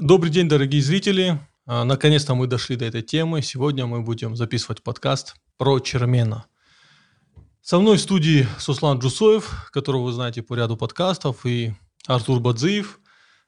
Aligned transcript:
Добрый 0.00 0.32
день, 0.32 0.48
дорогие 0.48 0.82
зрители. 0.82 1.38
А, 1.66 1.84
наконец-то 1.84 2.34
мы 2.34 2.48
дошли 2.48 2.74
до 2.74 2.84
этой 2.84 3.00
темы. 3.00 3.42
Сегодня 3.42 3.86
мы 3.86 4.02
будем 4.02 4.34
записывать 4.34 4.82
подкаст 4.82 5.36
про 5.56 5.78
Чермена. 5.78 6.46
Со 7.62 7.78
мной 7.78 7.96
в 7.96 8.00
студии 8.00 8.44
Суслан 8.58 8.98
Джусоев, 8.98 9.70
которого 9.72 10.06
вы 10.06 10.12
знаете 10.12 10.42
по 10.42 10.54
ряду 10.54 10.76
подкастов, 10.76 11.46
и 11.46 11.74
Артур 12.08 12.40
Бадзиев, 12.40 12.98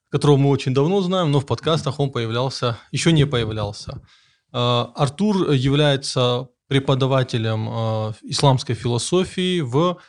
которого 0.08 0.36
мы 0.36 0.50
очень 0.50 0.72
давно 0.72 1.00
знаем, 1.00 1.32
но 1.32 1.40
в 1.40 1.46
подкастах 1.46 1.98
он 1.98 2.12
появлялся, 2.12 2.78
еще 2.92 3.10
не 3.10 3.26
появлялся. 3.26 4.00
А, 4.52 4.92
Артур 4.94 5.50
является 5.50 6.48
преподавателем 6.68 7.68
а, 7.68 8.14
исламской 8.22 8.76
философии 8.76 9.62
в 9.62 10.00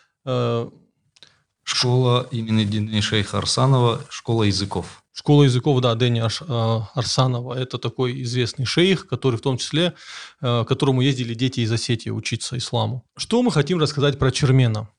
Школа 1.64 2.28
имени 2.32 2.64
Дины 2.64 3.02
Шейха 3.02 3.40
Арсанова, 3.40 4.02
школа 4.10 4.44
языков. 4.44 5.04
Школа 5.18 5.46
языков, 5.46 5.82
да, 5.82 5.96
Дэни 5.96 6.22
э, 6.22 6.82
Арсанова. 6.94 7.56
Это 7.56 7.80
такой 7.80 8.22
известный 8.22 8.66
шейх, 8.66 9.08
который 9.08 9.38
в 9.38 9.42
том 9.42 9.58
числе, 9.58 9.96
э, 10.42 10.64
к 10.64 10.68
которому 10.68 11.02
ездили 11.02 11.34
дети 11.34 11.62
из 11.62 11.72
Осетии 11.72 12.12
учиться 12.12 12.56
исламу. 12.56 13.04
Что 13.18 13.42
мы 13.42 13.52
хотим 13.52 13.80
рассказать 13.80 14.20
про 14.20 14.30
Чермена? 14.30 14.90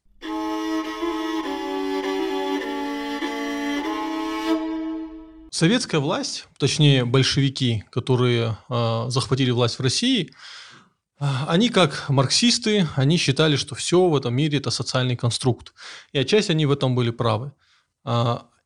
Советская 5.53 6.01
власть, 6.01 6.49
точнее 6.59 7.05
большевики, 7.05 7.85
которые 7.93 8.59
э, 8.69 9.05
захватили 9.11 9.53
власть 9.53 9.79
в 9.79 9.83
России, 9.83 10.33
э, 11.21 11.27
они 11.47 11.69
как 11.69 12.07
марксисты, 12.09 12.89
они 12.97 13.19
считали, 13.19 13.55
что 13.55 13.77
все 13.77 14.09
в 14.09 14.17
этом 14.17 14.35
мире 14.35 14.59
это 14.59 14.71
социальный 14.71 15.15
конструкт. 15.15 15.75
И 16.13 16.19
отчасти 16.19 16.51
они 16.51 16.67
в 16.67 16.73
этом 16.73 16.97
были 16.97 17.11
правы. 17.11 17.53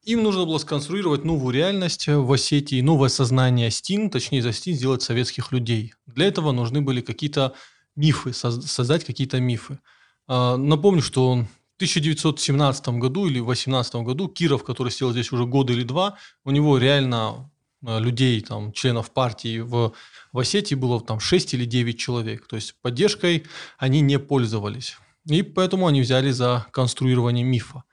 Им 0.04 0.24
нужно 0.24 0.44
было 0.46 0.58
сконструировать 0.58 1.24
новую 1.24 1.54
реальность 1.54 2.08
в 2.08 2.32
Осетии, 2.32 2.80
новое 2.80 3.08
сознание 3.08 3.70
Стин, 3.70 4.10
точнее 4.10 4.42
за 4.42 4.52
Стин 4.52 4.74
сделать 4.74 5.02
советских 5.02 5.52
людей. 5.52 5.94
Для 6.06 6.26
этого 6.26 6.50
нужны 6.50 6.80
были 6.80 7.00
какие-то 7.00 7.54
мифы, 7.94 8.32
создать 8.32 9.04
какие-то 9.04 9.38
мифы. 9.38 9.78
А, 10.26 10.56
напомню, 10.56 11.02
что 11.02 11.34
в 11.34 11.76
1917 11.76 12.88
году 12.88 13.26
или 13.26 13.38
18 13.38 13.94
году 13.96 14.28
Киров, 14.28 14.64
который 14.64 14.90
сидел 14.90 15.12
здесь 15.12 15.30
уже 15.30 15.46
год 15.46 15.70
или 15.70 15.84
два, 15.84 16.18
у 16.44 16.50
него 16.50 16.78
реально 16.78 17.48
а, 17.86 18.00
людей, 18.00 18.40
там, 18.40 18.72
членов 18.72 19.12
партии 19.12 19.60
в, 19.60 19.92
в 20.32 20.38
Осетии 20.38 20.74
было 20.74 21.00
там 21.00 21.20
6 21.20 21.54
или 21.54 21.64
9 21.64 21.96
человек. 21.96 22.48
То 22.48 22.56
есть 22.56 22.74
поддержкой 22.82 23.44
они 23.78 24.00
не 24.00 24.18
пользовались. 24.18 24.96
И 25.26 25.42
поэтому 25.42 25.86
они 25.86 26.00
взяли 26.00 26.32
за 26.32 26.66
конструирование 26.72 27.44
мифа. 27.44 27.84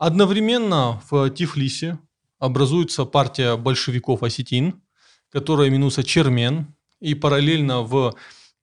Одновременно 0.00 1.02
в 1.10 1.28
Тифлисе 1.28 1.98
образуется 2.38 3.04
партия 3.04 3.58
большевиков 3.58 4.22
осетин, 4.22 4.80
которая 5.30 5.68
именуется 5.68 6.02
Чермен, 6.02 6.74
и 7.00 7.14
параллельно 7.14 7.82
в 7.82 8.16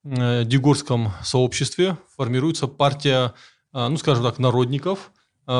э, 0.03 0.45
Дегорском 0.45 1.13
сообществе 1.23 1.95
формируется 2.15 2.65
партия, 2.65 3.35
э, 3.71 3.87
ну 3.87 3.97
скажем 3.97 4.23
так, 4.23 4.39
народников, 4.39 5.11
э, 5.45 5.51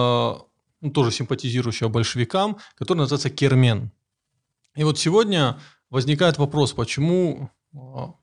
ну, 0.82 0.92
тоже 0.92 1.12
симпатизирующая 1.12 1.90
большевикам, 1.90 2.58
которая 2.74 3.02
называется 3.04 3.30
Кермен. 3.30 3.92
И 4.76 4.84
вот 4.84 4.98
сегодня 4.98 5.60
возникает 5.92 6.40
вопрос, 6.40 6.74
почему 6.74 7.52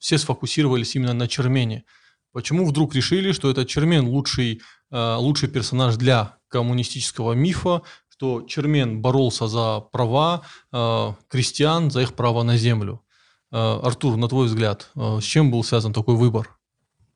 все 0.00 0.18
сфокусировались 0.18 0.96
именно 0.96 1.12
на 1.12 1.28
Чермене. 1.28 1.84
Почему 2.32 2.66
вдруг 2.66 2.96
решили, 2.96 3.30
что 3.30 3.48
этот 3.48 3.68
Чермен 3.68 4.08
лучший, 4.08 4.60
лучший 4.94 5.48
персонаж 5.48 5.96
для 5.96 6.38
коммунистического 6.54 7.32
мифа, 7.32 7.82
что 8.14 8.42
Чермен 8.42 9.02
боролся 9.02 9.48
за 9.48 9.80
права 9.80 10.42
э, 10.72 11.12
крестьян, 11.28 11.90
за 11.90 12.02
их 12.02 12.14
право 12.14 12.44
на 12.44 12.56
землю. 12.56 13.02
Э, 13.50 13.80
Артур, 13.82 14.16
на 14.16 14.28
твой 14.28 14.46
взгляд, 14.46 14.88
э, 14.94 15.18
с 15.20 15.24
чем 15.24 15.50
был 15.50 15.64
связан 15.64 15.92
такой 15.92 16.14
выбор? 16.14 16.56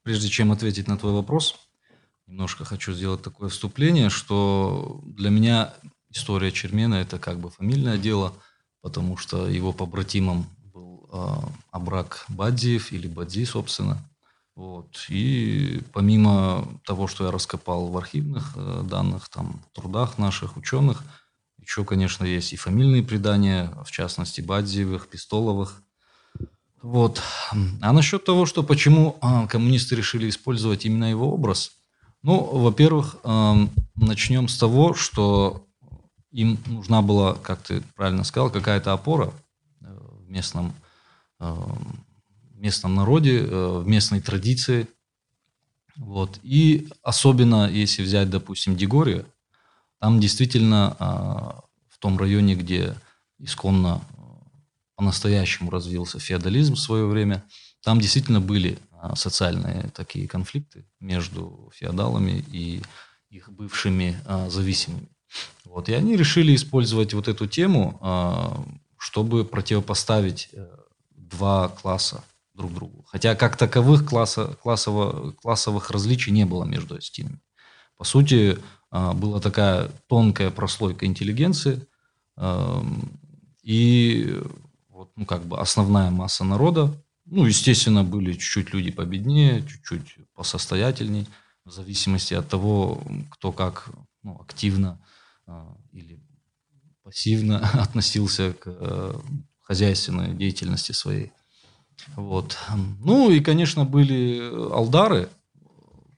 Прежде 0.02 0.28
чем 0.28 0.50
ответить 0.50 0.88
на 0.88 0.98
твой 0.98 1.12
вопрос, 1.12 1.54
немножко 2.26 2.64
хочу 2.64 2.92
сделать 2.92 3.22
такое 3.22 3.48
вступление, 3.48 4.10
что 4.10 5.00
для 5.04 5.30
меня 5.30 5.72
история 6.10 6.50
Чермена– 6.50 6.94
это 6.96 7.20
как 7.20 7.38
бы 7.38 7.50
фамильное 7.50 7.96
дело, 7.96 8.32
потому 8.82 9.16
что 9.16 9.46
его 9.46 9.72
побратимом 9.72 10.46
был 10.74 11.08
э, 11.12 11.26
Абрак 11.70 12.24
Бадзиев 12.28 12.90
или 12.90 13.06
Бадзи, 13.06 13.44
собственно– 13.44 14.04
вот. 14.58 15.06
И 15.08 15.84
помимо 15.92 16.66
того, 16.84 17.06
что 17.06 17.26
я 17.26 17.30
раскопал 17.30 17.86
в 17.90 17.96
архивных 17.96 18.54
э, 18.56 18.82
данных, 18.82 19.28
там, 19.28 19.62
трудах 19.72 20.18
наших 20.18 20.56
ученых, 20.56 21.04
еще, 21.60 21.84
конечно, 21.84 22.24
есть 22.24 22.52
и 22.52 22.56
фамильные 22.56 23.04
предания, 23.04 23.72
в 23.84 23.92
частности, 23.92 24.40
Бадзиевых, 24.40 25.06
Пистоловых. 25.06 25.80
Вот. 26.82 27.22
А 27.80 27.92
насчет 27.92 28.24
того, 28.24 28.46
что 28.46 28.64
почему 28.64 29.16
а, 29.20 29.46
коммунисты 29.46 29.94
решили 29.94 30.28
использовать 30.28 30.86
именно 30.86 31.08
его 31.08 31.32
образ, 31.32 31.70
ну, 32.24 32.40
во-первых, 32.40 33.14
эм, 33.22 33.70
начнем 33.94 34.48
с 34.48 34.58
того, 34.58 34.92
что 34.92 35.64
им 36.32 36.58
нужна 36.66 37.00
была, 37.00 37.34
как 37.34 37.62
ты 37.62 37.80
правильно 37.94 38.24
сказал, 38.24 38.50
какая-то 38.50 38.92
опора 38.92 39.32
э, 39.82 39.86
в 39.86 40.28
местном 40.28 40.74
эм, 41.38 42.07
местном 42.60 42.94
народе, 42.94 43.40
э, 43.40 43.78
в 43.78 43.86
местной 43.86 44.20
традиции. 44.20 44.88
Вот. 45.96 46.38
И 46.42 46.88
особенно, 47.02 47.68
если 47.68 48.02
взять, 48.02 48.30
допустим, 48.30 48.76
Дегорию, 48.76 49.26
там 49.98 50.20
действительно 50.20 50.96
а, 51.00 51.64
в 51.88 51.98
том 51.98 52.18
районе, 52.18 52.54
где 52.54 52.94
исконно 53.38 54.00
э, 54.00 54.20
по-настоящему 54.94 55.70
развился 55.70 56.20
феодализм 56.20 56.74
в 56.74 56.80
свое 56.80 57.06
время, 57.06 57.44
там 57.82 58.00
действительно 58.00 58.40
были 58.40 58.78
а, 58.92 59.16
социальные 59.16 59.90
такие 59.94 60.28
конфликты 60.28 60.86
между 61.00 61.70
феодалами 61.74 62.44
и 62.52 62.82
их 63.28 63.50
бывшими 63.50 64.20
а, 64.24 64.48
зависимыми. 64.48 65.08
Вот. 65.64 65.88
И 65.88 65.94
они 65.94 66.16
решили 66.16 66.54
использовать 66.54 67.12
вот 67.12 67.28
эту 67.28 67.46
тему, 67.46 68.00
чтобы 68.98 69.44
противопоставить 69.44 70.48
э, 70.52 70.66
два 71.10 71.68
класса 71.68 72.24
друг 72.58 72.74
другу. 72.74 73.04
Хотя 73.06 73.34
как 73.34 73.56
таковых 73.56 74.04
класса, 74.04 74.58
классово, 74.62 75.32
классовых 75.32 75.90
различий 75.90 76.32
не 76.32 76.44
было 76.44 76.64
между 76.64 76.96
остинами. 76.96 77.40
По 77.96 78.04
сути, 78.04 78.58
а, 78.90 79.14
была 79.14 79.40
такая 79.40 79.90
тонкая 80.08 80.50
прослойка 80.50 81.06
интеллигенции, 81.06 81.86
и 83.62 84.40
вот, 84.88 85.10
ну, 85.16 85.26
как 85.26 85.44
бы 85.44 85.58
основная 85.58 86.10
масса 86.10 86.44
народа, 86.44 86.94
ну, 87.24 87.44
естественно, 87.44 88.04
были 88.04 88.32
чуть-чуть 88.32 88.72
люди 88.72 88.90
победнее, 88.90 89.66
чуть-чуть 89.66 90.16
посостоятельней, 90.34 91.26
в 91.64 91.70
зависимости 91.70 92.34
от 92.34 92.48
того, 92.48 93.02
кто 93.30 93.52
как 93.52 93.90
ну, 94.22 94.40
активно 94.40 95.04
а, 95.46 95.76
или 95.92 96.22
пассивно 97.02 97.58
относился 97.82 98.54
к 98.54 98.62
э, 98.66 99.20
хозяйственной 99.60 100.34
деятельности 100.34 100.92
своей. 100.92 101.32
Вот. 102.16 102.56
Ну 103.04 103.30
и, 103.30 103.40
конечно, 103.40 103.84
были 103.84 104.40
алдары, 104.72 105.28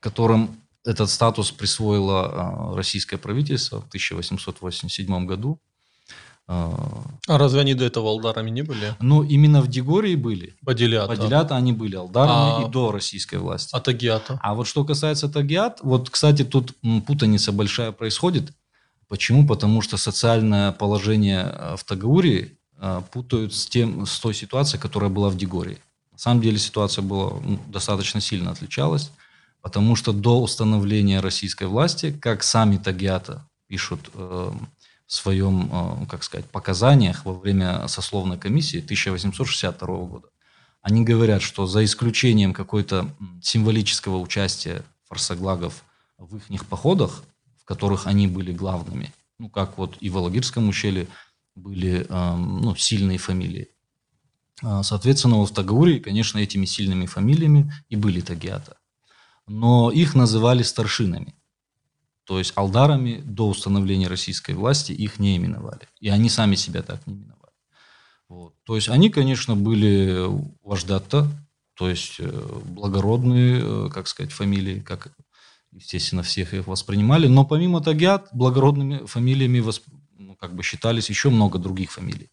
которым 0.01 0.61
этот 0.85 1.11
статус 1.11 1.51
присвоило 1.51 2.73
а, 2.73 2.77
российское 2.77 3.19
правительство 3.19 3.81
в 3.83 3.89
1887 3.89 5.27
году. 5.27 5.59
А, 6.49 7.05
а 7.29 7.39
разве 7.39 7.61
они 7.61 7.75
до 7.75 7.85
этого 7.85 8.09
алдарами 8.09 8.51
не 8.51 8.63
были? 8.63 8.95
Ну, 9.01 9.23
именно 9.23 9.61
в 9.61 9.69
Дегории 9.69 10.17
были. 10.17 10.57
Бадилята. 10.63 11.09
Бадилята 11.09 11.57
они 11.57 11.73
были 11.73 11.97
алдарами 11.97 12.65
а... 12.65 12.67
и 12.67 12.71
до 12.71 12.93
российской 12.93 13.37
власти. 13.37 13.71
А 13.73 13.81
Тагиата? 13.81 14.39
А 14.43 14.55
вот 14.55 14.67
что 14.67 14.85
касается 14.85 15.29
Тагиат, 15.29 15.81
вот, 15.83 16.11
кстати, 16.11 16.45
тут 16.45 16.75
путаница 17.07 17.53
большая 17.53 17.93
происходит. 17.93 18.51
Почему? 19.07 19.47
Потому 19.47 19.83
что 19.83 19.97
социальное 19.97 20.73
положение 20.73 21.43
а, 21.43 21.77
в 21.77 21.85
Тагаурии 21.85 22.53
Э, 22.53 22.59
путают 23.13 23.55
с, 23.55 23.67
тем, 23.67 24.07
с 24.07 24.19
той 24.19 24.35
ситуацией, 24.35 24.81
которая 24.81 25.10
была 25.10 25.28
в 25.28 25.37
Дегории. 25.37 25.78
На 26.13 26.19
самом 26.19 26.43
деле 26.43 26.59
ситуация 26.59 27.03
была 27.03 27.41
ну, 27.41 27.59
достаточно 27.69 28.21
сильно 28.21 28.51
отличалась, 28.51 29.10
потому 29.63 29.97
что 29.97 30.13
до 30.13 30.41
установления 30.41 31.21
российской 31.21 31.65
власти, 31.65 32.13
как 32.13 32.43
сами 32.43 32.77
Тагиата 32.77 33.47
пишут 33.66 34.10
э, 34.15 34.53
в 35.07 35.13
своем, 35.13 35.71
э, 35.72 36.07
как 36.07 36.22
сказать, 36.22 36.47
показаниях 36.47 37.25
во 37.25 37.34
время 37.34 37.87
сословной 37.89 38.39
комиссии 38.39 38.78
1862 38.78 39.87
года, 40.04 40.28
они 40.83 41.04
говорят, 41.04 41.43
что 41.43 41.66
за 41.66 41.84
исключением 41.84 42.53
какой-то 42.53 43.10
символического 43.43 44.19
участия 44.19 44.83
фарсаглагов 45.09 45.84
в 46.19 46.39
их 46.49 46.66
походах, 46.66 47.22
в 47.60 47.65
которых 47.65 48.07
они 48.07 48.27
были 48.27 48.53
главными, 48.53 49.13
ну, 49.39 49.49
как 49.49 49.78
вот 49.78 49.97
и 50.01 50.10
в 50.10 50.19
Алагирском 50.19 50.69
ущелье, 50.69 51.07
были 51.55 52.07
ну, 52.09 52.75
сильные 52.77 53.19
фамилии. 53.19 53.69
А, 54.63 54.83
соответственно, 54.83 55.45
в 55.45 55.51
Тагаурии, 55.51 55.99
конечно, 55.99 56.39
этими 56.39 56.67
сильными 56.67 57.07
фамилиями 57.07 57.73
и 57.89 57.97
были 57.97 58.21
тагиата. 58.21 58.77
Но 59.47 59.91
их 59.91 60.15
называли 60.15 60.63
старшинами. 60.63 61.35
То 62.25 62.39
есть 62.39 62.53
алдарами 62.55 63.23
до 63.25 63.49
установления 63.49 64.07
российской 64.07 64.55
власти 64.55 64.93
их 64.93 65.19
не 65.19 65.37
именовали. 65.37 65.89
И 65.99 66.09
они 66.09 66.29
сами 66.29 66.55
себя 66.55 66.83
так 66.83 67.05
не 67.07 67.15
именовали. 67.15 67.41
Вот. 68.29 68.55
То 68.65 68.77
есть 68.77 68.89
они, 68.89 69.11
конечно, 69.11 69.57
были 69.57 70.27
вождата, 70.63 71.29
то 71.75 71.89
есть 71.89 72.17
э, 72.21 72.61
благородные, 72.67 73.61
э, 73.63 73.89
как 73.93 74.07
сказать, 74.07 74.31
фамилии, 74.31 74.81
как, 74.81 75.13
естественно, 75.73 76.23
всех 76.23 76.55
их 76.55 76.69
воспринимали. 76.69 77.27
Но 77.27 77.45
помимо 77.45 77.81
Тагят, 77.81 78.29
благородными 78.33 79.07
фамилиями 79.07 79.59
ну, 79.59 79.73
как 80.41 80.54
бы 80.54 80.63
считались 80.63 81.10
еще 81.10 81.31
много 81.31 81.59
других 81.59 81.92
фамилий. 81.92 82.31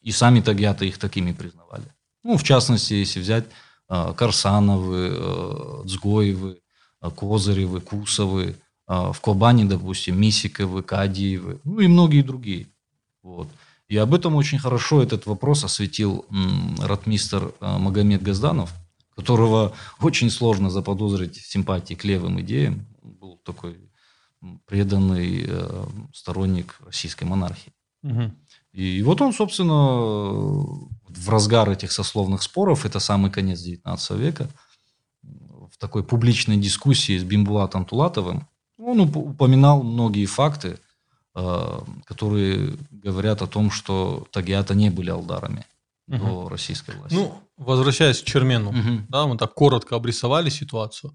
И 0.00 0.12
сами 0.12 0.40
Тагяты 0.40 0.86
их 0.86 0.98
такими 0.98 1.32
признавали. 1.32 1.84
Ну, 2.22 2.36
в 2.36 2.42
частности, 2.42 2.94
если 2.94 3.20
взять 3.20 3.44
э, 3.88 4.14
Карсановы, 4.16 5.10
э, 5.12 5.84
Цгоевы, 5.88 6.60
э, 7.02 7.10
Козыревы, 7.10 7.80
Кусовы, 7.80 8.56
в 8.86 9.16
Кобане, 9.22 9.64
допустим, 9.64 10.20
Мисиковы, 10.20 10.82
Кадиевы, 10.82 11.58
ну 11.64 11.80
и 11.80 11.86
многие 11.86 12.20
другие. 12.20 12.66
Вот. 13.22 13.48
И 13.88 13.96
об 13.96 14.14
этом 14.14 14.34
очень 14.34 14.58
хорошо 14.58 15.02
этот 15.02 15.26
вопрос 15.26 15.64
осветил 15.64 16.26
э, 16.30 17.78
Магомед 17.78 18.22
Газданов, 18.22 18.72
которого 19.14 19.72
очень 20.00 20.30
сложно 20.30 20.70
заподозрить 20.70 21.38
в 21.38 21.50
симпатии 21.50 21.94
к 21.94 22.04
левым 22.04 22.40
идеям. 22.40 22.86
Был 23.02 23.38
такой 23.44 23.76
преданный 24.66 25.44
э, 25.46 25.86
сторонник 26.12 26.76
российской 26.86 27.24
монархии. 27.24 27.72
Угу. 28.02 28.32
И 28.72 29.02
вот 29.02 29.20
он, 29.20 29.32
собственно, 29.32 29.74
в 29.74 31.28
разгар 31.28 31.70
этих 31.70 31.92
сословных 31.92 32.42
споров, 32.42 32.84
это 32.84 32.98
самый 32.98 33.30
конец 33.30 33.60
19 33.60 34.10
века, 34.18 34.48
в 35.22 35.78
такой 35.78 36.04
публичной 36.04 36.56
дискуссии 36.56 37.18
с 37.18 37.24
Бимбулатом 37.24 37.84
Тулатовым, 37.84 38.46
он 38.78 39.00
упоминал 39.00 39.82
многие 39.82 40.26
факты, 40.26 40.78
э, 41.34 41.80
которые 42.04 42.76
говорят 42.90 43.42
о 43.42 43.46
том, 43.46 43.70
что 43.70 44.26
тагиаты 44.30 44.74
не 44.74 44.90
были 44.90 45.10
алдарами 45.10 45.64
угу. 46.08 46.18
до 46.18 46.48
российской 46.48 46.96
власти. 46.96 47.14
Ну, 47.14 47.34
возвращаясь 47.56 48.20
к 48.20 48.24
Чермену, 48.24 48.70
угу. 48.70 49.06
да, 49.08 49.26
мы 49.26 49.36
так 49.36 49.54
коротко 49.54 49.96
обрисовали 49.96 50.50
ситуацию. 50.50 51.14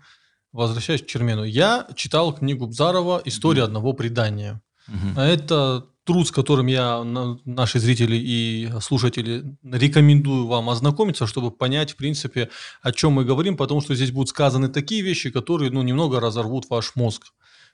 Возвращаясь 0.51 1.03
к 1.03 1.05
Чермену, 1.05 1.43
я 1.43 1.87
читал 1.95 2.33
книгу 2.33 2.67
Бзарова 2.67 3.21
«История 3.25 3.63
угу. 3.63 3.67
одного 3.67 3.93
предания». 3.93 4.61
Угу. 4.87 5.19
Это 5.19 5.85
труд, 6.03 6.27
с 6.27 6.31
которым 6.31 6.65
я, 6.65 7.03
наши 7.45 7.79
зрители 7.79 8.15
и 8.15 8.71
слушатели, 8.81 9.55
рекомендую 9.63 10.47
вам 10.47 10.71
ознакомиться, 10.71 11.27
чтобы 11.27 11.51
понять, 11.51 11.91
в 11.91 11.97
принципе, 11.97 12.49
о 12.81 12.91
чем 12.91 13.13
мы 13.13 13.25
говорим, 13.25 13.55
потому 13.55 13.79
что 13.81 13.93
здесь 13.93 14.11
будут 14.11 14.29
сказаны 14.29 14.69
такие 14.69 15.03
вещи, 15.03 15.29
которые, 15.29 15.69
ну, 15.69 15.83
немного 15.83 16.19
разорвут 16.19 16.67
ваш 16.69 16.95
мозг. 16.95 17.27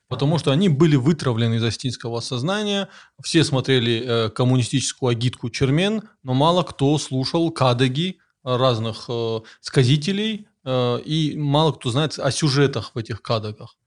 Потому 0.10 0.38
что 0.38 0.52
они 0.52 0.68
были 0.68 0.98
вытравлены 0.98 1.56
из 1.56 1.64
астинского 1.64 2.20
сознания. 2.20 2.90
Все 3.24 3.44
смотрели 3.46 4.04
э, 4.06 4.30
коммунистическую 4.30 5.12
агитку 5.12 5.50
Чермен, 5.50 6.04
но 6.22 6.34
мало 6.34 6.64
кто 6.64 6.98
слушал 6.98 7.50
кадаги 7.52 8.20
разных 8.44 9.06
э, 9.08 9.40
сказителей, 9.62 10.48
и 10.66 11.36
мало 11.38 11.72
кто 11.74 11.92
знает 11.92 12.18
о 12.18 12.32
сюжетах 12.32 12.92
в 12.96 12.98
этих 12.98 13.22
кадагах. 13.22 13.78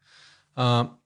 А, 0.55 0.99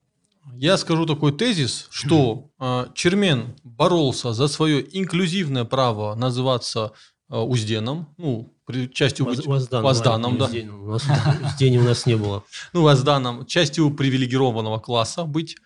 я 0.54 0.76
скажу 0.76 1.06
такой 1.06 1.32
тезис, 1.32 1.88
что 1.90 2.50
э, 2.58 2.86
Чермен 2.94 3.54
боролся 3.62 4.32
за 4.32 4.48
свое 4.48 4.84
инклюзивное 4.98 5.64
право 5.64 6.14
называться 6.14 6.92
э, 7.30 7.36
Узденом, 7.36 8.08
ну, 8.16 8.52
частью 8.92 9.26
Воз, 9.26 9.44
Воздан, 9.46 9.82
Возданом, 9.82 10.38
да. 10.38 10.46
У 10.46 10.90
нас 10.90 11.04
Уздени 11.44 11.78
у 11.78 11.84
нас 11.84 12.06
не 12.06 12.16
было. 12.16 12.42
Ну, 12.72 12.82
Возданом, 12.82 13.46
частью 13.46 13.90
привилегированного 13.90 14.78
класса 14.78 15.25
быть. 15.25 15.56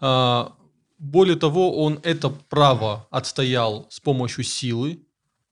Э, 0.00 0.46
более 0.98 1.36
того, 1.36 1.84
он 1.84 2.00
это 2.02 2.30
право 2.30 3.06
отстоял 3.10 3.86
с 3.90 4.00
помощью 4.00 4.42
силы, 4.42 5.00
а, 5.00 5.03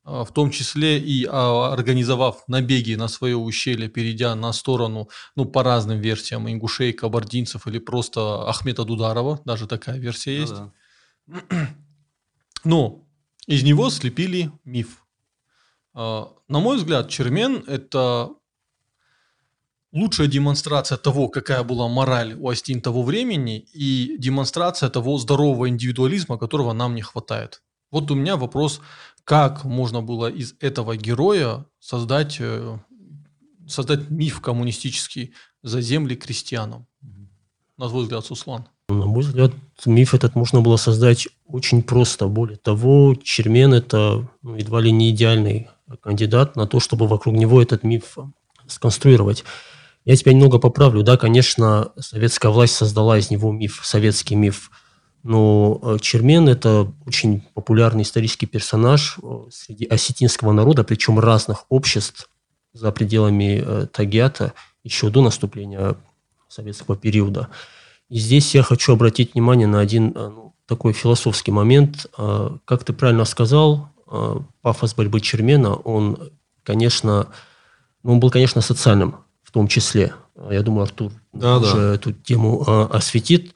в 0.05 0.29
том 0.33 0.51
числе 0.51 0.99
и 0.99 1.27
а, 1.31 1.73
организовав 1.73 2.43
набеги 2.49 2.95
на 2.95 3.09
свое 3.09 3.37
ущелье, 3.37 3.89
перейдя 3.89 4.35
на 4.35 4.53
сторону, 4.53 5.09
ну, 5.37 5.45
по 5.45 5.63
разным 5.63 6.01
версиям, 6.01 6.51
ингушей, 6.51 6.93
кабардинцев 6.93 7.67
или 7.67 7.79
просто 7.79 8.49
Ахмета 8.49 8.85
Дударова, 8.85 9.41
даже 9.45 9.67
такая 9.67 9.99
версия 9.99 10.37
есть. 10.37 10.53
Ну, 10.53 10.73
да. 11.49 11.77
Но 12.65 13.05
из 13.47 13.63
него 13.63 13.91
слепили 13.91 14.51
миф. 14.65 15.05
А, 15.95 16.33
на 16.49 16.59
мой 16.61 16.79
взгляд, 16.79 17.09
Чермен– 17.09 17.65
это 17.67 18.31
лучшая 19.93 20.27
демонстрация 20.27 20.99
того, 20.99 21.29
какая 21.29 21.63
была 21.63 21.89
мораль 21.89 22.35
у 22.35 22.49
Астин 22.49 22.81
того 22.81 23.03
времени, 23.03 23.59
и 23.73 24.17
демонстрация 24.19 24.91
того 24.91 25.19
здорового 25.19 25.69
индивидуализма, 25.69 26.39
которого 26.39 26.73
нам 26.73 26.95
не 26.95 27.03
хватает. 27.03 27.63
Вот 27.91 28.11
у 28.11 28.15
меня 28.15 28.37
вопрос 28.37 28.81
как 29.25 29.65
можно 29.65 30.03
было 30.03 30.31
из 30.31 30.55
этого 30.61 30.97
героя 30.97 31.65
создать, 31.79 32.37
э, 32.41 32.79
создать 33.67 34.11
миф 34.11 34.41
коммунистический 34.41 35.33
за 35.63 35.81
земли 35.81 36.17
крестьянам? 36.17 36.87
На 37.79 37.89
твой 37.89 38.03
взгляд, 38.03 38.25
Суслан. 38.25 38.67
На 38.89 39.07
мой 39.07 39.23
взгляд, 39.23 39.53
миф 39.87 40.15
этот 40.15 40.35
можно 40.35 40.61
было 40.61 40.77
создать 40.77 41.29
очень 41.47 41.83
просто. 41.83 42.27
Более 42.27 42.59
того, 42.59 43.15
Чермен– 43.23 43.73
это 43.75 44.29
ну, 44.43 44.57
едва 44.57 44.81
ли 44.81 44.93
не 44.93 45.11
идеальный 45.11 45.69
кандидат 46.01 46.57
на 46.57 46.67
то, 46.67 46.81
чтобы 46.81 47.07
вокруг 47.07 47.35
него 47.35 47.63
этот 47.63 47.85
миф 47.85 48.19
сконструировать. 48.67 49.45
Я 50.05 50.17
тебя 50.17 50.33
немного 50.33 50.59
поправлю. 50.59 51.03
Да, 51.03 51.17
конечно, 51.17 51.93
советская 51.99 52.51
власть 52.51 52.75
создала 52.75 53.19
из 53.19 53.31
него 53.31 53.53
миф, 53.53 53.81
советский 53.85 54.35
миф– 54.35 54.71
но 55.23 55.79
э, 55.83 55.99
Чермен– 56.01 56.49
это 56.51 56.93
очень 57.07 57.43
популярный 57.55 58.03
исторический 58.03 58.47
персонаж 58.47 59.19
э, 59.23 59.45
среди 59.51 59.87
осетинского 59.87 60.53
народа, 60.53 60.83
причем 60.83 61.19
разных 61.19 61.65
обществ 61.69 62.29
за 62.73 62.91
пределами 62.91 63.63
э, 63.65 63.87
Тагиата 63.87 64.53
еще 64.83 65.11
до 65.11 65.23
наступления 65.23 65.97
советского 66.49 66.97
периода. 66.97 67.49
И 68.09 68.19
здесь 68.19 68.55
я 68.55 68.63
хочу 68.63 68.93
обратить 68.93 69.35
внимание 69.35 69.69
на 69.69 69.79
один 69.79 70.13
ну, 70.15 70.55
такой 70.67 70.93
философский 70.93 71.51
момент. 71.51 72.07
Как 72.67 72.85
ты 72.85 72.93
правильно 72.93 73.25
сказал, 73.25 73.89
пафос 74.61 74.95
борьбы 74.95 75.23
Чермена, 75.23 75.75
он, 75.75 76.31
конечно, 76.63 77.29
ну, 78.03 78.13
он 78.13 78.21
был, 78.21 78.31
конечно, 78.31 78.61
социальным 78.61 79.17
в 79.43 79.51
том 79.51 79.67
числе. 79.67 80.13
Я 80.51 80.61
думаю, 80.63 80.83
Артур 80.83 81.11
да, 81.33 81.57
уже 81.57 81.75
да. 81.75 81.95
эту 81.95 82.13
тему 82.13 82.89
осветит. 82.91 83.55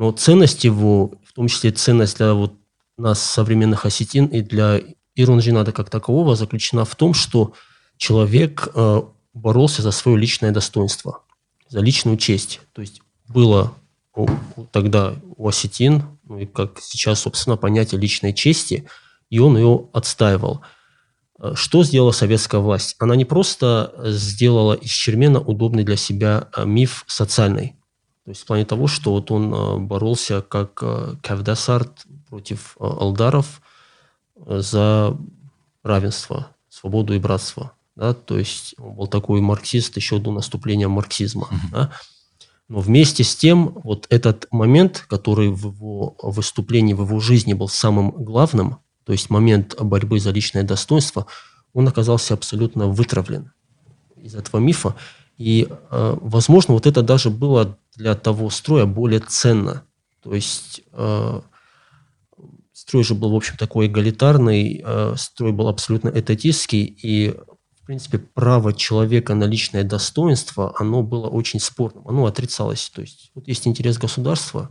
Но 0.00 0.12
ценность 0.12 0.64
его, 0.64 1.12
в 1.22 1.34
том 1.34 1.46
числе 1.46 1.72
ценность 1.72 2.16
для 2.16 2.32
вот 2.32 2.54
нас, 2.96 3.20
современных 3.20 3.84
осетин, 3.84 4.24
и 4.28 4.40
для 4.40 4.80
Ирунжинада 5.14 5.72
как 5.72 5.90
такового, 5.90 6.36
заключена 6.36 6.86
в 6.86 6.96
том, 6.96 7.12
что 7.12 7.52
человек 7.98 8.70
э, 8.74 9.02
боролся 9.34 9.82
за 9.82 9.90
свое 9.90 10.16
личное 10.16 10.52
достоинство, 10.52 11.20
за 11.68 11.80
личную 11.80 12.16
честь. 12.16 12.60
То 12.72 12.80
есть 12.80 13.02
было 13.28 13.74
у, 14.16 14.26
тогда 14.72 15.16
у 15.36 15.46
осетин, 15.46 16.04
ну 16.24 16.38
и 16.38 16.46
как 16.46 16.80
сейчас, 16.80 17.20
собственно, 17.20 17.58
понятие 17.58 18.00
личной 18.00 18.32
чести, 18.32 18.88
и 19.28 19.38
он 19.38 19.58
ее 19.58 19.88
отстаивал. 19.92 20.62
Э, 21.38 21.52
что 21.54 21.84
сделала 21.84 22.12
советская 22.12 22.62
власть? 22.62 22.96
Она 23.00 23.16
не 23.16 23.26
просто 23.26 23.92
сделала 24.06 24.72
из 24.72 24.92
Чермена 24.92 25.40
удобный 25.40 25.84
для 25.84 25.96
себя 25.96 26.48
э, 26.56 26.64
миф 26.64 27.04
социальный, 27.06 27.76
то 28.24 28.30
есть 28.30 28.42
в 28.42 28.46
плане 28.46 28.64
того, 28.64 28.86
что 28.86 29.12
вот 29.12 29.30
он 29.30 29.52
э, 29.52 29.78
боролся 29.78 30.42
как 30.42 30.80
э, 30.82 31.14
Кавдасарт 31.22 32.06
против 32.28 32.76
э, 32.78 32.84
алдаров 32.84 33.62
за 34.46 35.16
равенство, 35.82 36.48
свободу 36.68 37.14
и 37.14 37.18
братство. 37.18 37.72
Да? 37.96 38.14
То 38.14 38.38
есть 38.38 38.74
он 38.78 38.94
был 38.94 39.06
такой 39.06 39.40
марксист 39.40 39.96
еще 39.96 40.18
до 40.18 40.32
наступления 40.32 40.88
марксизма. 40.88 41.48
Mm-hmm. 41.50 41.70
Да? 41.72 41.92
Но 42.68 42.78
вместе 42.80 43.24
с 43.24 43.34
тем, 43.34 43.72
вот 43.82 44.06
этот 44.10 44.46
момент, 44.52 45.04
который 45.08 45.48
в 45.48 45.72
его 45.74 46.14
выступлении, 46.22 46.94
в 46.94 47.02
его 47.02 47.18
жизни 47.18 47.52
был 47.52 47.68
самым 47.68 48.10
главным, 48.12 48.78
то 49.04 49.12
есть 49.12 49.28
момент 49.28 49.74
борьбы 49.80 50.20
за 50.20 50.30
личное 50.30 50.62
достоинство, 50.62 51.26
он 51.72 51.88
оказался 51.88 52.34
абсолютно 52.34 52.86
вытравлен 52.86 53.50
из 54.16 54.34
этого 54.34 54.60
мифа. 54.60 54.94
И, 55.40 55.66
возможно, 55.90 56.74
вот 56.74 56.86
это 56.86 57.00
даже 57.00 57.30
было 57.30 57.78
для 57.96 58.14
того 58.14 58.50
строя 58.50 58.84
более 58.84 59.20
ценно. 59.20 59.84
То 60.22 60.34
есть 60.34 60.82
э, 60.92 61.40
строй 62.72 63.04
же 63.04 63.14
был, 63.14 63.32
в 63.32 63.36
общем, 63.36 63.56
такой 63.56 63.86
эгалитарный, 63.86 64.82
э, 64.84 65.14
строй 65.16 65.52
был 65.52 65.68
абсолютно 65.68 66.10
этатистский, 66.10 66.84
и, 66.84 67.34
в 67.82 67.86
принципе, 67.86 68.18
право 68.18 68.72
человека 68.72 69.34
на 69.34 69.44
личное 69.44 69.82
достоинство, 69.82 70.74
оно 70.78 71.02
было 71.02 71.28
очень 71.28 71.60
спорным, 71.60 72.06
оно 72.06 72.26
отрицалось. 72.26 72.90
То 72.90 73.00
есть 73.00 73.30
вот 73.34 73.48
есть 73.48 73.66
интерес 73.66 73.96
государства, 73.96 74.70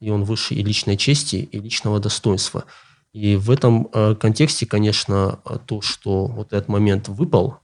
и 0.00 0.10
он 0.10 0.24
выше 0.24 0.54
и 0.54 0.62
личной 0.62 0.96
чести, 0.96 1.36
и 1.36 1.58
личного 1.58 2.00
достоинства. 2.00 2.64
И 3.12 3.36
в 3.36 3.50
этом 3.50 3.88
э, 3.92 4.14
контексте, 4.14 4.66
конечно, 4.66 5.40
то, 5.64 5.80
что 5.80 6.26
вот 6.26 6.52
этот 6.52 6.68
момент 6.68 7.08
выпал 7.08 7.60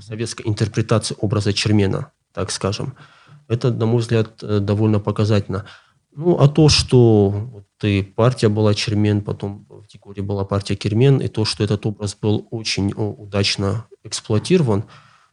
советской 0.00 0.46
интерпретации 0.46 1.16
образа 1.20 1.52
Чермена, 1.52 2.12
так 2.32 2.50
скажем– 2.50 2.94
это, 3.48 3.72
на 3.72 3.86
мой 3.86 4.00
взгляд, 4.00 4.42
э, 4.42 4.58
довольно 4.60 5.00
показательно. 5.00 5.66
Ну, 6.12 6.38
а 6.38 6.48
то, 6.48 6.68
что 6.68 7.30
вот 7.30 7.64
и 7.82 8.02
партия 8.02 8.48
была 8.48 8.74
Чермен, 8.74 9.22
потом 9.22 9.66
в 9.68 9.86
Дегоре 9.86 10.22
была 10.22 10.44
партия 10.44 10.74
Кермен, 10.74 11.18
и 11.20 11.28
то, 11.28 11.44
что 11.44 11.62
этот 11.62 11.84
образ 11.84 12.16
был 12.20 12.48
очень 12.50 12.92
удачно 12.96 13.86
эксплуатирован, 14.02 14.84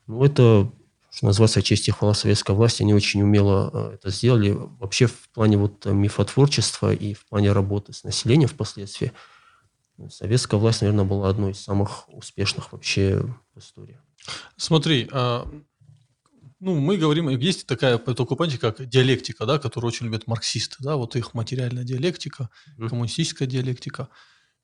ну, 0.08 0.24
это, 0.26 0.70
что 1.10 1.26
называется, 1.26 1.62
честь 1.62 1.88
и 1.88 1.92
хвала 1.92 2.14
советской 2.14 2.54
власти, 2.54 2.84
они 2.84 2.94
очень 2.94 3.24
умело 3.24 3.72
э, 3.74 3.94
это 3.96 4.10
сделали. 4.12 4.58
Вообще 4.80 5.08
в 5.08 5.30
плане 5.34 5.58
вот 5.58 5.86
мифотворчества 5.86 6.94
и 6.94 7.14
в 7.14 7.26
плане 7.26 7.54
работы 7.54 7.94
с 7.94 8.04
населением 8.04 8.50
впоследствии, 8.50 9.14
советская 10.10 10.60
власть, 10.60 10.82
наверное, 10.82 11.06
была 11.06 11.30
одной 11.30 11.52
из 11.52 11.62
самых 11.62 12.10
успешных 12.10 12.74
вообще 12.74 13.24
в 13.56 13.60
истории. 13.60 14.00
Смотри, 14.58 15.08
а, 15.12 15.48
ну, 16.60 16.80
мы 16.80 16.98
говорим, 16.98 17.28
есть 17.30 17.68
такая 17.68 17.98
такое 17.98 18.38
понятие, 18.38 18.60
как 18.60 18.88
диалектика, 18.88 19.46
да, 19.46 19.60
которую 19.60 19.90
очень 19.90 20.06
любят 20.06 20.28
марксисты, 20.28 20.78
да, 20.80 20.96
вот 20.96 21.16
их 21.16 21.34
материальная 21.34 21.84
диалектика, 21.84 22.50
коммунистическая 22.88 23.46
диалектика, 23.46 24.08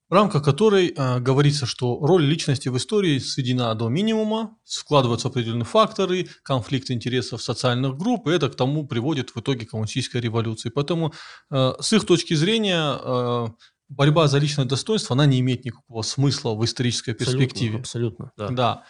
в 0.10 0.14
рамках 0.14 0.44
которой 0.44 0.94
э, 0.96 1.20
говорится, 1.20 1.66
что 1.66 2.00
роль 2.02 2.24
личности 2.24 2.70
в 2.70 2.78
истории 2.78 3.20
сведена 3.20 3.76
до 3.76 3.90
минимума, 3.90 4.58
складываются 4.64 5.28
определенные 5.28 5.66
факторы, 5.66 6.28
конфликт 6.42 6.90
интересов 6.90 7.44
социальных 7.44 7.96
групп, 7.98 8.28
и 8.28 8.32
это 8.32 8.50
к 8.50 8.56
тому 8.56 8.88
приводит 8.88 9.36
в 9.36 9.40
итоге 9.40 9.68
коммунистической 9.68 10.20
революции. 10.20 10.70
Поэтому 10.70 11.14
э, 11.52 11.74
с 11.80 11.94
их 11.94 12.06
точки 12.06 12.34
зрения 12.34 13.54
борьба 13.90 14.28
за 14.28 14.38
личное 14.38 14.66
достоинство, 14.66 15.16
она 15.16 15.26
не 15.26 15.40
имеет 15.42 15.66
никакого 15.66 16.02
смысла 16.04 16.54
в 16.56 16.64
исторической 16.64 17.14
перспективе. 17.14 17.80
Абсолютно, 17.80 18.32
да. 18.38 18.48
да. 18.50 18.84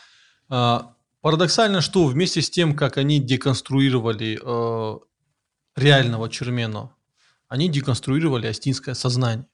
А, 0.50 0.96
Парадоксально, 1.22 1.82
что 1.82 2.06
вместе 2.06 2.42
с 2.42 2.50
тем, 2.50 2.76
как 2.76 2.98
они 2.98 3.20
деконструировали 3.20 4.40
э, 4.42 5.00
реального 5.76 6.30
Чермена, 6.30 6.96
они 7.50 7.68
деконструировали 7.68 8.48
астинское 8.48 8.96
сознание. 8.96 9.46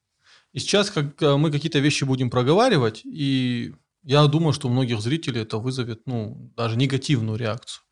И 0.52 0.60
сейчас 0.60 0.90
как 0.90 1.20
э, 1.20 1.36
мы 1.36 1.50
какие-то 1.50 1.80
вещи 1.80 2.04
будем 2.04 2.30
проговаривать, 2.30 3.00
и 3.04 3.74
я 4.04 4.24
думаю, 4.28 4.52
что 4.52 4.68
у 4.68 4.70
многих 4.70 5.00
зрителей 5.00 5.42
это 5.42 5.58
вызовет 5.58 6.02
ну, 6.06 6.52
даже 6.56 6.76
негативную 6.76 7.36
реакцию. 7.36 7.82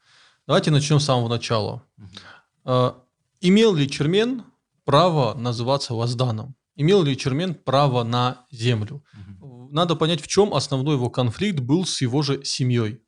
Давайте 0.46 0.70
начнем 0.70 1.00
с 1.00 1.04
самого 1.04 1.28
начала. 1.28 1.82
Э, 2.64 2.92
имел 3.40 3.74
ли 3.74 3.90
Чермен 3.90 4.44
право 4.84 5.34
называться 5.34 5.94
Возданом? 5.94 6.54
Имел 6.76 7.02
ли 7.02 7.16
Чермен 7.16 7.56
право 7.56 8.04
на 8.04 8.46
землю? 8.52 9.02
Надо 9.74 9.96
понять, 9.96 10.20
в 10.20 10.28
чем 10.28 10.54
основной 10.54 10.94
его 10.94 11.10
конфликт 11.10 11.58
был 11.58 11.84
с 11.84 12.00
его 12.00 12.22
же 12.22 12.44
семьей. 12.44 13.02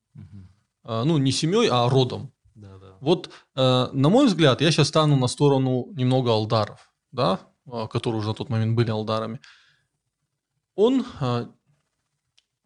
А, 0.82 1.04
ну, 1.04 1.16
не 1.16 1.30
семьей, 1.30 1.68
а 1.70 1.88
родом. 1.88 2.32
Да, 2.56 2.76
да. 2.78 2.96
Вот, 3.00 3.30
э, 3.54 3.88
на 3.92 4.08
мой 4.08 4.26
взгляд, 4.26 4.60
я 4.60 4.72
сейчас 4.72 4.88
стану 4.88 5.14
на 5.16 5.28
сторону 5.28 5.86
немного 5.92 6.32
алдаров, 6.32 6.92
да, 7.12 7.38
а, 7.70 7.86
которые 7.86 8.18
уже 8.18 8.28
на 8.30 8.34
тот 8.34 8.48
момент 8.48 8.74
были 8.74 8.90
алдарами. 8.90 9.38
Он, 10.74 11.06
а, 11.20 11.48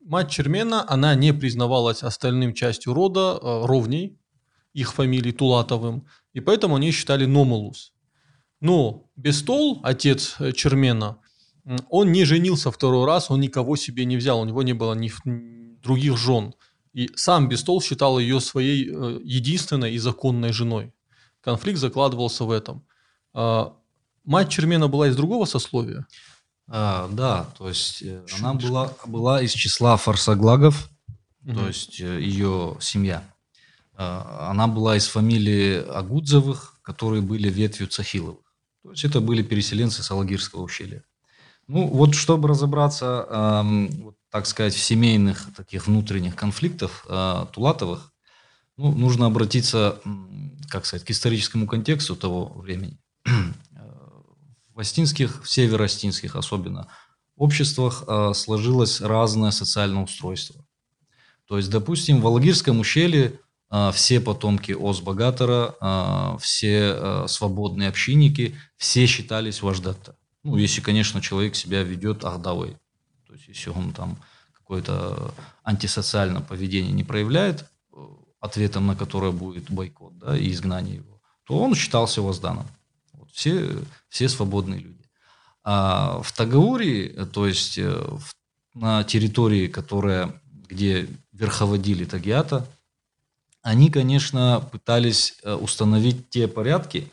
мать 0.01 0.31
Чермена, 0.31 0.83
она 0.89 1.15
не 1.15 1.35
признавалась 1.35 2.03
остальным 2.03 2.55
частью 2.55 2.95
рода, 2.95 3.39
ровней, 3.43 4.19
их 4.73 4.95
фамилии 4.95 5.33
Тулатовым, 5.33 6.07
и 6.33 6.41
поэтому 6.41 6.77
они 6.77 6.91
считали 6.91 7.27
Номулус. 7.27 7.93
Но 8.61 9.11
Бестол, 9.17 9.81
отец 9.83 10.37
э, 10.39 10.53
Чермена, 10.53 11.20
он 11.89 12.13
не 12.13 12.25
женился 12.25 12.71
второй 12.71 13.07
раз, 13.07 13.31
он 13.31 13.41
никого 13.41 13.77
себе 13.77 14.05
не 14.05 14.17
взял, 14.17 14.41
у 14.41 14.45
него 14.45 14.63
не 14.63 14.73
было 14.73 14.95
ни 14.95 15.11
других 15.83 16.17
жен. 16.17 16.55
И 16.93 17.11
сам 17.15 17.49
Бестол 17.49 17.81
считал 17.81 18.19
ее 18.19 18.41
своей 18.41 18.91
э, 18.91 19.21
единственной 19.23 19.95
и 19.95 19.99
законной 19.99 20.53
женой. 20.53 20.93
Конфликт 21.41 21.79
закладывался 21.79 22.45
в 22.45 22.51
этом. 22.51 22.85
А, 23.33 23.77
мать 24.25 24.51
Чермена 24.51 24.89
была 24.89 25.09
из 25.09 25.17
другого 25.17 25.45
сословия? 25.45 26.07
А, 26.69 27.09
да, 27.13 27.47
то 27.57 27.69
есть 27.69 28.03
э, 28.03 28.25
она 28.39 28.55
была, 28.55 28.93
была 29.07 29.43
из 29.43 29.53
числа 29.53 29.97
фарсаглагов, 29.97 30.91
угу. 31.45 31.55
то 31.55 31.67
есть 31.69 32.01
э, 32.01 32.21
ее 32.21 32.77
семья. 32.81 33.23
А, 33.95 34.51
она 34.51 34.67
была 34.67 34.97
из 34.97 35.07
фамилии 35.07 35.83
Агудзовых, 35.89 36.81
которые 36.83 37.23
были 37.23 37.49
ветвью 37.49 37.89
Цахиловых. 37.89 38.45
То 38.83 38.91
есть 38.91 39.05
это 39.05 39.21
были 39.21 39.43
переселенцы 39.43 40.03
Салагирского 40.03 40.63
ущелья. 40.63 41.05
Ну 41.73 41.87
вот, 41.87 42.17
чтобы 42.17 42.49
разобраться, 42.49 43.29
эм, 43.31 44.17
так 44.29 44.47
сказать, 44.47 44.75
в 44.75 44.83
семейных 44.83 45.55
таких 45.55 45.87
внутренних 45.87 46.35
конфликтах 46.35 47.07
э, 47.09 47.47
Тулатовых, 47.53 48.13
ну, 48.77 48.91
нужно 48.91 49.27
обратиться, 49.27 50.01
как 50.69 50.85
сказать, 50.85 51.07
к 51.07 51.11
историческому 51.13 51.69
контексту 51.69 52.17
того 52.17 52.47
времени. 52.47 52.99
в 54.75 54.81
Остинских, 54.81 55.45
в 55.45 55.49
северо-остинских 55.49 56.35
особенно, 56.35 56.89
обществах 57.37 58.03
э, 58.09 58.33
сложилось 58.35 59.01
разное 59.01 59.53
социальное 59.53 60.03
устройство. 60.03 60.67
То 61.47 61.57
есть, 61.57 61.71
допустим, 61.71 62.21
в 62.21 62.27
Алагирском 62.27 62.81
ущелье 62.81 63.39
э, 63.71 63.93
все 63.95 64.19
потомки 64.19 64.73
Ос-Богатора, 64.73 65.77
э, 65.81 66.39
все 66.41 66.95
э, 66.97 67.25
свободные 67.29 67.89
общинники, 67.89 68.57
все 68.77 69.07
считались 69.07 69.63
вождата. 69.63 70.17
Ну, 70.43 70.57
если, 70.57 70.81
конечно, 70.81 71.21
человек 71.21 71.55
себя 71.55 71.83
ведет 71.83 72.25
ахдавой. 72.25 72.77
То 73.27 73.35
есть, 73.35 73.49
если 73.49 73.71
он 73.71 73.93
там 73.93 74.17
какое-то 74.53 75.35
антисоциальное 75.65 76.41
поведение 76.41 76.93
не 76.93 77.05
проявляет, 77.05 77.65
э, 77.93 78.07
ответом 78.41 78.87
на 78.87 78.97
которое 78.97 79.33
будет 79.33 79.71
бойкот 79.71 80.19
да, 80.19 80.37
и 80.37 80.51
изгнание 80.51 80.97
его, 80.97 81.21
то 81.45 81.59
он 81.59 81.75
считался 81.75 82.23
возданом. 82.23 82.67
Вот, 83.13 83.31
все, 83.33 83.69
все 84.09 84.29
свободные 84.29 84.81
люди. 84.81 85.05
А 85.63 86.23
в 86.23 86.33
Тагауре, 86.33 87.27
то 87.27 87.47
есть 87.47 87.77
э, 87.79 87.91
в, 87.91 88.35
на 88.75 89.05
территории, 89.05 89.69
которая, 89.69 90.41
где 90.69 91.09
верховодили 91.33 92.05
Тагиата, 92.05 92.67
они, 93.63 93.91
конечно, 93.91 94.67
пытались 94.73 95.39
э, 95.43 95.53
установить 95.53 96.31
те 96.31 96.49
порядки, 96.49 97.13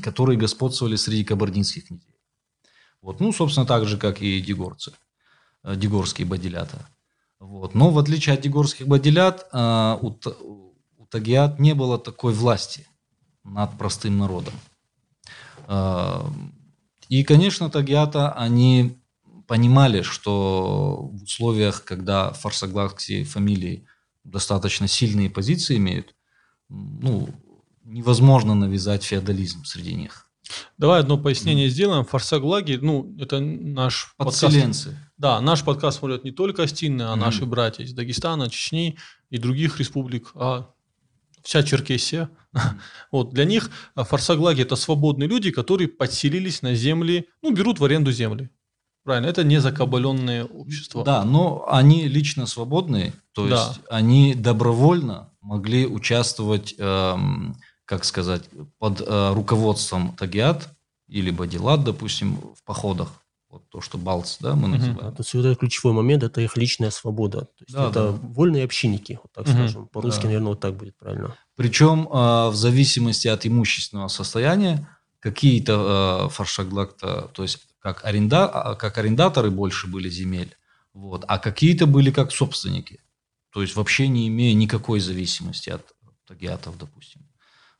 которые 0.00 0.38
господствовали 0.38 0.94
среди 0.94 1.24
кабардинских 1.24 1.88
князей. 1.88 2.15
Вот. 3.02 3.20
Ну, 3.20 3.32
собственно, 3.32 3.66
так 3.66 3.86
же, 3.86 3.98
как 3.98 4.22
и 4.22 4.40
дегорцы. 4.40 4.92
Э, 5.62 5.76
дегорские 5.76 6.26
бодилята. 6.26 6.86
Вот. 7.38 7.74
Но 7.74 7.90
в 7.90 7.98
отличие 7.98 8.34
от 8.34 8.40
дегорских 8.40 8.86
бодилят, 8.86 9.46
э, 9.52 9.98
у, 10.00 10.14
у 10.98 11.06
тагиат 11.06 11.58
не 11.58 11.74
было 11.74 11.98
такой 11.98 12.32
власти 12.32 12.86
над 13.44 13.76
простым 13.78 14.18
народом. 14.18 14.54
Э, 15.68 16.22
и, 17.08 17.24
конечно, 17.24 17.70
тагиата, 17.70 18.32
они 18.32 18.96
понимали, 19.46 20.02
что 20.02 21.08
в 21.12 21.22
условиях, 21.22 21.84
когда 21.84 22.32
фарсогласские 22.32 23.24
фамилии 23.24 23.86
достаточно 24.24 24.88
сильные 24.88 25.30
позиции 25.30 25.76
имеют, 25.76 26.14
ну, 26.68 27.28
невозможно 27.84 28.54
навязать 28.54 29.04
феодализм 29.04 29.64
среди 29.64 29.94
них. 29.94 30.25
Давай 30.78 31.00
одно 31.00 31.18
пояснение 31.18 31.66
mm. 31.66 31.70
сделаем. 31.70 32.04
Фарсаглаги, 32.04 32.78
ну, 32.80 33.14
это 33.18 33.40
наш 33.40 34.14
Подселенцы. 34.16 34.90
подкаст. 34.90 35.10
Да, 35.16 35.40
наш 35.40 35.64
подкаст 35.64 35.98
смотрят 35.98 36.24
не 36.24 36.30
только 36.30 36.62
остинные, 36.62 37.08
а 37.08 37.14
mm. 37.14 37.16
наши 37.16 37.46
братья 37.46 37.84
из 37.84 37.92
Дагестана, 37.92 38.50
Чечни 38.50 38.96
и 39.30 39.38
других 39.38 39.78
республик, 39.78 40.30
а 40.34 40.70
вся 41.42 41.62
Черкесия. 41.62 42.30
Mm. 42.54 42.60
вот, 43.12 43.32
для 43.32 43.44
них 43.44 43.70
фарсаглаги– 43.94 44.62
это 44.62 44.76
свободные 44.76 45.28
люди, 45.28 45.50
которые 45.50 45.88
подселились 45.88 46.62
на 46.62 46.74
земли, 46.74 47.28
ну, 47.42 47.52
берут 47.52 47.80
в 47.80 47.84
аренду 47.84 48.12
земли. 48.12 48.50
Правильно, 49.06 49.28
это 49.28 49.44
не 49.44 49.60
закабаленное 49.60 50.44
общество. 50.44 51.04
Да, 51.04 51.24
но 51.24 51.64
они 51.68 52.08
лично 52.08 52.44
свободные, 52.46 53.12
то 53.32 53.46
есть 53.46 53.80
да. 53.88 53.96
они 53.96 54.34
добровольно 54.34 55.30
могли 55.40 55.86
участвовать 55.86 56.74
эм, 56.76 57.56
как 57.86 58.04
сказать, 58.04 58.42
под 58.78 59.00
э, 59.00 59.32
руководством 59.32 60.14
Тагиат 60.16 60.68
или 61.08 61.30
Бадилат, 61.30 61.84
допустим, 61.84 62.36
в 62.54 62.62
походах. 62.64 63.08
Вот 63.48 63.68
то, 63.70 63.80
что 63.80 63.96
Балц, 63.96 64.36
да, 64.40 64.54
мы 64.56 64.68
называем. 64.68 64.98
Угу. 64.98 65.22
Это 65.22 65.54
ключевой 65.54 65.94
момент, 65.94 66.24
это 66.24 66.40
их 66.40 66.56
личная 66.56 66.90
свобода. 66.90 67.42
То 67.42 67.64
есть 67.64 67.74
да, 67.74 67.88
это 67.88 68.12
да. 68.12 68.18
вольные 68.20 68.64
общинники, 68.64 69.20
вот 69.22 69.32
так 69.32 69.46
угу. 69.46 69.52
скажем. 69.52 69.86
По-русски, 69.86 70.22
да. 70.22 70.26
наверное, 70.26 70.48
вот 70.48 70.60
так 70.60 70.74
будет 70.74 70.96
правильно. 70.96 71.36
Причем 71.54 72.08
э, 72.08 72.48
в 72.50 72.54
зависимости 72.54 73.28
от 73.28 73.46
имущественного 73.46 74.08
состояния, 74.08 74.88
какие-то 75.20 76.26
э, 76.26 76.28
фаршаглакта, 76.30 77.30
то 77.32 77.42
есть 77.42 77.60
как, 77.78 78.04
аренда, 78.04 78.46
а, 78.46 78.74
как 78.74 78.98
арендаторы 78.98 79.50
больше 79.50 79.86
были 79.86 80.10
земель, 80.10 80.56
вот, 80.92 81.24
а 81.28 81.38
какие-то 81.38 81.86
были 81.86 82.10
как 82.10 82.32
собственники. 82.32 83.00
То 83.52 83.62
есть 83.62 83.76
вообще 83.76 84.08
не 84.08 84.26
имея 84.26 84.54
никакой 84.54 84.98
зависимости 84.98 85.70
от 85.70 85.94
тагиатов, 86.26 86.76
допустим. 86.78 87.25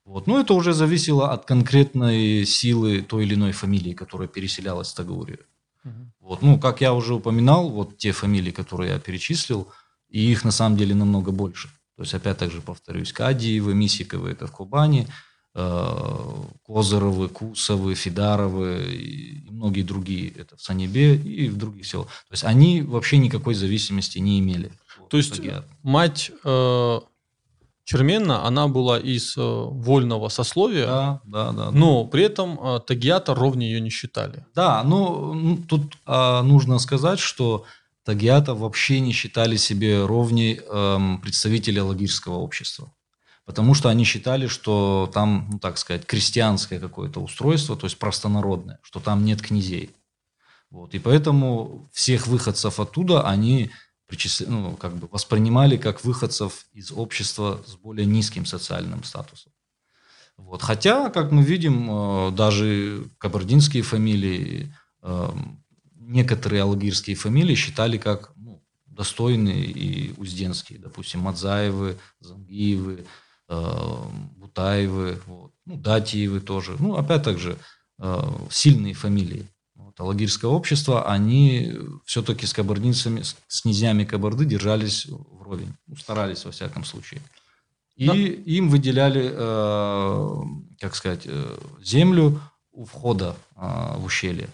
Вот. 0.07 0.27
Но 0.27 0.41
это 0.41 0.55
уже 0.55 0.73
зависело 0.73 1.33
от 1.33 1.45
конкретной 1.45 2.47
силы 2.47 3.03
той 3.03 3.25
или 3.25 3.35
иной 3.35 3.53
фамилии, 3.53 3.93
которая 3.93 4.29
переселялась 4.29 4.93
в 4.93 4.95
Тагурию. 4.95 5.41
Угу. 5.85 5.93
Вот. 6.21 6.43
Ну, 6.43 6.59
как 6.59 6.81
я 6.81 6.95
уже 6.95 7.15
упоминал, 7.15 7.69
вот 7.69 7.99
те 7.99 8.13
фамилии, 8.13 8.53
которые 8.53 8.93
я 8.93 8.99
перечислил, 8.99 9.69
и 10.09 10.31
их 10.31 10.45
на 10.45 10.53
самом 10.53 10.79
деле 10.79 10.95
намного 10.95 11.33
больше. 11.33 11.69
То 11.97 12.03
есть, 12.03 12.15
опять 12.15 12.39
так 12.39 12.51
же 12.51 12.61
повторюсь, 12.61 13.13
Кадиевы, 13.13 13.75
Мисиковы– 13.75 14.31
это 14.31 14.47
в 14.47 14.53
Кубани, 14.53 15.09
Козыровы, 16.67 17.29
Кусовы, 17.29 17.95
Фидаровы 17.95 18.85
и 18.93 19.51
многие 19.51 19.83
другие, 19.83 20.31
это 20.33 20.55
в 20.57 20.63
Санебе 20.63 21.17
и 21.17 21.49
в 21.49 21.57
других 21.57 21.87
селах. 21.87 22.09
То 22.29 22.33
есть 22.33 22.45
они 22.45 22.83
вообще 22.83 23.17
никакой 23.17 23.55
зависимости 23.55 24.19
не 24.19 24.39
имели. 24.39 24.71
То 25.09 25.17
есть 25.17 25.41
мать 25.83 26.31
э, 26.45 27.01
Черменна, 27.87 28.45
она 28.45 28.67
была 28.67 28.99
из 28.99 29.37
э, 29.37 29.41
вольного 29.41 30.29
сословия, 30.29 30.87
да, 30.87 31.21
да, 31.25 31.53
да, 31.53 31.71
но 31.71 32.03
да. 32.03 32.11
при 32.11 32.25
этом 32.25 32.59
э, 32.61 32.81
Тагиата 32.85 33.33
ровнее 33.33 33.75
ее 33.75 33.81
не 33.81 33.91
считали. 33.91 34.45
Да, 34.57 34.83
но 34.83 35.33
ну, 35.33 35.57
тут 35.57 35.97
э, 36.05 36.41
нужно 36.43 36.81
сказать, 36.81 37.21
что 37.21 37.65
Тагиата 38.03 38.57
вообще 38.57 38.99
не 38.99 39.13
считали 39.13 39.57
себе 39.57 40.05
ровней 40.05 40.61
э, 40.69 40.99
представителей 41.23 41.81
логического 41.81 42.39
общества. 42.39 42.93
Потому 43.45 43.75
что 43.75 43.89
они 43.89 44.03
считали, 44.03 44.49
что 44.49 45.09
там, 45.15 45.47
ну 45.49 45.59
так 45.61 45.79
сказать, 45.79 46.07
крестьянское 46.07 46.81
какое-то 46.81 47.21
устройство, 47.21 47.77
то 47.77 47.87
есть 47.87 48.01
простонародное, 48.01 48.81
что 48.83 48.99
там 48.99 49.25
нет 49.25 49.41
князей. 49.41 49.91
Вот. 50.73 50.93
И 50.95 50.99
поэтому 50.99 51.89
всех 51.93 52.27
выходцев 52.27 52.81
оттуда 52.81 53.23
они 53.23 53.71
причисля... 54.07 54.47
ну, 54.49 54.77
как 54.77 54.95
бы 54.97 55.09
воспринимали 55.11 55.77
как 55.77 56.05
выходцев 56.05 56.67
из 56.73 56.93
общества 56.93 57.63
с 57.67 57.75
более 57.77 58.07
низким 58.07 58.47
социальным 58.47 59.05
статусом. 59.05 59.53
Вот. 60.37 60.63
Хотя, 60.63 61.11
как 61.11 61.33
мы 61.33 61.43
видим, 61.43 61.89
э, 61.91 62.31
даже 62.33 63.09
кабардинские 63.19 63.83
фамилии, 63.83 64.73
э, 65.03 65.31
некоторые 65.95 66.63
алгирские 66.63 67.17
фамилии 67.17 67.55
считали 67.55 67.97
как 67.97 68.33
ну, 68.37 68.63
достойные 68.87 69.65
и 69.65 70.15
узденские. 70.19 70.79
Допустим, 70.79 71.21
Мадзаевы, 71.21 71.99
Зангиевы, 72.21 73.07
э, 73.49 74.03
Бутаевы, 74.37 75.21
вот. 75.27 75.53
ну, 75.65 75.77
Датиевы 75.77 76.41
тоже. 76.41 76.77
Ну, 76.79 76.97
опять 76.97 77.27
же, 77.39 77.57
сильные 78.51 78.93
фамилии 78.93 79.47
вот, 79.99 80.05
Алагирское 80.05 80.51
общество, 80.51 81.11
они 81.11 81.73
все-таки 82.05 82.47
с 82.47 82.53
кабардинцами, 82.53 83.23
с 83.23 83.63
князьями 83.63 84.05
Кабарды 84.05 84.45
держались 84.45 85.07
вровень, 85.07 85.75
ну, 85.87 85.97
старались 85.97 86.45
во 86.45 86.51
всяком 86.51 86.85
случае. 86.85 87.21
И 87.97 88.07
да. 88.07 88.15
им 88.15 88.69
выделяли, 88.69 89.31
э, 89.33 90.37
как 90.81 90.95
сказать, 90.95 91.23
э, 91.25 91.59
землю 91.83 92.41
у 92.77 92.85
входа 92.85 93.37
а, 93.57 93.97
в 93.97 94.05
ущелье. 94.05 94.51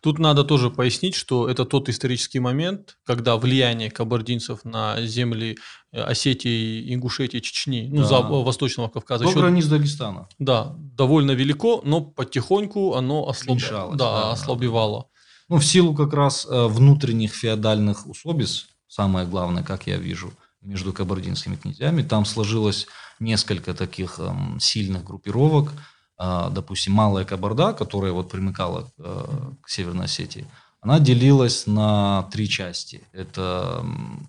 Тут 0.00 0.18
надо 0.18 0.44
тоже 0.44 0.70
пояснить, 0.70 1.14
что 1.14 1.48
это 1.48 1.66
тот 1.66 1.90
исторический 1.90 2.40
момент, 2.40 2.96
когда 3.04 3.36
влияние 3.36 3.90
кабардинцев 3.90 4.64
на 4.64 5.02
земли 5.02 5.58
э, 5.92 6.00
Осетии, 6.00 6.94
Ингушетии, 6.94 7.38
Чечни, 7.38 7.90
ну, 7.92 8.00
да. 8.00 8.08
за 8.08 8.20
Восточного 8.22 8.88
Кавказа. 8.88 9.24
До 9.24 9.30
еще, 9.30 9.40
границ 9.40 9.66
Дагестана. 9.66 10.26
Да, 10.38 10.74
довольно 10.78 11.32
велико, 11.32 11.82
но 11.84 12.00
потихоньку 12.00 12.94
оно 12.94 13.28
ослаб... 13.28 13.58
да, 13.70 13.94
да, 13.94 14.30
ослабевало. 14.32 15.08
Ну, 15.50 15.58
в 15.58 15.64
силу 15.64 15.94
как 15.94 16.14
раз 16.14 16.46
э, 16.46 16.66
внутренних 16.66 17.34
феодальных 17.34 18.06
усобиц, 18.06 18.68
самое 18.88 19.26
главное, 19.26 19.62
как 19.62 19.86
я 19.86 19.98
вижу, 19.98 20.32
между 20.62 20.94
кабардинскими 20.94 21.56
князьями, 21.56 22.02
там 22.02 22.24
сложилось 22.24 22.86
несколько 23.20 23.74
таких 23.74 24.18
эм, 24.18 24.58
сильных 24.60 25.04
группировок– 25.04 25.72
допустим, 26.18 26.94
Малая 26.94 27.24
Кабарда, 27.24 27.72
которая 27.74 28.12
вот 28.12 28.30
примыкала 28.30 28.90
э, 28.98 29.26
к 29.60 29.68
Северной 29.68 30.06
Осетии, 30.06 30.46
она 30.80 30.98
делилась 30.98 31.66
на 31.66 32.22
три 32.32 32.48
части. 32.48 33.02
Это 33.12 33.84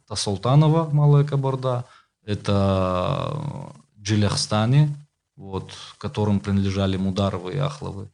Тасултанова, 0.08 0.89
Малая 0.91 1.24
Кабарда, 1.24 1.86
это 2.25 3.41
Джиляхстане, 3.98 4.94
вот, 5.38 5.72
которым 5.98 6.39
принадлежали 6.39 6.98
Мударовы 6.98 7.53
и 7.53 7.58
Ахловы, 7.58 8.10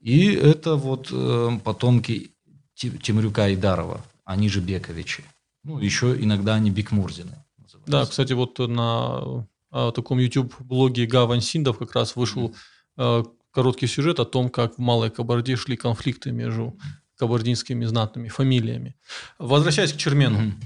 и 0.00 0.32
это 0.32 0.74
вот 0.74 1.08
э, 1.12 1.50
потомки 1.62 2.32
Тимрюка 2.74 3.48
и 3.50 3.56
Дарова, 3.56 4.00
они 4.24 4.48
же 4.48 4.60
Бековичи. 4.60 5.22
Ну, 5.62 5.78
еще 5.78 6.16
иногда 6.20 6.54
они 6.54 6.70
Бекмурзины. 6.70 7.44
Да, 7.86 8.04
кстати, 8.06 8.32
вот 8.32 8.58
на 8.58 9.46
а, 9.70 9.92
таком 9.92 10.18
YouTube-блоге 10.18 11.06
Гавань 11.06 11.40
Синдов 11.40 11.78
как 11.78 11.94
раз 11.94 12.16
вышел 12.16 12.48
mm-hmm 12.48 12.71
короткий 12.96 13.86
сюжет 13.86 14.20
о 14.20 14.24
том, 14.24 14.48
как 14.48 14.76
в 14.76 14.78
Малой 14.78 15.10
Кабарде 15.10 15.56
шли 15.56 15.76
конфликты 15.76 16.32
между 16.32 16.76
кабардинскими 17.16 17.84
знатными 17.84 18.28
фамилиями. 18.28 18.96
Возвращаясь 19.38 19.92
к 19.92 19.96
Чермену. 19.96 20.40
Mm-hmm. 20.40 20.62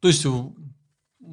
То 0.00 0.08
есть 0.08 0.26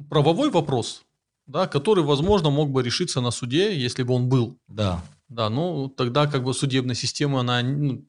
правовой 0.08 0.50
вопрос, 0.50 1.02
да, 1.46 1.66
который, 1.66 2.04
возможно, 2.04 2.50
мог 2.50 2.70
бы 2.70 2.82
решиться 2.82 3.20
на 3.20 3.30
суде, 3.30 3.76
если 3.76 4.02
бы 4.02 4.14
он 4.14 4.28
был. 4.28 4.58
Да. 4.68 5.02
Да, 5.28 5.48
ну 5.48 5.88
тогда 5.88 6.26
как 6.26 6.42
бы 6.44 6.52
судебная 6.52 6.96
система, 6.96 7.40
она, 7.40 7.62
ну, 7.62 8.04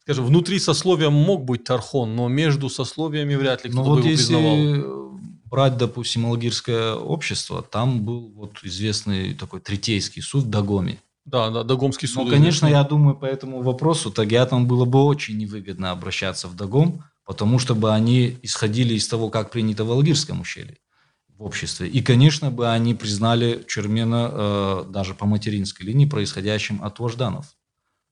скажем, 0.00 0.26
внутри 0.26 0.58
сословия 0.58 1.08
мог 1.08 1.44
быть 1.44 1.64
Тархон, 1.64 2.16
но 2.16 2.28
между 2.28 2.68
сословиями 2.68 3.36
вряд 3.36 3.64
ли 3.64 3.70
кто-то 3.70 3.88
вот 3.88 4.02
бы 4.02 4.08
его 4.08 4.16
признавал. 4.16 5.20
брать, 5.44 5.76
допустим, 5.76 6.26
Алгирское 6.26 6.94
общество, 6.94 7.62
там 7.62 8.04
был 8.04 8.32
вот 8.34 8.58
известный 8.64 9.34
такой 9.34 9.60
третейский 9.60 10.20
суд 10.20 10.44
в 10.44 10.50
Дагоме. 10.50 10.98
Да, 11.24 11.50
да, 11.50 11.64
Дагомский 11.64 12.06
суд. 12.06 12.24
Ну, 12.24 12.30
конечно, 12.30 12.66
я 12.66 12.84
думаю, 12.84 13.16
по 13.16 13.24
этому 13.24 13.62
вопросу 13.62 14.10
Тагиатам 14.10 14.66
было 14.66 14.84
бы 14.84 15.02
очень 15.04 15.38
невыгодно 15.38 15.90
обращаться 15.90 16.48
в 16.48 16.54
Дагом, 16.54 17.02
потому 17.24 17.58
что 17.58 17.74
бы 17.74 17.92
они 17.92 18.38
исходили 18.42 18.94
из 18.94 19.08
того, 19.08 19.30
как 19.30 19.50
принято 19.50 19.84
в 19.84 19.90
Алгирском 19.90 20.42
ущелье 20.42 20.76
в 21.38 21.42
обществе. 21.42 21.88
И, 21.88 22.02
конечно, 22.02 22.50
бы 22.50 22.70
они 22.70 22.94
признали 22.94 23.64
Чермена 23.66 24.30
э, 24.30 24.84
даже 24.90 25.14
по 25.14 25.26
материнской 25.26 25.86
линии 25.86 26.06
происходящим 26.06 26.82
от 26.84 26.98
вожданов. 26.98 27.46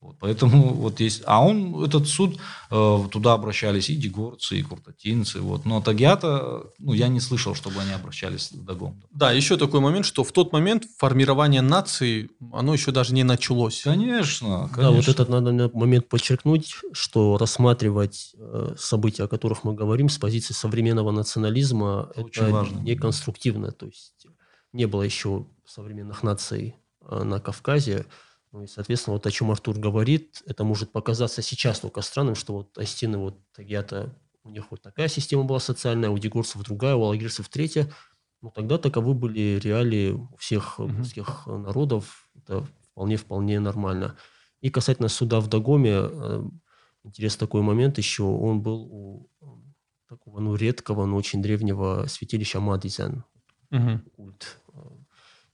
Вот, 0.03 0.17
поэтому 0.19 0.75
вот 0.75 0.99
есть... 0.99 1.23
А 1.27 1.41
он, 1.45 1.85
этот 1.85 2.09
суд, 2.09 2.37
э, 2.73 2.99
туда 3.13 3.35
обращались 3.35 3.89
и 3.89 3.95
дегорцы, 3.95 4.59
и 4.59 4.63
куртатинцы. 4.63 5.41
Вот. 5.41 5.65
Но 5.65 5.81
Тагиата, 5.81 6.65
ну, 6.81 6.93
я 6.93 7.07
не 7.07 7.21
слышал, 7.21 7.55
чтобы 7.55 7.81
они 7.81 7.93
обращались 7.93 8.51
в 8.51 8.65
Дагом. 8.65 9.01
Да, 9.13 9.31
еще 9.31 9.57
такой 9.57 9.79
момент, 9.79 10.05
что 10.05 10.25
в 10.25 10.33
тот 10.33 10.53
момент 10.53 10.87
формирование 10.99 11.63
нации, 11.63 12.31
оно 12.53 12.73
еще 12.75 12.91
даже 12.91 13.15
не 13.15 13.23
началось. 13.23 13.83
Конечно, 13.83 14.69
конечно. 14.75 14.83
Да, 14.83 14.91
вот 14.91 15.07
этот 15.07 15.29
надо 15.29 15.71
момент 15.73 16.09
подчеркнуть, 16.09 16.75
что 16.93 17.39
рассматривать 17.39 18.35
э, 18.37 18.75
события, 18.77 19.23
о 19.25 19.29
которых 19.29 19.63
мы 19.63 19.73
говорим, 19.73 20.09
с 20.09 20.19
позиции 20.19 20.53
современного 20.53 21.13
национализма, 21.13 22.11
Очень 22.17 22.43
это 22.43 22.53
важно. 22.53 22.79
не 22.79 22.97
конструктивно. 22.97 23.71
То 23.71 23.87
есть 23.87 24.27
не 24.73 24.87
было 24.87 25.03
еще 25.03 25.47
современных 25.65 26.25
наций 26.25 26.75
э, 27.09 27.23
на 27.23 27.39
Кавказе. 27.39 28.07
Ну 28.53 28.63
и, 28.63 28.67
соответственно, 28.67 29.15
вот 29.15 29.27
о 29.27 29.31
чем 29.31 29.51
Артур 29.51 29.79
говорит, 29.79 30.43
это 30.47 30.63
может 30.63 30.93
показаться 30.93 31.41
сейчас 31.41 31.81
только 31.81 32.03
странным, 32.03 32.35
что 32.35 32.53
вот 32.53 32.77
Астины, 32.77 33.17
вот 33.17 33.41
Тагиата, 33.53 34.15
у 34.45 34.51
них 34.51 34.71
вот 34.71 34.83
такая 34.83 35.09
система 35.09 35.45
была 35.45 35.59
социальная, 35.59 36.11
у 36.11 36.19
дегорцев 36.19 36.63
другая, 36.63 36.95
у 36.95 37.03
алагирцев 37.05 37.49
третья. 37.49 37.91
Но 38.43 38.51
тогда 38.51 38.77
таковы 38.77 39.15
были 39.15 39.59
реалии 39.63 40.11
у 40.11 40.37
всех 40.37 40.79
русских 40.79 41.45
mm 41.47 41.59
народов. 41.59 42.29
Это 42.35 42.67
вполне-вполне 42.91 43.61
нормально. 43.61 44.17
И 44.61 44.69
касательно 44.69 45.09
суда 45.09 45.41
в 45.41 45.49
Дагоме, 45.49 45.93
э, 45.95 46.45
интересный 47.05 47.47
такой 47.47 47.63
момент 47.63 47.99
еще, 47.99 48.25
он 48.25 48.61
был 48.61 48.83
у 48.83 49.31
такого, 50.09 50.41
ну, 50.41 50.55
редкого, 50.57 51.07
но 51.07 51.17
очень 51.17 51.41
древнего 51.41 52.07
святилища 52.07 52.61
Мадизен. 52.61 53.25
Угу. 53.71 54.01
Культ. 54.17 54.61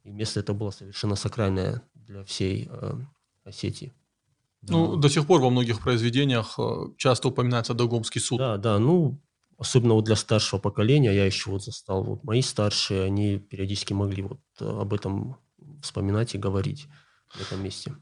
И 0.03 0.11
место 0.11 0.41
это 0.41 0.53
было 0.53 0.71
совершенно 0.71 1.15
сакральное 1.15 1.83
для 2.09 2.25
всей 2.25 2.69
э, 2.71 2.93
Осетии. 3.45 3.93
Ну, 4.63 4.97
до 4.97 5.09
сих 5.09 5.27
пор 5.27 5.41
во 5.41 5.51
многих 5.51 5.81
произведениях 5.81 6.59
э, 6.59 6.87
часто 6.97 7.29
упоминается 7.29 7.75
Дагомский 7.75 8.21
суд. 8.21 8.39
Да, 8.39 8.57
да, 8.57 8.79
ну, 8.79 9.21
особенно 9.57 9.95
вот 9.95 10.05
для 10.05 10.17
старшего 10.17 10.59
поколения, 10.59 11.15
я 11.15 11.27
еще 11.27 11.51
вот 11.51 11.63
застал, 11.63 12.03
вот 12.03 12.25
мои 12.25 12.43
старшие, 12.43 13.05
они 13.05 13.39
периодически 13.39 13.93
могли 13.93 14.23
вот 14.23 14.41
э, 14.61 14.81
об 14.81 14.93
этом 14.93 15.37
вспоминать 15.83 16.35
и 16.35 16.39
говорить 16.39 16.87
в 17.29 17.41
этом 17.41 17.63
месте. 17.63 17.95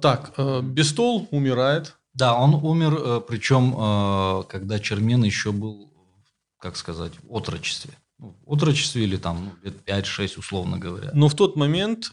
Так, 0.00 0.34
Бестол 0.62 1.28
умирает. 1.32 1.96
Да, 2.12 2.38
он 2.38 2.54
умер, 2.54 3.22
причем 3.22 4.44
когда 4.48 4.78
Чермен 4.78 5.24
еще 5.24 5.50
был, 5.50 5.92
как 6.58 6.76
сказать, 6.76 7.12
в 7.22 7.32
отрочестве. 7.32 7.92
Ну, 8.18 8.36
в 8.46 8.52
отрочестве 8.52 9.02
или 9.02 9.16
там 9.16 9.44
ну, 9.44 9.52
лет 9.62 9.76
5-6, 9.84 10.38
условно 10.38 10.78
говоря. 10.78 11.10
Но 11.12 11.28
в 11.28 11.34
тот 11.34 11.56
момент 11.56 12.12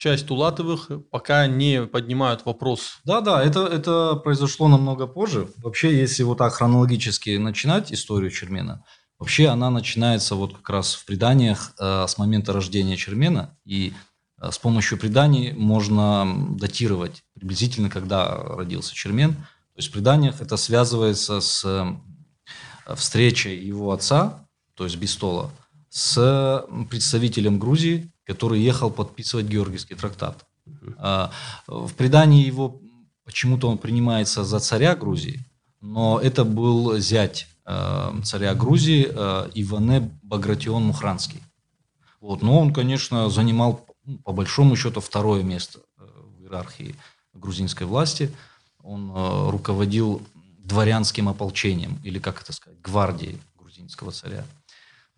часть 0.00 0.26
Тулатовых 0.26 0.90
пока 1.10 1.46
не 1.46 1.84
поднимают 1.84 2.46
вопрос. 2.46 3.00
Да-да, 3.04 3.44
это, 3.44 3.66
это 3.66 4.16
произошло 4.16 4.66
намного 4.66 5.06
позже. 5.06 5.48
Вообще, 5.58 5.96
если 5.96 6.22
вот 6.22 6.38
так 6.38 6.54
хронологически 6.54 7.36
начинать 7.36 7.92
историю 7.92 8.30
Чермена, 8.30 8.82
вообще 9.18 9.48
она 9.48 9.70
начинается 9.70 10.36
вот 10.36 10.56
как 10.56 10.70
раз 10.70 10.94
в 10.94 11.04
преданиях 11.04 11.74
э, 11.78 12.06
с 12.08 12.16
момента 12.16 12.54
рождения 12.54 12.96
Чермена, 12.96 13.54
и 13.66 13.92
э, 14.40 14.50
с 14.50 14.58
помощью 14.58 14.96
преданий 14.96 15.52
можно 15.52 16.46
датировать 16.58 17.22
приблизительно, 17.34 17.90
когда 17.90 18.34
родился 18.34 18.94
Чермен. 18.94 19.34
То 19.34 19.76
есть 19.76 19.90
в 19.90 19.92
преданиях 19.92 20.40
это 20.40 20.56
связывается 20.56 21.42
с 21.42 21.62
э, 21.62 22.94
встречей 22.96 23.58
его 23.58 23.92
отца, 23.92 24.46
то 24.74 24.84
есть 24.84 24.96
Бистола, 24.96 25.50
с 25.90 26.64
представителем 26.88 27.58
Грузии, 27.58 28.10
который 28.30 28.60
ехал 28.60 28.90
подписывать 28.90 29.46
Георгиевский 29.46 29.96
трактат. 29.96 30.46
А, 30.98 31.32
в 31.66 31.92
предании 31.94 32.46
его 32.46 32.80
почему-то 33.24 33.68
он 33.68 33.78
принимается 33.78 34.44
за 34.44 34.60
царя 34.60 34.94
Грузии, 34.94 35.44
но 35.80 36.20
это 36.20 36.44
был 36.44 36.98
зять 36.98 37.48
э, 37.66 38.12
царя 38.22 38.54
Грузии 38.54 39.08
э, 39.10 39.50
Иване 39.54 40.10
Багратион 40.22 40.84
Мухранский. 40.84 41.40
Вот, 42.20 42.42
но 42.42 42.60
он, 42.60 42.72
конечно, 42.72 43.30
занимал 43.30 43.84
ну, 44.04 44.18
по 44.18 44.32
большому 44.32 44.76
счету 44.76 45.00
второе 45.00 45.42
место 45.42 45.80
в 45.96 46.42
иерархии 46.42 46.94
грузинской 47.34 47.86
власти. 47.86 48.30
Он 48.82 49.10
руководил 49.50 50.22
дворянским 50.58 51.28
ополчением, 51.28 51.98
или 52.04 52.18
как 52.18 52.42
это 52.42 52.52
сказать, 52.52 52.80
гвардией 52.80 53.40
грузинского 53.58 54.12
царя. 54.12 54.44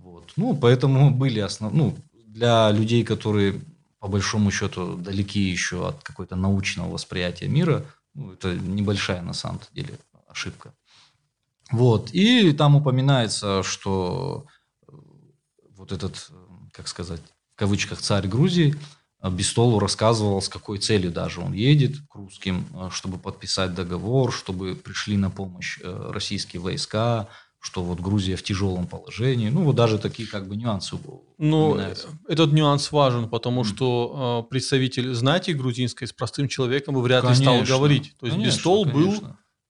Вот. 0.02 0.32
Ну, 0.36 0.56
поэтому 0.56 1.10
были 1.10 1.40
основ... 1.40 1.72
ну, 1.72 1.96
для 2.32 2.70
людей, 2.70 3.04
которые 3.04 3.60
по 3.98 4.08
большому 4.08 4.50
счету 4.50 4.96
далеки 4.96 5.40
еще 5.40 5.88
от 5.88 6.02
какой-то 6.02 6.34
научного 6.34 6.90
восприятия 6.90 7.48
мира, 7.48 7.84
ну, 8.14 8.32
это 8.32 8.54
небольшая 8.54 9.22
на 9.22 9.32
самом 9.32 9.60
деле 9.72 9.98
ошибка. 10.28 10.74
Вот. 11.70 12.10
И 12.12 12.52
там 12.52 12.76
упоминается, 12.76 13.62
что 13.62 14.46
э, 14.82 14.92
вот 15.76 15.92
этот, 15.92 16.28
э, 16.30 16.34
как 16.72 16.88
сказать, 16.88 17.20
в 17.54 17.56
кавычках 17.56 18.00
царь 18.00 18.26
Грузии 18.26 18.74
э, 19.22 19.30
Бестолу 19.30 19.78
рассказывал, 19.78 20.42
с 20.42 20.48
какой 20.48 20.78
целью 20.78 21.12
даже 21.12 21.40
он 21.40 21.52
едет 21.52 21.96
к 22.10 22.14
русским, 22.14 22.66
чтобы 22.90 23.18
подписать 23.18 23.74
договор, 23.74 24.32
чтобы 24.32 24.74
пришли 24.74 25.16
на 25.16 25.30
помощь 25.30 25.78
российские 25.82 26.60
войска, 26.60 27.28
что 27.62 27.84
вот 27.84 28.00
Грузия 28.00 28.34
в 28.34 28.42
тяжелом 28.42 28.88
положении. 28.88 29.48
Ну, 29.48 29.62
вот 29.62 29.76
даже 29.76 29.98
такие 29.98 30.28
как 30.28 30.48
бы 30.48 30.56
нюансы 30.56 30.96
Ну, 31.38 31.78
этот 32.28 32.52
нюанс 32.52 32.90
важен, 32.90 33.28
потому 33.28 33.60
mm. 33.60 33.64
что 33.64 34.44
э, 34.44 34.50
представитель 34.50 35.14
знати 35.14 35.52
грузинской 35.52 36.08
с 36.08 36.12
простым 36.12 36.48
человеком 36.48 36.94
бы 36.94 37.02
вряд 37.02 37.22
конечно, 37.22 37.40
ли 37.40 37.64
стал 37.64 37.78
говорить. 37.78 38.14
То 38.18 38.26
есть 38.26 38.36
конечно, 38.36 38.56
Бестол 38.56 38.84
был 38.84 39.14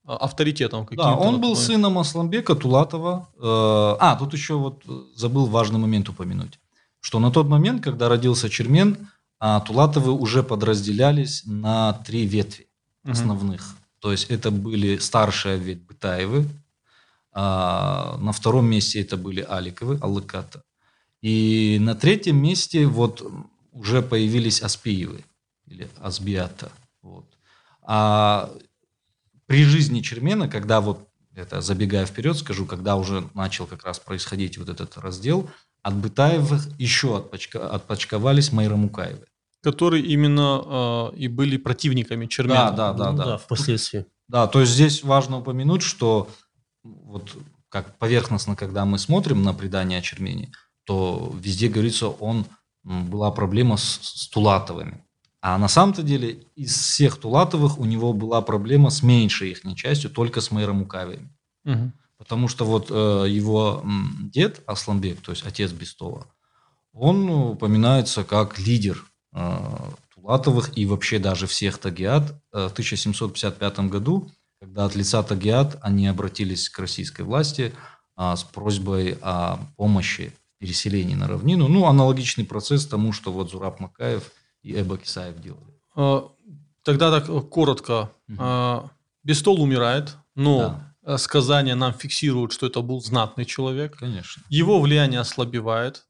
авторитетом 0.07 0.87
каким-то. 0.87 1.11
Да, 1.11 1.16
он 1.16 1.38
был 1.38 1.55
сыном 1.55 1.98
Асламбека 1.98 2.55
Тулатова. 2.55 3.28
Э, 3.37 3.96
а, 4.00 4.16
тут 4.16 4.33
еще 4.33 4.55
вот 4.55 4.83
забыл 5.14 5.44
важный 5.44 5.78
момент 5.78 6.09
упомянуть, 6.09 6.59
что 7.00 7.18
на 7.18 7.31
тот 7.31 7.46
момент, 7.46 7.85
когда 7.85 8.09
родился 8.09 8.48
Чермен, 8.48 9.09
а 9.38 9.61
Тулатовы 9.61 10.12
уже 10.12 10.42
подразделялись 10.42 11.42
на 11.44 11.92
три 11.92 12.24
ветви 12.24 12.68
основных. 13.05 13.61
Угу. 13.61 13.76
То 14.00 14.12
есть 14.12 14.31
это 14.31 14.50
были 14.50 14.96
старшая 14.96 15.59
ветвь 15.59 15.87
Бытаевы, 15.87 16.48
а 17.33 18.18
на 18.18 18.33
втором 18.33 18.66
месте 18.66 19.01
это 19.01 19.16
были 19.16 19.40
Аликовы, 19.49 19.99
Аллыката. 20.01 20.62
И 21.23 21.79
на 21.81 21.95
третьем 21.95 22.37
месте 22.37 22.87
вот 22.87 23.25
уже 23.73 24.03
появились 24.03 24.61
Аспиевы 24.61 25.25
или 25.66 25.88
Асбиата. 26.01 26.71
Вот. 27.01 27.25
А 27.83 28.51
при 29.47 29.64
жизни 29.64 30.01
Чермена, 30.01 30.49
когда 30.49 30.81
вот, 30.81 31.09
это 31.35 31.61
забегая 31.61 32.07
вперед, 32.07 32.37
скажу, 32.37 32.66
когда 32.66 32.97
уже 32.97 33.29
начал 33.35 33.66
как 33.66 33.85
раз 33.85 33.99
происходить 33.99 34.59
вот 34.59 34.68
этот 34.68 34.97
раздел, 34.99 35.49
от 35.83 35.95
Бытаевых 35.97 36.68
еще 36.79 37.16
отпочка, 37.16 37.68
отпочковались 37.68 38.53
Майрамукаевы. 38.53 39.27
Которые 39.62 40.05
именно 40.05 41.11
э, 41.12 41.16
и 41.16 41.29
были 41.29 41.57
противниками 41.57 42.27
Чермена. 42.27 42.73
Да, 42.73 42.92
да, 42.92 42.92
да. 42.92 43.11
Ну, 43.12 43.16
да, 43.16 43.25
да, 43.25 43.38
впоследствии. 43.38 44.07
Да, 44.29 44.47
то 44.47 44.61
есть 44.61 44.73
здесь 44.73 45.03
важно 45.03 45.38
упомянуть, 45.38 45.83
что 45.83 46.29
вот 46.83 47.37
как 47.68 47.97
поверхностно, 47.99 48.57
когда 48.57 48.85
мы 48.85 48.99
смотрим 48.99 49.42
на 49.42 49.55
предание 49.55 49.99
о 49.99 50.03
Чермене, 50.03 50.53
то 50.85 51.35
везде 51.40 51.68
говорится, 51.68 52.09
он 52.09 52.47
была 52.85 53.31
проблема 53.31 53.77
с, 53.77 54.01
с 54.03 54.29
Тулатовыми. 54.29 55.05
А 55.40 55.59
на 55.59 55.68
самом-то 55.68 56.03
деле 56.03 56.45
из 56.55 56.77
всех 56.77 57.16
Тулатовых 57.16 57.79
у 57.79 57.85
него 57.85 58.12
была 58.12 58.42
проблема 58.42 58.90
с 58.90 59.03
меньшей 59.03 59.51
их 59.51 59.62
частью, 59.77 60.11
только 60.11 60.40
с 60.40 60.51
мэром 60.51 60.83
Укавием. 60.83 61.37
Угу. 61.64 61.92
Потому 62.18 62.47
что 62.47 62.64
вот 62.64 62.88
э, 62.90 63.27
его 63.29 63.85
дед 64.21 64.62
Асламбек, 64.66 65.21
то 65.21 65.33
есть 65.33 65.45
отец 65.45 65.73
Бестова, 65.73 66.27
он 66.92 67.29
упоминается 67.29 68.23
как 68.23 68.59
лидер 68.61 69.05
э, 69.33 69.59
Тулатовых 70.14 70.77
и 70.79 70.87
вообще 70.87 71.18
даже 71.18 71.49
всех 71.49 71.79
Тагиат. 71.79 72.31
Э, 72.53 72.68
в 72.68 72.73
1755 72.73 73.81
году 73.88 74.31
когда 74.62 74.85
от 74.85 74.94
лица 74.94 75.20
Тагиат 75.25 75.77
они 75.81 76.07
обратились 76.07 76.68
к 76.68 76.79
российской 76.79 77.22
власти 77.22 77.75
а, 78.14 78.37
с 78.37 78.44
просьбой 78.44 79.18
о 79.20 79.59
помощи 79.77 80.33
в 80.55 80.61
переселении 80.61 81.16
на 81.16 81.27
равнину. 81.27 81.66
Ну, 81.66 81.87
аналогичный 81.87 82.44
процесс 82.44 82.87
тому, 82.87 83.12
что 83.12 83.33
вот 83.33 83.51
Зураб 83.51 83.81
Макаев 83.81 84.31
и 84.62 84.81
Эба 84.81 84.98
Кисаев 84.98 85.40
делали. 85.40 85.75
А, 85.96 86.31
тогда 86.85 87.11
так 87.11 87.29
э, 87.29 87.40
коротко. 87.40 88.12
Угу. 88.29 88.90
Бестол 89.25 89.61
умирает, 89.61 90.16
но 90.37 90.81
да. 91.03 91.18
сказания 91.18 91.75
нам 91.75 91.92
фиксируют, 91.92 92.53
что 92.53 92.68
это 92.68 92.83
был 92.83 93.01
знатный 93.01 93.44
человек. 93.44 93.96
Конечно. 93.96 94.44
Его 94.48 94.81
влияние 94.81 95.18
ослабевает. 95.18 96.07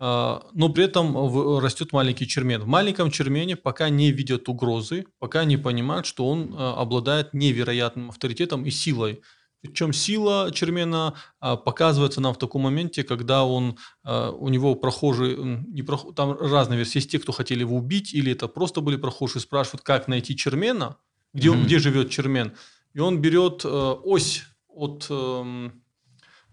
А, 0.00 0.46
но 0.52 0.68
при 0.68 0.84
этом 0.84 1.58
растет 1.58 1.92
маленький 1.92 2.26
чермен. 2.26 2.62
В 2.62 2.66
маленьком 2.66 3.10
чермене 3.10 3.56
пока 3.56 3.88
не 3.88 4.12
видят 4.12 4.48
угрозы, 4.48 5.06
пока 5.18 5.44
не 5.44 5.56
понимают, 5.56 6.06
что 6.06 6.28
он 6.28 6.54
а, 6.56 6.80
обладает 6.80 7.34
невероятным 7.34 8.10
авторитетом 8.10 8.64
и 8.64 8.70
силой. 8.70 9.22
Причем 9.60 9.92
сила 9.92 10.52
чермена 10.52 11.14
а, 11.40 11.56
показывается 11.56 12.20
нам 12.20 12.32
в 12.32 12.38
таком 12.38 12.62
моменте, 12.62 13.02
когда 13.02 13.44
он, 13.44 13.76
у 14.04 14.48
него 14.48 14.76
прохожие, 14.76 15.64
не 15.66 15.82
прох... 15.82 16.14
там 16.14 16.32
разные 16.38 16.76
версии, 16.76 16.98
есть 16.98 17.10
те, 17.10 17.18
кто 17.18 17.32
хотели 17.32 17.60
его 17.60 17.76
убить, 17.76 18.14
или 18.14 18.30
это 18.30 18.46
просто 18.46 18.80
были 18.80 18.96
прохожие, 18.96 19.42
спрашивают, 19.42 19.82
как 19.82 20.06
найти 20.06 20.36
чермена, 20.36 20.96
где, 21.34 21.48
mm-hmm. 21.48 21.64
где 21.64 21.78
живет 21.80 22.10
чермен. 22.10 22.54
И 22.94 23.00
он 23.00 23.20
берет 23.20 23.64
ось 23.64 24.44
от 24.68 25.06
эм, 25.10 25.82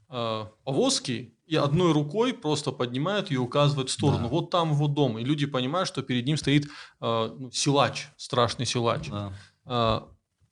повозки 0.07 1.34
и 1.47 1.55
одной 1.55 1.91
рукой 1.93 2.33
просто 2.33 2.71
поднимает 2.71 3.31
и 3.31 3.37
указывает 3.37 3.89
в 3.89 3.91
сторону. 3.91 4.23
Да. 4.23 4.27
Вот 4.29 4.49
там 4.49 4.71
его 4.71 4.87
дом. 4.87 5.17
И 5.19 5.23
люди 5.23 5.45
понимают, 5.45 5.87
что 5.87 6.01
перед 6.01 6.25
ним 6.25 6.37
стоит 6.37 6.65
э, 6.65 6.69
ну, 7.39 7.51
силач, 7.51 8.07
страшный 8.17 8.65
силач. 8.65 9.09
Да. 9.09 9.33
Э, 9.65 10.01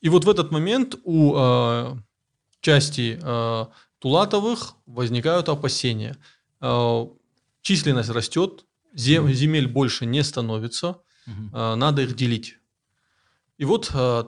и 0.01 0.09
вот 0.09 0.25
в 0.25 0.29
этот 0.29 0.51
момент 0.51 0.95
у 1.03 1.33
э, 1.35 1.95
части 2.61 3.19
э, 3.21 3.65
Тулатовых 3.99 4.75
возникают 4.85 5.49
опасения. 5.49 6.17
Э, 6.61 7.05
численность 7.61 8.09
растет, 8.09 8.65
зем, 8.93 9.31
земель 9.31 9.67
больше 9.67 10.05
не 10.05 10.23
становится, 10.23 10.99
э, 11.25 11.75
надо 11.75 12.03
их 12.03 12.15
делить. 12.15 12.57
И 13.57 13.65
вот 13.65 13.91
э, 13.93 14.23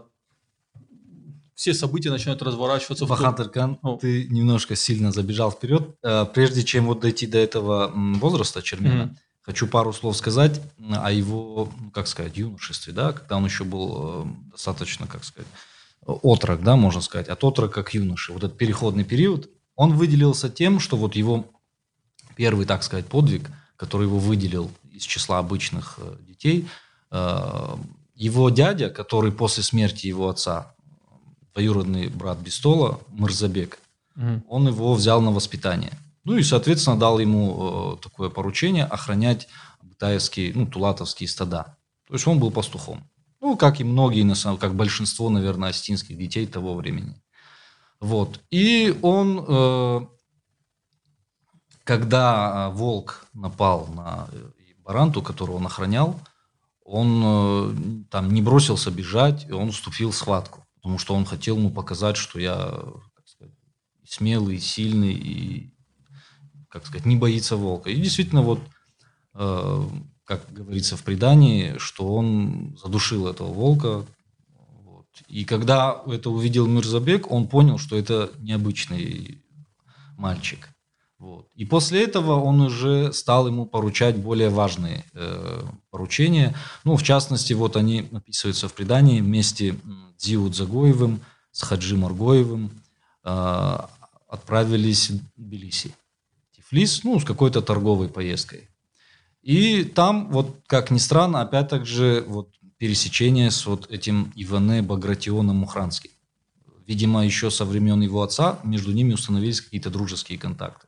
все 1.56 1.74
события 1.74 2.12
начинают 2.12 2.42
разворачиваться. 2.42 3.06
Бахатыркан, 3.06 3.80
в... 3.82 3.98
ты 3.98 4.28
немножко 4.28 4.76
сильно 4.76 5.12
забежал 5.12 5.52
вперед. 5.52 5.96
Э, 6.04 6.26
прежде 6.32 6.64
чем 6.64 6.86
вот 6.86 7.00
дойти 7.00 7.26
до 7.26 7.38
этого 7.38 7.92
возраста 7.96 8.62
Чермена, 8.62 9.04
mm-hmm. 9.04 9.18
хочу 9.42 9.68
пару 9.68 9.94
слов 9.94 10.18
сказать 10.18 10.62
о 10.92 11.12
его, 11.12 11.72
ну, 11.80 11.92
как 11.92 12.08
сказать, 12.08 12.38
юношестве, 12.38 12.94
да, 12.94 13.14
когда 13.14 13.38
он 13.38 13.46
еще 13.46 13.64
был 13.64 13.96
э, 13.98 14.26
достаточно, 14.52 15.08
как 15.08 15.24
сказать, 15.24 15.48
отрок, 16.06 16.62
да, 16.62 16.76
можно 16.76 17.02
сказать, 17.02 17.30
от 17.30 17.44
отрока 17.44 17.84
к 17.84 17.94
юноше. 17.94 18.34
Вот 18.34 18.44
этот 18.44 18.58
переходный 18.58 19.06
период, 19.06 19.50
он 19.76 19.94
выделился 19.94 20.50
тем, 20.50 20.80
что 20.82 20.98
вот 20.98 21.16
его 21.16 21.46
первый, 22.36 22.66
так 22.66 22.84
сказать, 22.84 23.08
подвиг, 23.08 23.50
который 23.78 24.04
его 24.04 24.20
выделил 24.20 24.70
из 24.92 25.04
числа 25.04 25.40
обычных 25.40 25.96
э, 25.98 26.16
детей, 26.28 26.68
его 28.16 28.50
дядя, 28.50 28.90
который 28.90 29.32
после 29.32 29.64
смерти 29.64 30.08
его 30.08 30.28
отца 30.28 30.75
двоюродный 31.56 32.10
брат 32.10 32.38
Бистола, 32.40 33.00
Мырзабек, 33.08 33.80
угу. 34.16 34.44
он 34.50 34.68
его 34.68 34.94
взял 34.94 35.22
на 35.22 35.32
воспитание. 35.32 35.94
Ну 36.26 36.36
и, 36.38 36.44
соответственно, 36.44 37.00
дал 37.00 37.20
ему 37.20 37.96
э, 37.98 38.04
такое 38.04 38.30
поручение 38.30 38.84
охранять 38.84 39.48
бытаевские, 39.82 40.52
ну, 40.54 40.66
тулатовские 40.66 41.30
стада. 41.30 41.78
То 42.08 42.14
есть 42.14 42.28
он 42.28 42.40
был 42.40 42.52
пастухом. 42.52 43.08
Ну, 43.40 43.56
как 43.56 43.80
и 43.80 43.84
многие, 43.84 44.24
на 44.24 44.36
самом, 44.36 44.58
как 44.58 44.76
большинство, 44.76 45.30
наверное, 45.30 45.70
астинских 45.70 46.18
детей 46.18 46.46
того 46.46 46.76
времени. 46.76 47.16
Вот. 48.02 48.42
И 48.50 48.98
он, 49.02 49.46
э, 49.48 50.02
когда 51.86 52.70
волк 52.72 53.28
напал 53.34 53.88
на 53.96 54.28
э, 54.32 54.50
баранту, 54.84 55.22
которого 55.22 55.58
он 55.58 55.68
охранял, 55.68 56.20
он 56.84 57.22
э, 57.24 58.06
там 58.12 58.34
не 58.34 58.42
бросился 58.42 58.92
бежать, 58.92 59.46
и 59.48 59.54
он 59.54 59.72
вступил 59.72 60.12
в 60.12 60.16
схватку 60.16 60.65
потому 60.86 61.00
что 61.00 61.16
он 61.16 61.26
хотел 61.26 61.58
ему 61.58 61.72
показать, 61.72 62.16
что 62.16 62.40
я 62.40 62.80
сказать, 63.26 63.56
смелый, 64.08 64.60
сильный 64.60 65.14
и, 65.14 65.74
как 66.70 66.86
сказать, 66.86 67.08
не 67.08 67.16
боится 67.16 67.58
волка. 67.58 67.90
И 67.90 68.00
действительно, 68.00 68.44
вот, 68.44 68.60
э, 69.34 69.84
как 70.26 70.54
говорится 70.54 70.96
в 70.96 71.02
предании, 71.02 71.80
что 71.80 72.14
он 72.14 72.78
задушил 72.80 73.26
этого 73.26 73.52
волка. 73.52 74.06
Вот. 74.84 75.08
И 75.28 75.44
когда 75.44 76.04
это 76.06 76.30
увидел 76.30 76.68
Мирзабек, 76.68 77.32
он 77.32 77.48
понял, 77.48 77.80
что 77.80 77.98
это 77.98 78.30
необычный 78.38 79.44
мальчик. 80.18 80.70
Вот. 81.18 81.48
И 81.56 81.66
после 81.66 82.04
этого 82.04 82.40
он 82.40 82.62
уже 82.62 83.12
стал 83.12 83.48
ему 83.48 83.66
поручать 83.66 84.18
более 84.18 84.50
важные 84.50 85.04
э, 85.14 85.64
поручения. 85.90 86.56
Ну, 86.84 86.96
в 86.96 87.02
частности, 87.02 87.54
вот 87.54 87.76
они 87.76 88.08
описываются 88.12 88.68
в 88.68 88.74
предании 88.76 89.20
вместе 89.20 89.76
с 90.18 90.24
Дзиу 90.24 90.50
Дзагоевым, 90.50 91.22
с 91.52 91.62
Хаджи 91.62 91.98
Маргоевым 91.98 92.72
э, 93.24 93.78
отправились 94.28 95.10
в 95.10 95.20
Тбилиси. 95.38 95.94
Тифлис, 96.56 97.04
ну, 97.04 97.20
с 97.20 97.24
какой-то 97.24 97.62
торговой 97.62 98.10
поездкой. 98.10 98.70
И 99.42 99.84
там, 99.84 100.30
вот 100.32 100.62
как 100.68 100.92
ни 100.92 100.98
странно, 100.98 101.42
опять 101.42 101.86
же 101.86 102.24
вот 102.28 102.50
пересечение 102.78 103.52
с 103.52 103.66
вот 103.66 103.90
этим 103.92 104.32
Иване 104.36 104.82
Багратионом 104.82 105.58
Мухранским. 105.58 106.12
Видимо, 106.88 107.26
еще 107.26 107.50
со 107.50 107.66
времен 107.66 108.02
его 108.02 108.22
отца 108.22 108.60
между 108.64 108.92
ними 108.92 109.14
установились 109.14 109.62
какие-то 109.62 109.90
дружеские 109.90 110.38
контакты. 110.38 110.88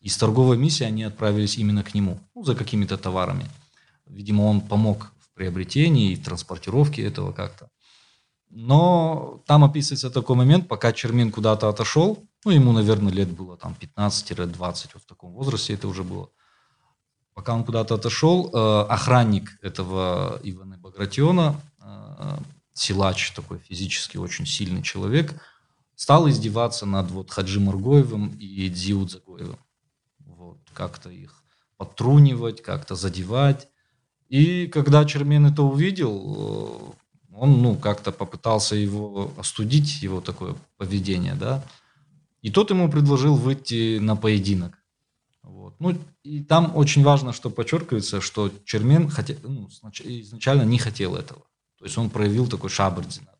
И 0.00 0.08
с 0.08 0.16
торговой 0.16 0.58
миссией 0.58 0.88
они 0.88 1.02
отправились 1.02 1.56
именно 1.56 1.82
к 1.82 1.94
нему, 1.94 2.20
ну, 2.34 2.44
за 2.44 2.54
какими-то 2.54 2.96
товарами. 2.98 3.46
Видимо, 4.06 4.42
он 4.42 4.60
помог 4.60 5.12
в 5.18 5.34
приобретении 5.34 6.12
и 6.12 6.16
транспортировке 6.16 7.02
этого 7.02 7.32
как-то. 7.32 7.68
Но 8.56 9.42
там 9.46 9.64
описывается 9.64 10.10
такой 10.10 10.36
момент, 10.36 10.68
пока 10.68 10.92
Чермин 10.92 11.32
куда-то 11.32 11.68
отошел, 11.68 12.22
ну, 12.44 12.52
ему, 12.52 12.72
наверное, 12.72 13.12
лет 13.12 13.28
было 13.28 13.56
там 13.56 13.76
15-20, 13.80 14.90
вот 14.94 15.02
в 15.02 15.06
таком 15.06 15.32
возрасте 15.32 15.74
это 15.74 15.88
уже 15.88 16.04
было. 16.04 16.30
Пока 17.34 17.52
он 17.54 17.64
куда-то 17.64 17.96
отошел, 17.96 18.50
э, 18.52 18.86
охранник 18.88 19.58
этого 19.60 20.38
Ивана 20.44 20.78
Багратиона, 20.78 21.60
э, 21.80 22.36
силач 22.74 23.32
такой 23.32 23.58
физически 23.58 24.18
очень 24.18 24.46
сильный 24.46 24.82
человек, 24.82 25.34
стал 25.96 26.28
издеваться 26.28 26.86
над 26.86 27.10
вот 27.10 27.30
Хаджи 27.30 27.58
Маргоевым 27.58 28.28
и 28.38 28.68
Дзиу 28.68 29.08
Загоевым 29.08 29.58
как-то 30.74 31.08
их 31.08 31.42
подтрунивать, 31.76 32.62
как-то 32.62 32.94
задевать. 32.94 33.68
И 34.28 34.66
когда 34.66 35.04
Чермен 35.04 35.46
это 35.46 35.62
увидел, 35.62 36.92
э, 36.96 37.03
он, 37.36 37.62
ну, 37.62 37.76
как-то 37.76 38.12
попытался 38.12 38.76
его 38.76 39.32
остудить, 39.38 40.02
его 40.02 40.20
такое 40.20 40.54
поведение, 40.76 41.34
да. 41.34 41.62
И 42.42 42.50
тот 42.50 42.70
ему 42.70 42.90
предложил 42.90 43.36
выйти 43.36 43.98
на 43.98 44.16
поединок. 44.16 44.78
Вот. 45.42 45.74
Ну, 45.80 45.98
и 46.22 46.42
там 46.42 46.76
очень 46.76 47.02
важно, 47.02 47.32
что 47.32 47.50
подчеркивается, 47.50 48.20
что 48.20 48.50
Чермен 48.64 49.08
хотел, 49.08 49.36
ну, 49.42 49.68
изначально 50.04 50.62
не 50.62 50.78
хотел 50.78 51.16
этого. 51.16 51.42
То 51.78 51.84
есть 51.84 51.98
он 51.98 52.10
проявил 52.10 52.46
такой 52.46 52.70
шабардзинат. 52.70 53.38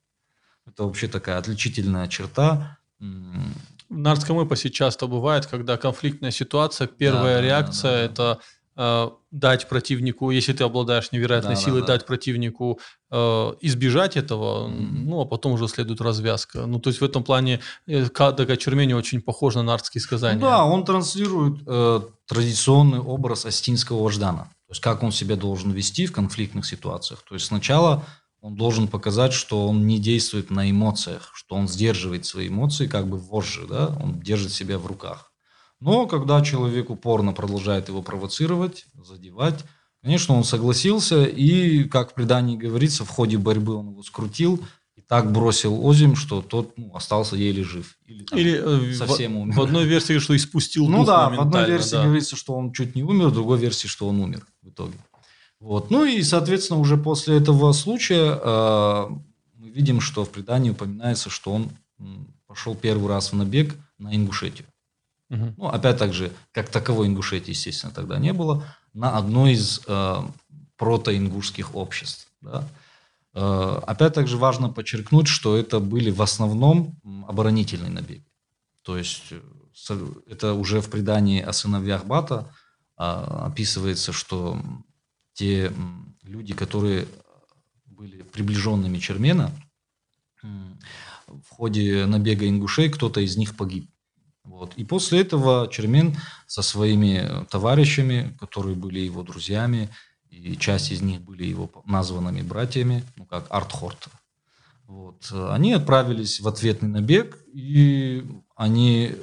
Это 0.67 0.85
вообще 0.85 1.09
такая 1.09 1.39
отличительная 1.39 2.09
черта 2.09 2.79
в 2.99 3.97
нардском 3.97 4.41
эпосе 4.41 4.71
часто 4.71 5.07
бывает, 5.07 5.47
когда 5.47 5.77
конфликтная 5.77 6.31
ситуация, 6.31 6.87
первая 6.87 7.37
да, 7.37 7.43
реакция 7.43 7.93
да, 7.93 7.99
да, 7.99 8.05
это 8.05 8.41
э, 8.77 9.11
дать 9.31 9.69
противнику, 9.69 10.31
если 10.31 10.53
ты 10.53 10.65
обладаешь 10.65 11.13
невероятной 11.13 11.55
да, 11.55 11.61
силой, 11.61 11.81
да, 11.81 11.87
да. 11.87 11.93
дать 11.95 12.07
противнику 12.07 12.79
э, 13.11 13.17
избежать 13.61 14.17
этого, 14.17 14.69
mm-hmm. 14.69 15.05
ну 15.05 15.21
а 15.21 15.25
потом 15.25 15.53
уже 15.53 15.69
следует 15.69 16.01
развязка. 16.01 16.67
Ну 16.67 16.79
то 16.81 16.91
есть 16.91 17.01
в 17.01 17.05
этом 17.05 17.25
плане 17.25 17.61
э, 17.87 18.09
Кадага 18.09 18.57
Чермени 18.57 18.93
очень 18.93 19.21
похож 19.21 19.55
на 19.55 19.63
нардские 19.63 20.01
сказания. 20.01 20.41
Ну, 20.41 20.47
да, 20.47 20.65
он 20.65 20.85
транслирует 20.85 21.63
э, 21.67 22.01
традиционный 22.27 23.01
образ 23.01 23.47
астинского 23.47 24.03
вождана. 24.03 24.51
То 24.67 24.73
есть 24.73 24.81
как 24.81 25.03
он 25.03 25.13
себя 25.13 25.37
должен 25.37 25.73
вести 25.73 26.07
в 26.07 26.13
конфликтных 26.13 26.67
ситуациях. 26.67 27.23
То 27.29 27.35
есть 27.35 27.47
сначала 27.47 28.05
он 28.45 28.57
должен 28.57 28.89
показать, 28.89 29.33
что 29.33 29.67
он 29.67 29.87
не 29.87 29.99
действует 29.99 30.51
на 30.51 30.71
эмоциях, 30.71 31.31
что 31.35 31.55
он 31.55 31.67
сдерживает 31.67 32.27
свои 32.27 32.49
эмоции, 32.49 32.87
как 32.87 33.09
бы 33.09 33.17
вожжи, 33.17 33.67
да, 33.67 33.97
он 34.03 34.21
держит 34.21 34.53
себя 34.53 34.79
в 34.79 34.87
руках. 34.87 35.33
Но 35.85 36.07
когда 36.07 36.40
человек 36.40 36.88
упорно 36.88 37.35
продолжает 37.35 37.88
его 37.88 38.01
провоцировать, 38.01 38.87
задевать, 39.05 39.66
конечно, 40.03 40.35
он 40.35 40.42
согласился, 40.42 41.25
и, 41.25 41.85
как 41.85 42.12
в 42.12 42.14
предании 42.14 42.57
говорится, 42.57 43.05
в 43.05 43.11
ходе 43.11 43.37
борьбы 43.37 43.75
он 43.75 43.90
его 43.90 44.03
скрутил, 44.03 44.64
и 44.97 45.03
так 45.03 45.31
бросил 45.31 45.87
озим, 45.87 46.16
что 46.16 46.40
тот 46.40 46.73
ну, 46.79 46.90
остался 46.97 47.37
еле 47.37 47.62
жив. 47.62 47.99
Или, 48.07 48.25
там, 48.25 48.38
Или 48.38 48.92
э, 48.92 48.94
совсем 48.94 49.35
в, 49.35 49.40
умер. 49.40 49.57
В 49.57 49.61
одной 49.61 49.85
версии, 49.85 50.18
что 50.18 50.35
испустил 50.35 50.88
Ну 50.88 51.05
да, 51.05 51.29
в 51.29 51.38
одной 51.38 51.66
версии 51.66 51.97
да. 51.97 52.05
говорится, 52.05 52.35
что 52.35 52.55
он 52.55 52.73
чуть 52.73 52.94
не 52.94 53.03
умер, 53.03 53.27
в 53.27 53.35
другой 53.35 53.59
версии, 53.59 53.87
что 53.87 54.09
он 54.09 54.23
умер 54.23 54.47
в 54.62 54.70
итоге. 54.70 54.94
Вот. 55.61 55.90
Ну 55.90 56.07
и, 56.07 56.23
соответственно, 56.23 56.81
уже 56.81 56.97
после 56.97 57.37
этого 57.37 57.73
случая 57.73 58.40
э, 58.42 59.09
мы 59.57 59.68
видим, 59.68 60.01
что 60.01 60.25
в 60.25 60.31
предании 60.31 60.70
упоминается, 60.70 61.29
что 61.29 61.53
он 61.53 61.73
пошел 62.47 62.75
первый 62.75 63.09
раз 63.09 63.33
в 63.33 63.37
набег 63.37 63.75
на 63.99 64.16
Ингушетию. 64.16 64.66
Угу. 65.31 65.55
Ну, 65.57 65.67
опять 65.67 65.99
так 65.99 66.13
же, 66.13 66.33
как 66.53 66.69
таковой 66.69 67.07
Ингушетии, 67.07 67.51
естественно, 67.51 67.93
тогда 67.93 68.19
не 68.19 68.33
было, 68.33 68.65
на 68.93 69.17
одно 69.17 69.49
из 69.49 69.81
э, 69.87 70.23
протоингушских 70.77 71.75
обществ. 71.75 72.29
Да? 72.41 72.69
Э, 73.35 73.81
опять 73.87 74.15
также 74.15 74.37
важно 74.37 74.69
подчеркнуть, 74.69 75.27
что 75.27 75.57
это 75.57 75.81
были 75.81 76.11
в 76.11 76.23
основном 76.23 76.95
оборонительные 77.27 77.91
набеги. 77.91 78.25
То 78.83 78.97
есть 78.97 79.33
э, 79.33 80.07
это 80.29 80.55
уже 80.55 80.81
в 80.81 80.91
предании 80.91 81.41
о 81.41 81.53
сыновьях 81.53 82.05
Бата 82.05 82.53
э, 82.97 83.03
описывается, 83.03 84.13
что 84.13 84.61
те 85.33 85.73
люди, 86.23 86.55
которые 86.55 87.09
были 87.87 88.23
приближенными 88.23 88.99
Чермена, 88.99 89.51
в 90.43 91.49
ходе 91.49 92.05
набега 92.07 92.47
ингушей 92.47 92.91
кто-то 92.91 93.21
из 93.21 93.37
них 93.37 93.57
погиб. 93.57 93.91
Вот. 94.45 94.75
И 94.77 94.85
после 94.85 95.21
этого 95.21 95.69
Чермен 95.71 96.17
со 96.47 96.63
своими 96.63 97.45
товарищами, 97.51 98.37
которые 98.39 98.77
были 98.77 99.01
его 99.01 99.23
друзьями, 99.23 99.89
и 100.31 100.57
часть 100.57 100.93
из 100.93 101.01
них 101.01 101.23
были 101.23 101.45
его 101.45 101.71
названными 101.87 102.43
братьями, 102.43 103.05
ну 103.17 103.25
как 103.25 103.47
Артхорт, 103.51 104.09
вот, 104.87 105.33
они 105.33 105.73
отправились 105.73 106.41
в 106.41 106.49
ответный 106.49 106.89
набег, 106.89 107.39
и 107.55 108.27
они 108.55 109.15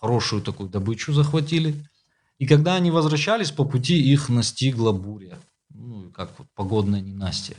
хорошую 0.00 0.42
такую 0.42 0.70
добычу 0.70 1.12
захватили. 1.12 1.74
И 2.38 2.46
когда 2.46 2.74
они 2.76 2.90
возвращались, 2.90 3.50
по 3.50 3.64
пути 3.64 4.00
их 4.00 4.30
настигла 4.30 4.92
буря, 4.92 5.38
ну, 5.68 6.10
как 6.10 6.38
вот 6.38 6.48
погодная 6.54 7.02
ненастье. 7.02 7.56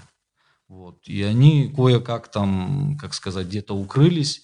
Вот. 0.67 1.07
И 1.07 1.21
они 1.21 1.71
кое-как 1.75 2.31
там, 2.31 2.97
как 2.99 3.13
сказать, 3.13 3.47
где-то 3.47 3.75
укрылись. 3.75 4.41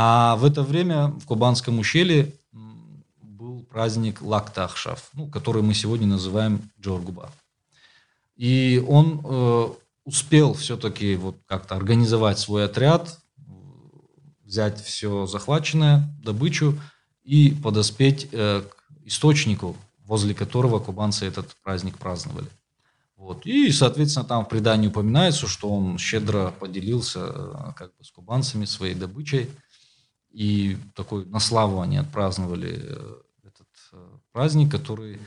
А 0.00 0.36
в 0.36 0.44
это 0.44 0.62
время 0.62 1.08
в 1.08 1.26
Кубанском 1.26 1.80
ущелье 1.80 2.32
был 3.20 3.64
праздник 3.64 4.22
Лактахшав, 4.22 5.10
ну, 5.12 5.26
который 5.26 5.60
мы 5.62 5.74
сегодня 5.74 6.06
называем 6.06 6.70
Джоргуба. 6.80 7.32
И 8.36 8.80
он 8.86 9.20
э, 9.24 9.68
успел 10.04 10.54
все-таки 10.54 11.16
вот 11.16 11.38
как-то 11.46 11.74
организовать 11.74 12.38
свой 12.38 12.66
отряд, 12.66 13.18
взять 14.44 14.80
все 14.80 15.26
захваченное, 15.26 16.08
добычу 16.22 16.78
и 17.24 17.50
подоспеть 17.50 18.28
э, 18.30 18.62
к 18.62 18.92
источнику, 19.04 19.74
возле 20.04 20.32
которого 20.32 20.78
кубанцы 20.78 21.26
этот 21.26 21.56
праздник 21.64 21.98
праздновали. 21.98 22.46
Вот. 23.16 23.44
И, 23.46 23.72
соответственно, 23.72 24.24
там 24.24 24.44
в 24.44 24.48
предании 24.48 24.86
упоминается, 24.86 25.48
что 25.48 25.68
он 25.68 25.98
щедро 25.98 26.54
поделился 26.60 27.32
э, 27.34 27.72
как 27.74 27.88
бы, 27.96 28.04
с 28.04 28.12
кубанцами 28.12 28.64
своей 28.64 28.94
добычей. 28.94 29.50
И 30.38 30.76
такой 30.94 31.26
на 31.26 31.40
славу 31.40 31.80
они 31.80 31.96
отпраздновали 31.96 32.80
э, 32.80 33.14
этот 33.42 33.66
э, 33.92 33.96
праздник, 34.30 34.70
который, 34.70 35.18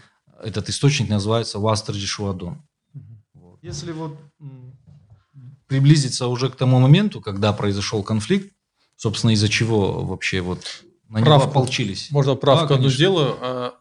этот 0.41 0.69
источник 0.69 1.09
называется 1.09 1.59
Вастраджи 1.59 2.07
Шуадон. 2.07 2.61
Вот. 3.33 3.59
Если 3.61 3.91
вот 3.91 4.17
приблизиться 5.67 6.27
уже 6.27 6.49
к 6.49 6.55
тому 6.55 6.79
моменту, 6.79 7.19
когда 7.19 7.51
произошел 7.51 8.03
конфликт, 8.03 8.53
собственно, 8.95 9.31
из-за 9.31 9.49
чего 9.49 10.01
вообще 10.05 10.39
вот 10.39 10.85
на 11.09 11.21
правку. 11.21 11.41
него 11.41 11.51
ополчились. 11.51 12.09
Можно 12.09 12.35
правку 12.35 12.69
да, 12.69 12.75
одну 12.75 12.89
сделаю. 12.89 13.35
А, 13.41 13.73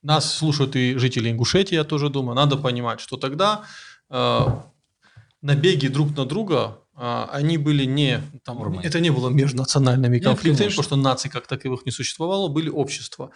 нас 0.00 0.32
слушают 0.32 0.76
и 0.76 0.96
жители 0.96 1.30
Ингушетии, 1.30 1.74
я 1.74 1.84
тоже 1.84 2.08
думаю. 2.08 2.36
Надо 2.36 2.56
понимать, 2.56 3.00
что 3.00 3.18
тогда 3.18 3.64
э, 4.08 4.46
набеги 5.42 5.88
друг 5.88 6.16
на 6.16 6.24
друга, 6.24 6.78
они 6.96 7.58
были 7.58 7.84
не... 7.84 8.22
Там, 8.44 8.78
это 8.78 9.00
не 9.00 9.10
было 9.10 9.28
межнациональными 9.28 10.18
конфликтами, 10.18 10.66
Нет, 10.66 10.76
потому 10.76 10.84
что 10.84 10.96
наций 10.96 11.30
как 11.30 11.46
таковых 11.46 11.84
не 11.86 11.92
существовало, 11.92 12.48
были 12.48 12.68
общества. 12.68 13.30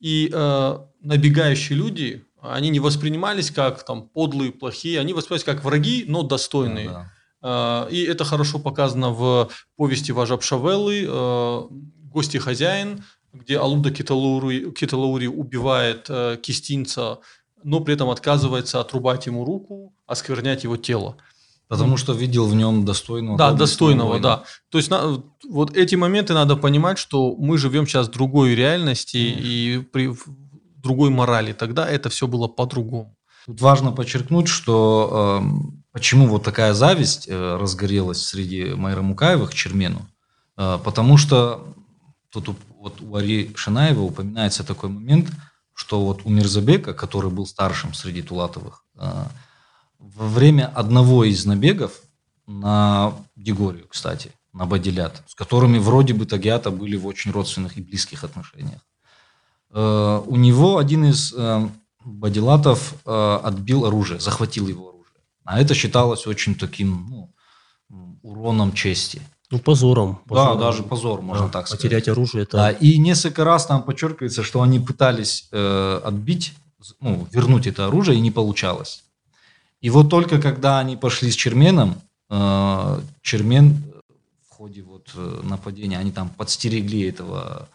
И 0.00 0.30
э, 0.32 0.78
набегающие 1.00 1.76
люди, 1.76 2.24
они 2.40 2.68
не 2.68 2.80
воспринимались 2.80 3.50
как 3.50 3.84
там 3.84 4.08
подлые, 4.08 4.52
плохие, 4.52 5.00
они 5.00 5.12
воспринимались 5.12 5.44
как 5.44 5.64
враги, 5.64 6.04
но 6.06 6.22
достойные. 6.22 6.90
Да, 6.90 7.12
да. 7.42 7.88
И 7.90 8.02
это 8.02 8.24
хорошо 8.24 8.58
показано 8.58 9.10
в 9.10 9.48
повести 9.76 10.12
Важаб 10.12 10.42
Шавеллы 10.42 11.68
«Гости 12.12 12.36
хозяин», 12.38 13.04
где 13.32 13.58
Алуда 13.58 13.90
Киталаури, 13.90 14.70
Киталаури 14.72 15.26
убивает 15.26 16.06
э, 16.08 16.38
кистинца, 16.42 17.18
но 17.62 17.80
при 17.80 17.94
этом 17.94 18.10
отказывается 18.10 18.80
отрубать 18.80 19.26
ему 19.26 19.44
руку, 19.44 19.94
осквернять 20.06 20.64
его 20.64 20.76
тело. 20.76 21.16
Потому 21.68 21.98
что 21.98 22.14
видел 22.14 22.46
в 22.46 22.54
нем 22.54 22.84
достойного. 22.84 23.36
Да, 23.36 23.52
достойного, 23.52 24.18
да. 24.18 24.42
То 24.70 24.78
есть 24.78 24.90
на, 24.90 25.22
вот 25.48 25.76
эти 25.76 25.96
моменты 25.96 26.32
надо 26.32 26.56
понимать, 26.56 26.98
что 26.98 27.36
мы 27.36 27.58
живем 27.58 27.86
сейчас 27.86 28.08
в 28.08 28.10
другой 28.10 28.54
реальности 28.54 29.16
mm. 29.16 29.40
и 29.42 29.78
при 29.92 30.10
другой 30.76 31.10
морали. 31.10 31.52
Тогда 31.52 31.86
это 31.86 32.08
все 32.08 32.26
было 32.26 32.48
по-другому. 32.48 33.14
Тут 33.46 33.60
важно 33.60 33.92
подчеркнуть, 33.92 34.48
что 34.48 35.42
э, 35.42 35.68
почему 35.92 36.26
вот 36.26 36.42
такая 36.42 36.72
зависть 36.72 37.28
э, 37.28 37.56
разгорелась 37.56 38.22
среди 38.24 38.74
Майра 38.74 39.02
Мукаевых 39.02 39.54
Чермену. 39.54 40.06
Э, 40.56 40.78
потому 40.82 41.18
что 41.18 41.74
тут 42.30 42.50
вот 42.78 43.00
у 43.02 43.16
Ари 43.16 43.52
Шанаева 43.54 44.00
упоминается 44.00 44.64
такой 44.64 44.88
момент, 44.88 45.30
что 45.74 46.04
вот 46.04 46.22
у 46.24 46.30
Мирзабека, 46.30 46.94
который 46.94 47.30
был 47.30 47.46
старшим 47.46 47.94
среди 47.94 48.22
Тулатовых, 48.22 48.84
э, 48.96 49.24
во 50.16 50.26
время 50.26 50.66
одного 50.66 51.24
из 51.24 51.44
набегов 51.44 52.00
на 52.46 53.14
Дегорию, 53.36 53.86
кстати, 53.88 54.32
на 54.52 54.66
Бадилят, 54.66 55.22
с 55.26 55.34
которыми 55.34 55.78
вроде 55.78 56.14
бы 56.14 56.26
Тагиата 56.26 56.70
были 56.70 56.96
в 56.96 57.06
очень 57.06 57.30
родственных 57.30 57.76
и 57.76 57.82
близких 57.82 58.24
отношениях. 58.24 58.80
Э, 59.70 60.22
у 60.26 60.36
него 60.36 60.78
один 60.78 61.04
из 61.04 61.32
э, 61.36 61.68
Бадилатов 62.04 62.94
э, 63.04 63.40
отбил 63.42 63.84
оружие, 63.84 64.20
захватил 64.20 64.68
его 64.68 64.88
оружие. 64.88 65.20
А 65.44 65.60
это 65.60 65.74
считалось 65.74 66.26
очень 66.26 66.54
таким 66.54 67.06
ну, 67.10 67.34
уроном 68.22 68.72
чести. 68.72 69.20
Ну, 69.50 69.58
позором. 69.58 70.20
позором. 70.26 70.58
Да, 70.58 70.64
даже 70.66 70.82
позор, 70.82 71.22
можно 71.22 71.46
да, 71.46 71.52
так 71.52 71.66
сказать. 71.66 71.82
Потерять 71.82 72.08
оружие. 72.08 72.42
Это... 72.42 72.56
Да, 72.56 72.70
и 72.70 72.98
несколько 72.98 73.44
раз 73.44 73.66
там 73.66 73.82
подчеркивается, 73.82 74.42
что 74.42 74.60
они 74.62 74.78
пытались 74.78 75.48
э, 75.52 76.00
отбить, 76.04 76.54
ну, 77.00 77.26
вернуть 77.30 77.66
это 77.66 77.86
оружие, 77.86 78.18
и 78.18 78.20
не 78.20 78.30
получалось. 78.30 79.04
И 79.80 79.90
вот 79.90 80.10
только 80.10 80.40
когда 80.40 80.78
они 80.78 80.96
пошли 80.96 81.30
с 81.30 81.34
Черменом, 81.34 82.00
э, 82.30 83.00
Чермен 83.22 83.82
в 84.48 84.54
ходе 84.54 84.82
вот 84.82 85.12
э, 85.14 85.40
нападения, 85.44 85.98
они 85.98 86.10
там 86.10 86.30
подстерегли 86.30 87.02
этого 87.02 87.68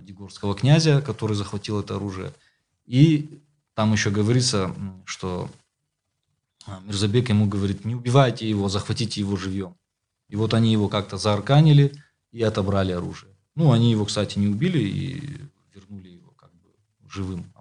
дегорского 0.00 0.54
князя, 0.54 1.02
который 1.02 1.36
захватил 1.36 1.80
это 1.80 1.96
оружие. 1.96 2.32
И 2.86 3.40
там 3.74 3.92
еще 3.92 4.10
говорится, 4.10 4.74
что 5.04 5.50
а, 6.66 6.80
Мирзабек 6.84 7.28
ему 7.28 7.46
говорит, 7.46 7.84
не 7.84 7.94
убивайте 7.94 8.48
его, 8.48 8.68
захватите 8.68 9.20
его 9.20 9.36
живьем. 9.36 9.74
И 10.28 10.36
вот 10.36 10.54
они 10.54 10.72
его 10.72 10.88
как-то 10.88 11.16
заарканили 11.16 11.92
и 12.32 12.42
отобрали 12.42 12.92
оружие. 12.92 13.34
Ну, 13.54 13.72
они 13.72 13.90
его, 13.90 14.04
кстати, 14.04 14.38
не 14.38 14.48
убили 14.48 14.78
и 14.78 15.40
вернули 15.74 16.08
его 16.08 16.30
как 16.36 16.50
бы 16.52 16.68
живым 17.08 17.52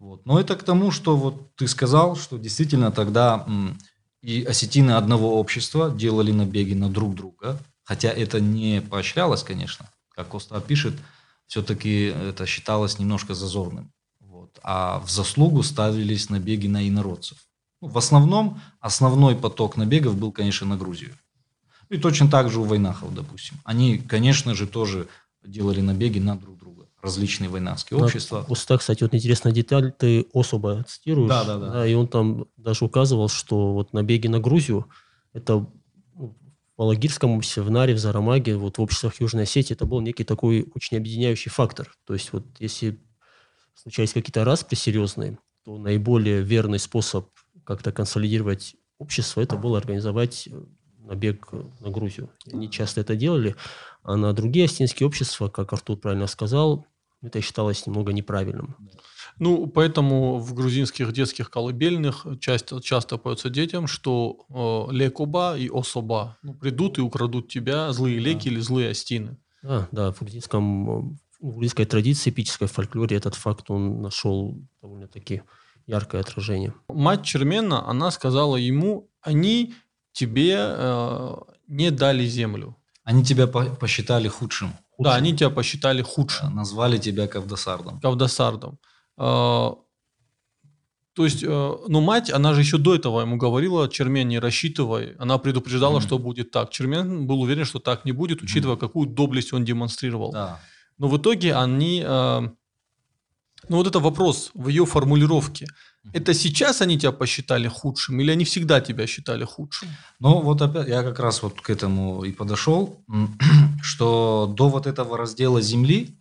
вот. 0.00 0.24
Но 0.24 0.40
это 0.40 0.56
к 0.56 0.62
тому, 0.62 0.90
что 0.90 1.14
вот 1.14 1.54
ты 1.56 1.68
сказал, 1.68 2.16
что 2.16 2.38
действительно 2.38 2.90
тогда 2.90 3.46
и 4.22 4.42
осетины 4.42 4.92
одного 4.92 5.38
общества 5.38 5.90
делали 5.90 6.32
набеги 6.32 6.72
на 6.72 6.88
друг 6.88 7.14
друга, 7.14 7.60
хотя 7.84 8.08
это 8.08 8.40
не 8.40 8.80
поощрялось, 8.80 9.42
конечно. 9.42 9.90
Как 10.08 10.28
Коста 10.28 10.58
пишет, 10.60 10.94
все-таки 11.46 12.04
это 12.06 12.46
считалось 12.46 12.98
немножко 12.98 13.34
зазорным. 13.34 13.92
Вот. 14.20 14.58
А 14.62 15.00
в 15.00 15.10
заслугу 15.10 15.62
ставились 15.62 16.30
набеги 16.30 16.66
на 16.66 16.88
инородцев. 16.88 17.36
Ну, 17.82 17.88
в 17.88 17.98
основном 17.98 18.60
основной 18.80 19.36
поток 19.36 19.76
набегов 19.76 20.16
был, 20.16 20.32
конечно, 20.32 20.66
на 20.66 20.78
Грузию. 20.78 21.14
И 21.90 21.98
точно 21.98 22.30
так 22.30 22.50
же 22.50 22.60
у 22.60 22.64
Войнахов, 22.64 23.12
допустим. 23.14 23.58
Они, 23.64 23.98
конечно 23.98 24.54
же, 24.54 24.66
тоже 24.66 25.08
делали 25.44 25.82
набеги 25.82 26.20
на 26.20 26.36
друг 26.36 26.56
различные 27.02 27.48
войнавские 27.48 27.98
общества. 27.98 28.44
Уста, 28.48 28.78
кстати, 28.78 29.02
вот 29.02 29.14
интересная 29.14 29.52
деталь, 29.52 29.92
ты 29.92 30.26
особо 30.34 30.84
цитируешь. 30.84 31.28
Да, 31.28 31.44
да, 31.44 31.58
да. 31.58 31.72
да. 31.72 31.86
И 31.86 31.94
он 31.94 32.08
там 32.08 32.46
даже 32.56 32.84
указывал, 32.84 33.28
что 33.28 33.72
вот 33.72 33.92
набеги 33.92 34.26
на 34.26 34.40
Грузию, 34.40 34.86
это 35.32 35.66
ну, 36.14 36.36
в 36.76 36.82
Алагирском 36.82 37.40
в 37.40 37.70
Наре, 37.70 37.94
в 37.94 37.98
Зарамаге, 37.98 38.56
вот 38.56 38.78
в 38.78 38.82
обществах 38.82 39.20
Южной 39.20 39.44
Осетии, 39.44 39.74
это 39.74 39.86
был 39.86 40.00
некий 40.00 40.24
такой 40.24 40.70
очень 40.74 40.96
объединяющий 40.96 41.50
фактор. 41.50 41.92
То 42.06 42.14
есть 42.14 42.32
вот 42.32 42.44
если 42.58 43.00
случались 43.74 44.12
какие-то 44.12 44.44
распри 44.44 44.76
серьезные, 44.76 45.38
то 45.64 45.78
наиболее 45.78 46.42
верный 46.42 46.78
способ 46.78 47.28
как-то 47.64 47.92
консолидировать 47.92 48.76
общество, 48.98 49.40
это 49.40 49.56
было 49.56 49.78
организовать 49.78 50.48
набег 50.98 51.50
на 51.80 51.90
Грузию. 51.90 52.30
Они 52.52 52.70
часто 52.70 53.00
это 53.00 53.16
делали. 53.16 53.56
А 54.02 54.16
на 54.16 54.32
другие 54.32 54.66
осетинские 54.66 55.06
общества, 55.06 55.48
как 55.48 55.72
Артур 55.72 55.98
правильно 55.98 56.26
сказал, 56.26 56.86
это 57.22 57.40
считалось 57.40 57.86
немного 57.86 58.12
неправильным. 58.12 58.76
Ну, 59.38 59.66
поэтому 59.66 60.38
в 60.38 60.54
грузинских 60.54 61.12
детских 61.12 61.50
колыбельных 61.50 62.26
часто, 62.40 62.80
часто 62.80 63.16
поется 63.16 63.48
детям, 63.48 63.86
что 63.86 64.88
э, 64.90 64.94
лекоба 64.94 65.56
и 65.56 65.68
особа 65.68 66.38
ну, 66.42 66.54
придут 66.54 66.98
и 66.98 67.00
украдут 67.00 67.48
тебя 67.48 67.92
злые 67.92 68.18
леки 68.18 68.48
да. 68.48 68.54
или 68.54 68.60
злые 68.60 68.90
остины. 68.90 69.36
Да, 69.62 69.88
да, 69.92 70.12
в 70.12 70.20
грузинском 70.20 71.18
в 71.40 71.54
грузинской 71.54 71.86
традиции, 71.86 72.30
эпической 72.30 72.68
фольклоре 72.68 73.16
этот 73.16 73.34
факт 73.34 73.70
он 73.70 74.02
нашел 74.02 74.58
довольно-таки 74.82 75.42
яркое 75.86 76.20
отражение. 76.20 76.74
Мать 76.88 77.24
Чермена, 77.24 77.88
она 77.88 78.10
сказала 78.10 78.56
ему, 78.56 79.08
они 79.22 79.74
тебе 80.12 80.56
э, 80.58 81.36
не 81.66 81.90
дали 81.90 82.26
землю. 82.26 82.76
Они 83.04 83.24
тебя 83.24 83.46
посчитали 83.46 84.28
худшим. 84.28 84.74
Худшим. 85.00 85.12
Да, 85.12 85.16
они 85.16 85.36
тебя 85.36 85.50
посчитали 85.50 86.02
худшим. 86.02 86.54
Назвали 86.54 86.98
тебя 86.98 87.26
Кавдасардом. 87.26 88.00
Кавдасардом. 88.00 88.78
А, 89.16 89.74
то 91.14 91.24
есть, 91.24 91.42
э, 91.42 91.76
ну, 91.88 92.00
мать, 92.00 92.30
она 92.30 92.54
же 92.54 92.60
еще 92.60 92.78
до 92.78 92.94
этого 92.94 93.20
ему 93.20 93.36
говорила, 93.36 93.88
Чермен, 93.88 94.28
не 94.28 94.38
рассчитывай. 94.38 95.16
Она 95.18 95.38
предупреждала, 95.38 95.98
mm-hmm. 95.98 96.06
что 96.06 96.18
будет 96.18 96.50
так. 96.50 96.70
Чермен 96.70 97.26
был 97.26 97.40
уверен, 97.40 97.64
что 97.64 97.78
так 97.78 98.04
не 98.04 98.12
будет, 98.12 98.42
учитывая, 98.42 98.76
mm-hmm. 98.76 98.80
какую 98.80 99.08
доблесть 99.08 99.52
он 99.52 99.64
демонстрировал. 99.64 100.32
Да. 100.32 100.60
Но 100.98 101.08
в 101.08 101.16
итоге 101.16 101.54
они... 101.54 102.02
Э, 102.06 102.40
ну, 103.68 103.76
вот 103.76 103.86
это 103.86 104.00
вопрос 104.00 104.50
в 104.54 104.68
ее 104.68 104.86
формулировке. 104.86 105.66
Это 106.12 106.34
сейчас 106.34 106.80
они 106.80 106.98
тебя 106.98 107.12
посчитали 107.12 107.68
худшим 107.68 108.20
или 108.20 108.30
они 108.30 108.44
всегда 108.44 108.80
тебя 108.80 109.06
считали 109.06 109.44
худшим? 109.44 109.88
Ну, 110.18 110.40
вот 110.40 110.62
опять 110.62 110.88
я 110.88 111.02
как 111.02 111.18
раз 111.20 111.42
вот 111.42 111.60
к 111.60 111.70
этому 111.70 112.24
и 112.24 112.32
подошел, 112.32 113.04
что 113.82 114.52
до 114.56 114.68
вот 114.68 114.86
этого 114.86 115.16
раздела 115.18 115.60
земли, 115.60 116.16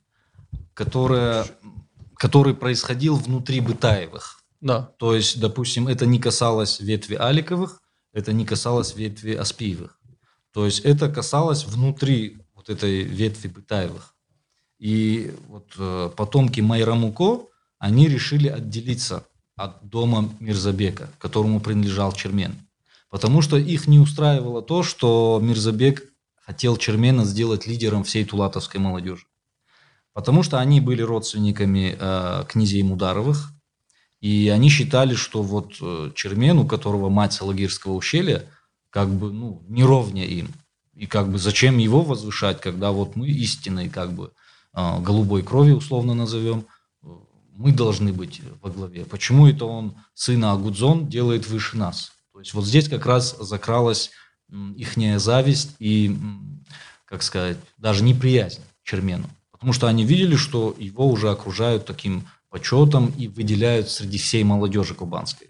которая, 0.74 1.46
который 2.16 2.54
происходил 2.54 3.16
внутри 3.16 3.62
Бытаевых. 3.62 4.44
Да. 4.62 4.92
То 4.98 5.16
есть, 5.16 5.40
допустим, 5.40 5.88
это 5.88 6.06
не 6.06 6.20
касалось 6.20 6.82
ветви 6.82 7.16
Аликовых, 7.16 7.82
это 8.12 8.34
не 8.34 8.46
касалось 8.46 8.96
ветви 8.96 9.34
Аспиевых. 9.34 9.98
То 10.52 10.66
есть 10.66 10.80
это 10.82 11.10
касалось 11.10 11.66
внутри 11.66 12.42
вот 12.54 12.70
этой 12.70 13.04
ветви 13.04 13.48
Бытаевых. 13.48 14.16
И 14.80 15.34
вот 15.48 15.74
э, 15.78 16.10
потомки 16.16 16.62
Майрамуко, 16.62 17.46
они 17.78 18.08
решили 18.08 18.48
отделиться 18.48 19.26
от 19.60 19.90
дома 19.90 20.30
Мирзабека, 20.40 21.10
которому 21.18 21.60
принадлежал 21.60 22.14
Чермен. 22.14 22.56
Потому 23.10 23.42
что 23.42 23.58
их 23.58 23.88
не 23.88 24.00
устраивало 24.00 24.62
то, 24.62 24.84
что 24.84 25.40
Мирзабек 25.44 26.04
хотел 26.42 26.78
Чермена 26.78 27.26
сделать 27.26 27.68
лидером 27.68 28.06
всей 28.06 28.24
тулатовской 28.24 28.80
молодежи. 28.80 29.26
Потому 30.14 30.44
что 30.44 30.60
они 30.60 30.80
были 30.80 31.02
родственниками 31.02 31.98
э, 32.00 32.44
князей 32.48 32.84
Мударовых, 32.84 33.52
и 34.22 34.48
они 34.50 34.70
считали, 34.70 35.16
что 35.16 35.44
вот 35.44 35.74
э, 35.82 36.12
Чермен, 36.16 36.60
у 36.60 36.66
которого 36.66 37.10
мать 37.10 37.34
Салагирского 37.34 37.94
ущелья, 37.94 38.46
как 38.90 39.10
бы 39.10 39.32
ну, 39.32 39.62
не 39.68 39.84
ровня 39.84 40.26
им. 40.26 40.54
И 40.96 41.06
как 41.06 41.30
бы 41.30 41.38
зачем 41.38 41.78
его 41.78 42.02
возвышать, 42.02 42.62
когда 42.62 42.92
вот 42.92 43.18
мы 43.18 43.28
истинной 43.28 43.90
как 43.90 44.14
бы 44.14 44.32
э, 44.74 45.00
голубой 45.02 45.44
крови 45.44 45.72
условно 45.72 46.14
назовем– 46.14 46.66
мы 47.60 47.74
должны 47.74 48.14
быть 48.14 48.42
во 48.62 48.70
главе. 48.70 49.04
Почему 49.04 49.46
это 49.46 49.66
он 49.66 49.98
сына 50.14 50.54
Агудзон 50.54 51.10
делает 51.10 51.46
выше 51.46 51.76
нас? 51.76 52.14
То 52.32 52.40
есть 52.40 52.54
вот 52.54 52.66
здесь 52.66 52.88
как 52.88 53.06
раз 53.06 53.36
закралась 53.38 54.12
ихняя 54.78 55.20
зависть 55.20 55.76
и, 55.78 56.18
как 57.04 57.22
сказать, 57.22 57.58
даже 57.78 58.06
неприязнь 58.06 58.62
Чермену. 58.84 59.30
Потому 59.52 59.74
что 59.74 59.88
они 59.88 60.06
видели, 60.06 60.38
что 60.38 60.74
его 60.80 61.06
уже 61.10 61.30
окружают 61.30 61.86
таким 61.86 62.26
почетом 62.48 63.08
и 63.18 63.28
выделяют 63.28 63.90
среди 63.90 64.18
всей 64.18 64.46
молодежи 64.46 64.96
кубанской. 64.96 65.50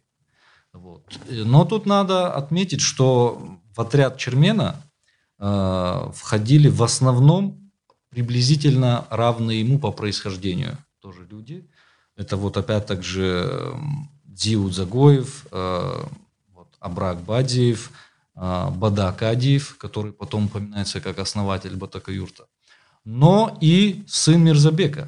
Вот. 0.74 1.04
Но 1.30 1.64
тут 1.64 1.86
надо 1.86 2.34
отметить, 2.34 2.82
что 2.82 3.60
в 3.76 3.80
отряд 3.80 4.18
Чермена 4.18 4.82
э, 5.38 6.12
входили 6.16 6.70
в 6.70 6.82
основном 6.82 7.72
приблизительно 8.10 9.06
равные 9.12 9.60
ему 9.60 9.78
по 9.78 9.92
происхождению 9.92 10.76
тоже 11.02 11.28
люди– 11.30 11.70
это 12.20 12.36
вот 12.36 12.58
опять 12.58 12.86
так 12.86 13.02
же 13.02 13.74
Диу 14.26 14.70
Загоев, 14.70 15.46
э, 15.52 16.04
вот, 16.54 16.68
Абрак 16.82 17.22
Бадиев, 17.22 17.92
э, 18.36 18.68
Бада 18.72 19.14
Кадиев, 19.14 19.78
который 19.78 20.12
потом 20.12 20.46
упоминается 20.48 21.00
как 21.00 21.18
основатель 21.20 21.78
Батака-Юрта. 21.78 22.46
Но 23.06 23.58
и 23.62 24.04
сын 24.06 24.44
Мирзабека, 24.44 25.08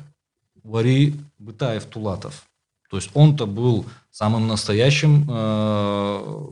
Вари 0.64 1.16
Бытаев 1.38 1.86
Тулатов. 1.86 2.46
То 2.90 2.96
есть 2.96 3.10
он-то 3.14 3.46
был 3.46 3.86
самым 4.10 4.48
настоящим 4.48 5.28
э, 5.30 6.48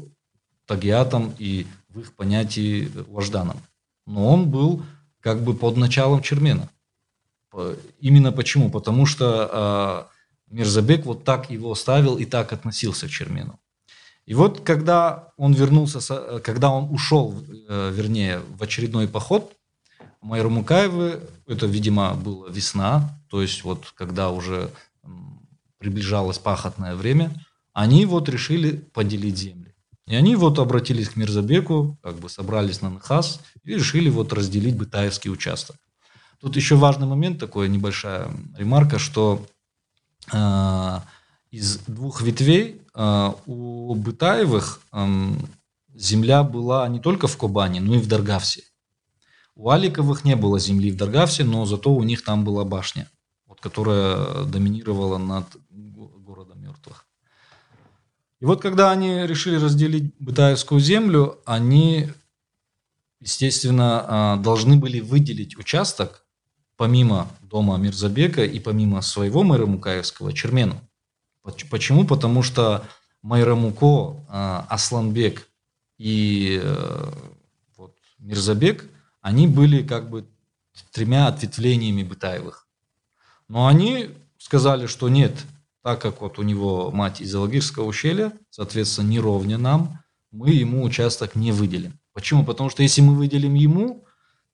тагиатом 0.66 1.34
и 1.40 1.68
в 1.88 2.02
их 2.02 2.14
понятии 2.16 2.92
вожданом. 3.08 3.58
Но 4.06 4.28
он 4.34 4.50
был 4.50 4.84
как 5.22 5.42
бы 5.42 5.54
под 5.54 5.78
началом 5.78 6.22
Чермена. 6.22 6.70
Именно 8.02 8.32
почему? 8.34 8.70
Потому 8.70 9.06
что 9.06 10.08
э, 10.10 10.19
Мирзабек 10.50 11.06
вот 11.06 11.24
так 11.24 11.50
его 11.52 11.76
ставил 11.76 12.18
и 12.18 12.26
так 12.26 12.54
относился 12.54 13.08
к 13.08 13.12
Чермену. 13.12 13.60
И 14.26 14.34
вот 14.34 14.62
когда 14.62 15.34
он 15.38 15.54
вернулся, 15.54 16.00
когда 16.40 16.70
он 16.70 16.92
ушел, 16.92 17.36
э, 17.68 17.92
вернее, 17.94 18.42
в 18.58 18.64
очередной 18.64 19.08
поход, 19.08 19.54
Майру 20.22 20.50
Мукаевы, 20.50 21.22
это, 21.48 21.66
видимо, 21.66 22.14
была 22.14 22.50
весна, 22.50 23.20
то 23.30 23.42
есть 23.42 23.64
вот 23.64 23.92
когда 23.96 24.30
уже 24.32 24.70
приближалось 25.78 26.38
пахотное 26.38 26.96
время, 26.96 27.32
они 27.74 28.06
вот 28.06 28.30
решили 28.30 28.78
поделить 28.94 29.38
земли. 29.38 29.74
И 30.06 30.16
они 30.16 30.36
вот 30.36 30.60
обратились 30.60 31.10
к 31.10 31.16
Мирзабеку, 31.16 31.98
как 32.02 32.16
бы 32.16 32.30
собрались 32.30 32.82
на 32.82 32.90
Нахас 32.90 33.40
и 33.64 33.76
решили 33.76 34.10
вот 34.10 34.34
разделить 34.34 34.76
Бытаевский 34.76 35.32
участок. 35.32 35.78
Тут 36.42 36.56
еще 36.56 36.76
важный 36.76 37.08
момент, 37.08 37.40
такая 37.40 37.68
небольшая 37.68 38.30
ремарка, 38.58 38.98
что 38.98 39.46
э, 39.46 39.59
из 41.52 41.78
двух 41.80 42.22
ветвей 42.22 42.82
э, 42.94 43.34
у 43.46 43.96
Бытаевых 43.96 44.82
э, 44.92 45.08
земля 45.96 46.44
была 46.44 46.88
не 46.88 47.00
только 47.00 47.28
в 47.28 47.38
Кубани, 47.38 47.80
но 47.80 47.96
и 47.96 48.00
в 48.00 48.08
Даргавсе. 48.08 48.64
У 49.56 49.70
Аликовых 49.70 50.24
не 50.24 50.36
было 50.36 50.60
земли 50.60 50.92
в 50.92 50.96
Даргавсе, 50.96 51.44
но 51.44 51.66
зато 51.66 51.94
у 51.94 52.04
них 52.04 52.24
там 52.24 52.46
была 52.46 52.64
башня, 52.64 53.10
вот, 53.48 53.60
которая 53.60 54.46
доминировала 54.46 55.18
над 55.18 55.46
городом 55.70 56.62
мертвых. 56.62 57.06
И 58.40 58.46
вот 58.46 58.62
когда 58.62 58.92
они 58.92 59.28
решили 59.28 59.56
разделить 59.56 60.14
Бытаевскую 60.20 60.80
землю, 60.80 61.40
они, 61.46 62.10
естественно, 63.20 64.06
а, 64.08 64.38
должны 64.38 64.78
были 64.78 65.02
выделить 65.02 65.58
участок 65.58 66.26
помимо 66.78 67.28
дома 67.50 67.78
Мирзабека 67.78 68.46
и 68.46 68.60
помимо 68.60 69.02
своего 69.02 69.44
мэра 69.44 69.66
Мукаевского 69.66 70.32
Чермену. 70.34 70.80
Почему? 71.70 72.06
Потому 72.06 72.44
что 72.44 72.86
Майрамуко, 73.22 74.24
а, 74.30 74.66
Асланбек 74.70 75.48
и 75.98 76.62
э, 76.64 77.12
вот, 77.76 77.96
Мирзабек– 78.20 78.86
они 79.22 79.48
были 79.48 79.84
как 79.84 80.10
бы 80.10 80.26
тремя 80.92 81.28
ответвлениями 81.28 82.04
Бытаевых. 82.04 82.68
Но 83.48 83.68
они 83.68 84.10
сказали, 84.38 84.86
что 84.88 85.10
нет, 85.10 85.34
так 85.84 86.02
как 86.02 86.22
вот 86.22 86.40
у 86.40 86.44
него 86.44 86.92
мать 86.92 87.22
из 87.22 87.34
Алагирского 87.36 87.86
ущелья, 87.86 88.34
соответственно, 88.50 89.08
не 89.08 89.20
ровня 89.20 89.58
нам, 89.58 90.00
мы 90.32 90.52
ему 90.52 90.84
участок 90.84 91.36
не 91.36 91.52
выделим. 91.52 92.00
Почему? 92.14 92.46
Потому 92.46 92.70
что 92.70 92.84
если 92.84 93.02
мы 93.02 93.16
выделим 93.16 93.56
ему, 93.56 94.06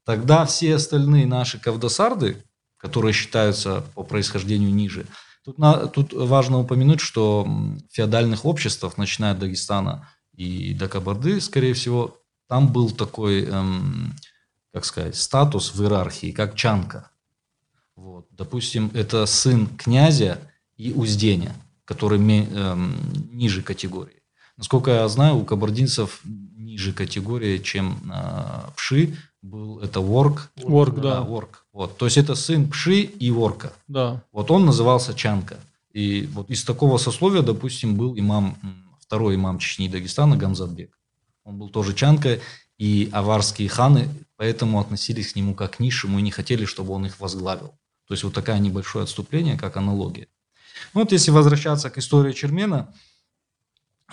тогда 0.03 0.45
все 0.45 0.75
остальные 0.75 1.25
наши 1.25 1.59
кавдосарды, 1.59 2.43
которые 2.77 3.13
считаются 3.13 3.83
по 3.95 4.03
происхождению 4.03 4.73
ниже, 4.73 5.05
тут, 5.43 5.57
на, 5.57 5.87
тут 5.87 6.13
важно 6.13 6.59
упомянуть, 6.59 7.01
что 7.01 7.47
феодальных 7.91 8.45
обществах, 8.45 8.97
начиная 8.97 9.33
от 9.33 9.39
Дагестана 9.39 10.09
и 10.33 10.73
до 10.73 10.87
Кабарды, 10.87 11.39
скорее 11.41 11.73
всего, 11.73 12.17
там 12.47 12.71
был 12.71 12.91
такой 12.91 13.45
эм, 13.45 14.13
как 14.75 14.83
сказать, 14.83 15.15
статус 15.15 15.73
в 15.73 15.81
иерархии, 15.81 16.31
как 16.33 16.53
Чанка. 16.53 17.09
Вот. 17.95 18.27
Допустим, 18.31 18.91
это 18.93 19.25
сын 19.25 19.67
князя 19.67 20.37
и 20.75 20.91
узденя, 20.91 21.55
который 21.85 22.19
э, 22.19 22.75
ниже 23.31 23.61
категории. 23.61 24.21
Насколько 24.57 24.91
я 24.91 25.07
знаю, 25.07 25.37
у 25.37 25.45
кабардинцев 25.45 26.19
ниже 26.25 26.91
категории, 26.91 27.59
чем 27.59 28.11
э, 28.13 28.71
Пши, 28.75 29.15
был 29.41 29.79
это 29.79 30.01
Ворк. 30.01 30.51
Ворк, 30.57 30.95
да. 30.95 31.01
да. 31.01 31.21
Ворк. 31.21 31.64
Вот. 31.75 31.97
То 31.97 32.05
есть 32.05 32.17
это 32.17 32.35
сын 32.35 32.69
Пши 32.69 33.01
и 33.01 33.31
Ворка. 33.31 33.73
Да. 33.89 34.23
Вот 34.31 34.49
он 34.49 34.65
назывался 34.65 35.13
Чанка. 35.13 35.59
И 35.91 36.25
вот 36.31 36.49
из 36.49 36.63
такого 36.63 36.97
сословия, 36.97 37.41
допустим, 37.41 37.95
был 37.95 38.17
имам, 38.17 38.55
второй 39.01 39.35
имам 39.35 39.59
Чечни 39.59 39.87
и 39.87 39.89
Дагестана 39.89 40.37
Гамзатбек. 40.37 40.97
Он 41.43 41.57
был 41.57 41.67
тоже 41.67 41.93
Чанка, 41.93 42.39
и 42.77 43.09
аварские 43.11 43.67
ханы 43.67 44.07
поэтому 44.37 44.79
относились 44.79 45.33
к 45.33 45.35
нему 45.35 45.53
как 45.53 45.75
к 45.75 45.79
низшему 45.81 46.19
и 46.19 46.21
не 46.21 46.31
хотели, 46.31 46.63
чтобы 46.63 46.93
он 46.93 47.07
их 47.07 47.19
возглавил. 47.19 47.73
То 48.07 48.13
есть 48.13 48.23
вот 48.23 48.33
такое 48.33 48.57
небольшое 48.59 49.03
отступление, 49.03 49.57
как 49.57 49.75
аналогия. 49.75 50.29
Ну 50.93 51.01
вот 51.01 51.11
если 51.11 51.31
возвращаться 51.31 51.89
к 51.89 51.97
истории 51.97 52.31
Чермена, 52.31 52.93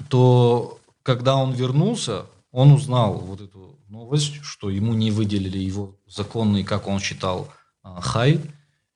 то 0.09 0.81
когда 1.05 1.37
он 1.37 1.53
вернулся, 1.53 2.27
он 2.53 2.71
узнал 2.71 3.15
вот 3.15 3.41
эту 3.41 3.79
новость, 3.89 4.35
что 4.43 4.71
ему 4.71 4.95
не 4.95 5.11
выделили 5.11 5.59
его 5.59 5.97
законный, 6.07 6.63
как 6.63 6.87
он 6.87 7.01
считал, 7.01 7.49
а, 7.83 8.01
хай. 8.01 8.41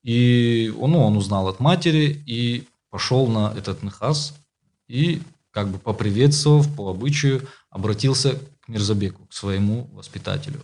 И 0.02 0.72
ну, 0.76 1.02
он 1.02 1.16
узнал 1.16 1.48
от 1.48 1.58
матери 1.58 2.22
и 2.26 2.68
пошел 2.90 3.26
на 3.26 3.52
этот 3.56 3.82
нахас 3.82 4.34
и 4.86 5.20
как 5.50 5.68
бы 5.68 5.78
поприветствовав 5.78 6.72
по 6.76 6.90
обычаю, 6.90 7.48
обратился 7.70 8.38
к 8.60 8.68
Мирзабеку, 8.68 9.26
к 9.26 9.32
своему 9.32 9.88
воспитателю. 9.92 10.62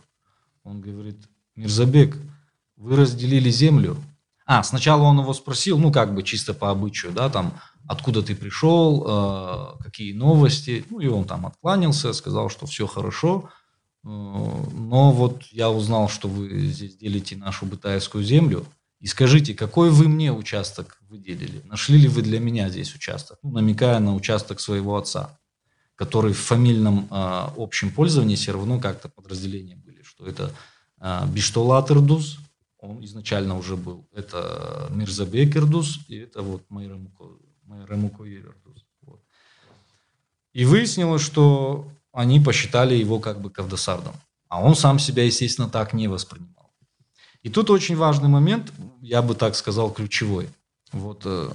Он 0.62 0.82
говорит, 0.82 1.16
Мирзабек, 1.56 2.16
вы 2.76 2.96
разделили 2.96 3.50
землю. 3.50 3.96
А, 4.46 4.62
сначала 4.62 5.02
он 5.02 5.20
его 5.20 5.32
спросил, 5.34 5.78
ну, 5.78 5.92
как 5.92 6.14
бы 6.14 6.22
чисто 6.22 6.54
по 6.54 6.70
обычаю, 6.70 7.12
да, 7.12 7.28
там, 7.30 7.54
откуда 7.86 8.22
ты 8.22 8.34
пришел, 8.34 9.04
э, 9.06 9.82
какие 9.82 10.12
новости. 10.12 10.84
Ну, 10.90 11.00
и 11.00 11.06
он 11.06 11.24
там 11.24 11.46
откланялся, 11.46 12.12
сказал, 12.12 12.50
что 12.50 12.66
все 12.66 12.86
хорошо. 12.86 13.50
Э, 14.04 14.08
но 14.08 15.12
вот 15.12 15.44
я 15.52 15.70
узнал, 15.70 16.08
что 16.08 16.28
вы 16.28 16.66
здесь 16.66 16.96
делите 16.96 17.36
нашу 17.36 17.66
бытаевскую 17.66 18.24
землю. 18.24 18.66
И 19.00 19.06
скажите, 19.06 19.54
какой 19.54 19.90
вы 19.90 20.08
мне 20.08 20.32
участок 20.32 20.98
выделили? 21.08 21.60
Нашли 21.64 21.98
ли 21.98 22.08
вы 22.08 22.22
для 22.22 22.38
меня 22.38 22.68
здесь 22.68 22.94
участок? 22.94 23.38
Ну, 23.42 23.50
намекая 23.50 23.98
на 23.98 24.14
участок 24.14 24.60
своего 24.60 24.96
отца, 24.96 25.38
который 25.96 26.32
в 26.32 26.38
фамильном 26.38 27.08
э, 27.10 27.48
общем 27.56 27.90
пользовании 27.90 28.36
все 28.36 28.52
равно 28.52 28.78
как-то 28.80 29.08
подразделение 29.08 29.76
что 30.12 30.26
это 30.26 30.52
а, 30.98 31.26
Биштолат 31.26 31.90
Ирдус, 31.90 32.38
он 32.86 33.04
изначально 33.04 33.56
уже 33.56 33.76
был. 33.76 34.08
Это 34.12 34.88
Мирзабек 34.90 35.56
Ирдус 35.56 36.00
и 36.08 36.16
это 36.16 36.42
вот 36.42 36.62
Майрамуко 36.68 38.24
Ирдус. 38.24 38.84
Вот. 39.02 39.20
И 40.52 40.64
выяснилось, 40.64 41.22
что 41.22 41.86
они 42.12 42.40
посчитали 42.40 42.94
его 42.94 43.20
как 43.20 43.40
бы 43.40 43.50
Кавдасардом. 43.50 44.14
А 44.48 44.60
он 44.60 44.74
сам 44.74 44.98
себя, 44.98 45.24
естественно, 45.24 45.68
так 45.68 45.92
не 45.92 46.08
воспринимал. 46.08 46.72
И 47.42 47.48
тут 47.48 47.70
очень 47.70 47.96
важный 47.96 48.28
момент, 48.28 48.72
я 49.00 49.22
бы 49.22 49.34
так 49.34 49.54
сказал, 49.54 49.92
ключевой. 49.92 50.48
Вот, 50.92 51.22
э, 51.24 51.50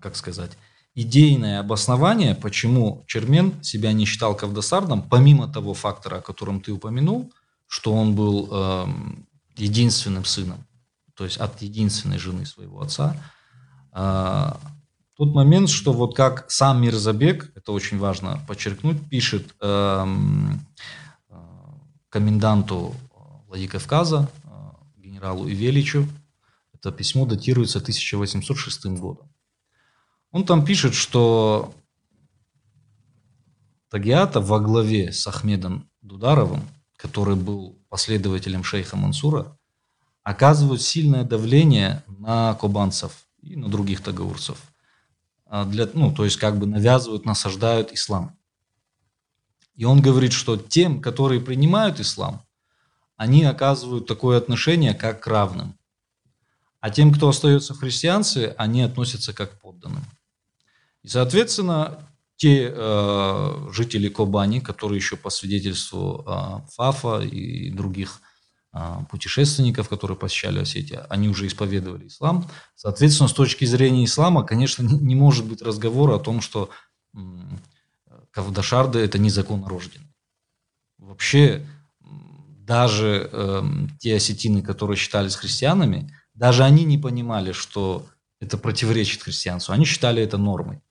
как 0.00 0.16
сказать, 0.16 0.52
идейное 0.94 1.60
обоснование, 1.60 2.34
почему 2.34 3.04
Чермен 3.06 3.62
себя 3.62 3.92
не 3.92 4.06
считал 4.06 4.36
Кавдасардом, 4.36 5.02
помимо 5.02 5.46
того 5.52 5.74
фактора, 5.74 6.18
о 6.18 6.22
котором 6.22 6.60
ты 6.60 6.72
упомянул, 6.72 7.32
что 7.66 7.92
он 7.92 8.14
был 8.14 8.48
э, 8.50 8.86
единственным 9.58 10.24
сыном, 10.24 10.64
то 11.14 11.24
есть 11.24 11.38
от 11.38 11.62
единственной 11.62 12.18
жены 12.18 12.46
своего 12.46 12.80
отца. 12.80 13.16
Э, 13.92 14.52
тот 15.16 15.34
момент, 15.34 15.70
что 15.70 15.92
вот 15.92 16.14
как 16.14 16.50
сам 16.50 16.82
Мирзабек, 16.82 17.50
это 17.56 17.72
очень 17.72 17.98
важно 17.98 18.44
подчеркнуть, 18.46 19.08
пишет 19.08 19.54
э, 19.60 20.06
э, 21.28 21.34
коменданту 22.10 22.94
Владикавказа, 23.46 24.30
э, 24.44 24.48
генералу 24.98 25.48
Ивеличу, 25.48 26.06
это 26.74 26.92
письмо 26.92 27.24
датируется 27.24 27.78
1806 27.78 28.86
годом. 29.00 29.32
Он 30.32 30.44
там 30.44 30.64
пишет, 30.64 30.92
что 30.94 31.74
Тагиата 33.88 34.40
во 34.40 34.60
главе 34.60 35.12
с 35.12 35.26
Ахмедом 35.26 35.88
Дударовым, 36.02 36.62
который 36.96 37.36
был 37.36 37.78
последователем 37.96 38.62
шейха 38.62 38.94
Мансура, 38.94 39.56
оказывают 40.22 40.82
сильное 40.82 41.24
давление 41.24 42.04
на 42.06 42.52
кубанцев 42.52 43.26
и 43.40 43.56
на 43.56 43.70
других 43.70 44.02
тагаурцев. 44.02 44.58
А 45.46 45.64
для, 45.64 45.88
ну, 45.94 46.14
то 46.14 46.26
есть 46.26 46.36
как 46.36 46.58
бы 46.58 46.66
навязывают, 46.66 47.24
насаждают 47.24 47.92
ислам. 47.92 48.36
И 49.76 49.86
он 49.86 50.02
говорит, 50.02 50.34
что 50.34 50.58
тем, 50.58 51.00
которые 51.00 51.40
принимают 51.40 51.98
ислам, 51.98 52.42
они 53.16 53.44
оказывают 53.44 54.06
такое 54.06 54.36
отношение, 54.36 54.92
как 54.92 55.22
к 55.22 55.26
равным. 55.26 55.78
А 56.80 56.90
тем, 56.90 57.14
кто 57.14 57.30
остается 57.30 57.72
в 57.72 57.78
они 58.58 58.82
относятся 58.82 59.32
как 59.32 59.52
к 59.56 59.60
подданным. 59.62 60.04
И, 61.02 61.08
соответственно, 61.08 62.06
те 62.36 62.70
э, 62.70 63.68
жители 63.72 64.08
Кобани, 64.08 64.60
которые 64.60 64.98
еще 64.98 65.16
по 65.16 65.30
свидетельству 65.30 66.24
э, 66.26 66.68
Фафа 66.74 67.20
и 67.20 67.70
других 67.70 68.20
э, 68.72 68.78
путешественников, 69.10 69.88
которые 69.88 70.16
посещали 70.18 70.60
Осетию, 70.60 71.06
они 71.08 71.28
уже 71.28 71.46
исповедовали 71.46 72.08
ислам. 72.08 72.48
Соответственно, 72.74 73.28
с 73.28 73.32
точки 73.32 73.64
зрения 73.64 74.04
ислама, 74.04 74.44
конечно, 74.44 74.82
не, 74.82 75.14
может 75.14 75.46
быть 75.46 75.62
разговора 75.62 76.16
о 76.16 76.20
том, 76.20 76.40
что 76.42 76.68
э, 77.14 77.18
Кавдашарды 78.30 78.98
это 78.98 79.18
незаконно 79.18 79.68
рожденные. 79.68 80.12
Вообще, 80.98 81.66
даже 82.00 83.30
э, 83.32 83.62
те 83.98 84.16
осетины, 84.16 84.60
которые 84.60 84.98
считались 84.98 85.36
христианами, 85.36 86.12
даже 86.34 86.64
они 86.64 86.84
не 86.84 86.98
понимали, 86.98 87.52
что 87.52 88.04
это 88.40 88.58
противоречит 88.58 89.22
христианству. 89.22 89.72
Они 89.72 89.86
считали 89.86 90.22
это 90.22 90.36
нормой. 90.36 90.82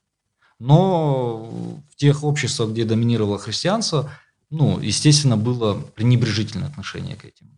Но 0.58 1.82
в 1.90 1.96
тех 1.96 2.24
обществах, 2.24 2.70
где 2.70 2.84
доминировало 2.84 3.38
христианство, 3.38 4.10
ну, 4.50 4.78
естественно, 4.80 5.36
было 5.36 5.74
пренебрежительное 5.74 6.68
отношение 6.68 7.16
к 7.16 7.24
этим 7.24 7.50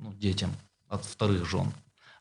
ну, 0.00 0.12
детям 0.14 0.52
от 0.88 1.04
вторых 1.04 1.48
жен. 1.48 1.72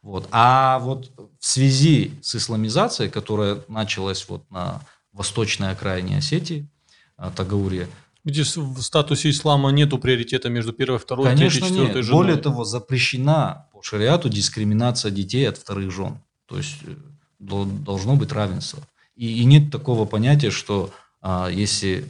Вот. 0.02 0.28
А 0.32 0.80
вот 0.80 1.12
в 1.40 1.46
связи 1.46 2.14
с 2.22 2.36
исламизацией, 2.36 3.10
которая 3.10 3.62
началась 3.68 4.28
вот 4.30 4.50
на 4.52 4.82
восточной 5.12 5.72
окраине 5.72 6.18
Осетии, 6.18 6.70
а, 7.18 7.32
Тагауре, 7.32 7.90
где 8.24 8.44
в 8.44 8.82
статусе 8.82 9.30
ислама 9.30 9.72
нету 9.72 9.98
приоритета 9.98 10.50
между 10.50 10.74
первой, 10.74 11.00
второй, 11.00 11.26
Конечно, 11.26 11.60
третьей, 11.60 11.70
четвертой 11.70 11.96
нет. 11.98 12.06
женой. 12.06 12.24
Более 12.24 12.38
того, 12.38 12.66
запрещена 12.66 13.68
по 13.72 13.82
шариату 13.84 14.30
дискриминация 14.30 15.12
детей 15.12 15.48
от 15.48 15.58
вторых 15.58 15.92
жен. 15.92 16.20
То 16.48 16.58
есть 16.58 16.78
э, 16.84 16.96
должно 17.40 18.16
быть 18.16 18.32
равенство. 18.32 18.82
И, 19.16 19.42
и 19.42 19.46
нет 19.46 19.72
такого 19.72 20.06
понятия, 20.06 20.52
что 20.52 20.92
а, 21.22 21.50
если, 21.50 22.10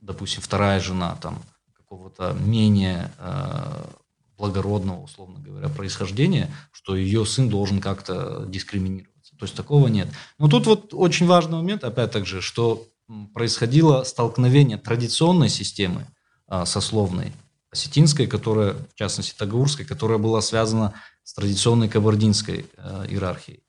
допустим, 0.00 0.42
вторая 0.42 0.80
жена 0.80 1.16
там 1.16 1.42
какого-то 1.74 2.36
менее 2.40 3.10
а, 3.18 3.88
благородного, 4.36 5.02
условно 5.02 5.38
говоря, 5.40 5.68
происхождения, 5.68 6.50
что 6.72 6.96
ее 6.96 7.24
сын 7.24 7.48
должен 7.48 7.80
как-то 7.80 8.44
дискриминироваться. 8.46 9.36
То 9.38 9.44
есть 9.44 9.54
такого 9.54 9.88
нет. 9.88 10.08
Но 10.38 10.48
тут 10.48 10.66
вот 10.66 10.94
очень 10.94 11.26
важный 11.26 11.56
момент, 11.56 11.84
опять 11.84 12.26
же, 12.26 12.40
что 12.40 12.86
происходило 13.34 14.04
столкновение 14.04 14.78
традиционной 14.78 15.48
системы 15.48 16.06
а, 16.46 16.66
сословной, 16.66 17.32
осетинской, 17.70 18.26
которая, 18.26 18.74
в 18.74 18.94
частности, 18.94 19.34
тагаурской, 19.36 19.84
которая 19.84 20.18
была 20.18 20.40
связана 20.40 20.94
с 21.24 21.34
традиционной 21.34 21.88
кабардинской 21.88 22.66
а, 22.76 23.06
иерархией. 23.06 23.62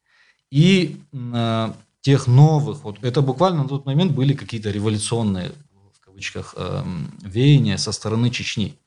И 0.52 1.00
а, 1.34 1.76
тех 2.04 2.28
новых, 2.28 2.84
вот 2.84 3.04
это 3.04 3.22
буквально 3.22 3.64
на 3.64 3.70
тот 3.70 3.86
момент 3.86 4.12
были 4.12 4.34
какие-то 4.34 4.70
революционные, 4.70 5.52
в 5.94 6.00
кавычках, 6.00 6.54
а, 6.56 6.86
веяния 7.24 7.78
со 7.78 7.92
стороны 7.92 8.30
Чечни. 8.30 8.78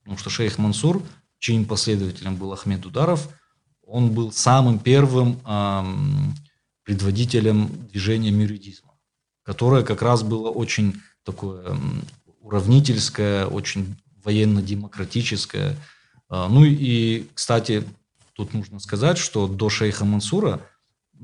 Потому 0.00 0.18
что 0.18 0.28
шейх 0.28 0.58
Мансур, 0.58 1.02
чьим 1.38 1.64
последователем 1.64 2.36
был 2.36 2.52
Ахмед 2.52 2.84
Ударов, 2.84 3.28
он 3.86 4.12
был 4.12 4.32
самым 4.32 4.78
первым 4.78 5.40
а, 5.44 5.86
предводителем 6.84 7.70
движения 7.88 8.30
мюридизма 8.30 8.84
которое 9.44 9.84
как 9.84 10.02
раз 10.02 10.22
было 10.22 10.50
очень 10.50 11.00
такое 11.22 11.76
уравнительское, 12.40 13.46
очень 13.46 13.96
военно-демократическое. 14.24 15.76
А, 16.28 16.48
ну 16.48 16.64
и, 16.64 17.28
кстати, 17.34 17.84
тут 18.32 18.54
нужно 18.54 18.80
сказать, 18.80 19.18
что 19.18 19.46
до 19.46 19.68
шейха 19.68 20.04
Мансура 20.04 20.60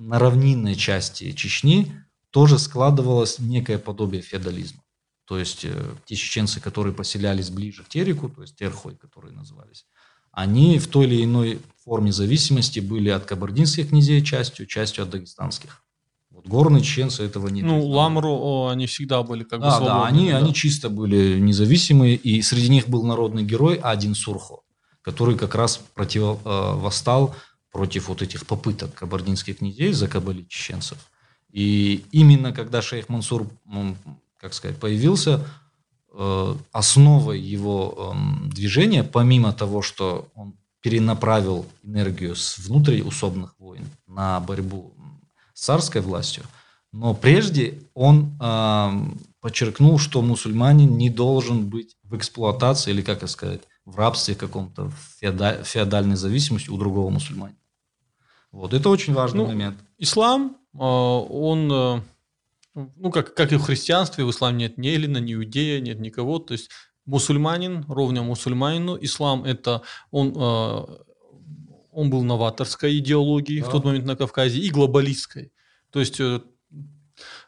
на 0.01 0.19
равнинной 0.19 0.75
части 0.77 1.33
Чечни 1.33 1.93
тоже 2.31 2.59
складывалось 2.59 3.39
некое 3.39 3.79
подобие 3.79 4.23
феодализма. 4.23 4.83
То 5.27 5.39
есть 5.39 5.65
э, 5.65 5.95
те 6.07 6.17
чеченцы, 6.17 6.61
которые 6.61 6.95
поселялись 6.95 7.51
ближе 7.51 7.85
к 7.85 7.89
Тереку, 7.89 8.29
то 8.29 8.43
есть 8.43 8.57
Терхой, 8.57 8.97
которые 8.97 9.33
назывались, 9.33 9.85
они 10.33 10.79
в 10.79 10.89
той 10.89 11.07
или 11.07 11.25
иной 11.25 11.61
форме 11.85 12.13
зависимости 12.13 12.81
были 12.81 13.11
от 13.11 13.25
кабардинских 13.25 13.91
князей 13.91 14.25
частью, 14.25 14.67
частью 14.67 15.05
от 15.05 15.11
дагестанских. 15.11 15.85
Вот 16.31 16.47
горные 16.47 16.83
чеченцы 16.83 17.23
этого 17.23 17.49
не 17.49 17.63
Ну, 17.63 17.85
Ламру, 17.85 18.33
о, 18.33 18.69
они 18.69 18.87
всегда 18.87 19.23
были 19.23 19.45
как 19.45 19.61
бы 19.61 19.67
да, 19.67 19.77
свободные. 19.77 20.01
Да, 20.01 20.07
они, 20.07 20.31
да. 20.31 20.39
они 20.39 20.55
чисто 20.55 20.89
были 20.89 21.39
независимые, 21.39 22.17
и 22.17 22.41
среди 22.43 22.69
них 22.69 22.89
был 22.89 23.05
народный 23.05 23.43
герой 23.43 23.77
Один 23.77 24.15
Сурхо, 24.15 24.61
который 25.03 25.37
как 25.37 25.55
раз 25.55 25.79
против, 25.95 26.39
э, 26.45 26.75
против 27.71 28.09
вот 28.09 28.23
этих 28.23 28.47
попыток 28.47 28.95
кабардинских 28.95 29.59
князей 29.59 29.93
закабалить 29.93 30.49
чеченцев. 30.49 30.99
И 31.53 32.05
именно 32.13 32.53
когда 32.53 32.83
шейх 32.83 33.09
Мансур, 33.09 33.49
как 34.39 34.55
сказать, 34.55 34.79
появился, 34.79 35.45
э, 36.13 36.55
основой 36.73 37.41
его 37.41 38.15
э, 38.15 38.49
движения, 38.49 39.05
помимо 39.05 39.53
того, 39.53 39.83
что 39.83 40.29
он 40.35 40.55
перенаправил 40.81 41.67
энергию 41.83 42.35
с 42.35 42.59
внутриусобных 42.59 43.55
войн 43.59 43.85
на 44.07 44.41
борьбу 44.41 44.95
царской 45.55 46.01
властью. 46.01 46.45
Но 46.93 47.15
прежде 47.15 47.79
он 47.95 48.37
э, 48.41 48.91
подчеркнул, 49.41 49.99
что 49.99 50.23
мусульманин 50.23 50.97
не 50.97 51.11
должен 51.11 51.69
быть 51.69 51.97
в 52.03 52.17
эксплуатации 52.17 52.91
или, 52.91 53.03
как 53.03 53.29
сказать, 53.29 53.61
в 53.85 53.97
рабстве 53.97 54.35
каком-то, 54.35 54.87
в 54.87 54.95
феодаль, 55.21 55.63
феодальной 55.65 56.17
зависимости 56.17 56.71
у 56.71 56.77
другого 56.77 57.11
мусульманина. 57.11 57.60
Вот, 58.53 58.75
это 58.75 58.89
очень 58.89 59.15
важный 59.15 59.41
ну, 59.41 59.47
момент. 59.47 59.79
Ислам, 59.99 60.57
э, 60.75 60.79
он, 60.79 61.73
э, 61.73 62.01
ну, 62.75 63.11
как, 63.11 63.35
как 63.35 63.53
и 63.53 63.57
в 63.57 63.63
христианстве, 63.63 64.25
в 64.25 64.31
исламе 64.31 64.59
нет 64.59 64.79
ни 64.79 64.89
Эллина, 64.89 65.19
ни 65.19 65.35
Иудея, 65.35 65.81
нет 65.81 66.01
никого. 66.01 66.39
То 66.39 66.53
есть 66.53 66.71
мусульманин 67.07 67.85
ровня 67.89 68.23
мусульманину. 68.23 68.99
Ислам 69.01 69.45
это 69.45 69.83
он 70.11 70.35
э, 70.37 70.87
он 71.93 72.11
был 72.11 72.23
новаторской 72.23 72.99
идеологией 72.99 73.61
да. 73.61 73.69
в 73.69 73.73
тот 73.73 73.85
момент 73.85 74.07
на 74.07 74.17
Кавказе 74.17 74.61
и 74.61 74.71
глобалистской. 74.71 75.53
То 75.91 76.01
есть 76.01 76.21
э, 76.21 76.41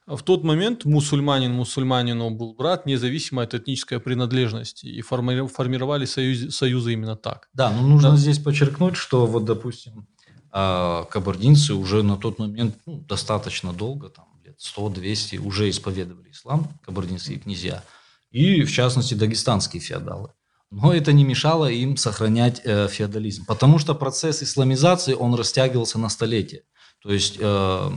в 0.07 0.22
тот 0.22 0.42
момент 0.42 0.84
мусульманин 0.84 1.53
мусульманину 1.53 2.30
был 2.30 2.55
брат, 2.55 2.86
независимо 2.86 3.42
от 3.42 3.55
этнической 3.55 4.00
принадлежности. 4.00 4.86
И 4.86 5.00
формировали 5.00 6.05
союзы, 6.05 6.50
союзы 6.50 6.92
именно 6.92 7.16
так. 7.16 7.48
Да, 7.55 7.70
но 7.70 7.82
нужно 7.86 8.11
да. 8.11 8.16
здесь 8.16 8.38
подчеркнуть, 8.38 8.96
что 8.96 9.26
вот, 9.26 9.44
допустим, 9.44 10.09
а, 10.55 11.05
кабардинцы 11.05 11.72
уже 11.72 12.03
на 12.03 12.18
тот 12.18 12.38
момент 12.38 12.76
ну, 12.84 12.98
достаточно 13.09 13.72
долго, 13.72 14.11
там 14.11 14.26
лет 14.44 14.59
100-200, 14.59 15.38
уже 15.38 15.70
исповедовали 15.70 16.30
ислам, 16.30 16.68
кабардинские 16.84 17.38
князья, 17.38 17.82
и 18.30 18.62
в 18.64 18.70
частности 18.70 19.14
дагестанские 19.14 19.80
феодалы. 19.80 20.30
Но 20.70 20.92
это 20.92 21.12
не 21.14 21.24
мешало 21.24 21.70
им 21.70 21.96
сохранять 21.96 22.61
э, 22.64 22.88
феодализм, 22.88 23.46
потому 23.46 23.78
что 23.78 23.94
процесс 23.94 24.42
исламизации, 24.42 25.14
он 25.14 25.34
растягивался 25.34 25.98
на 25.98 26.11
столетия. 26.11 26.62
То 27.03 27.12
есть 27.12 27.36
э, 27.38 27.90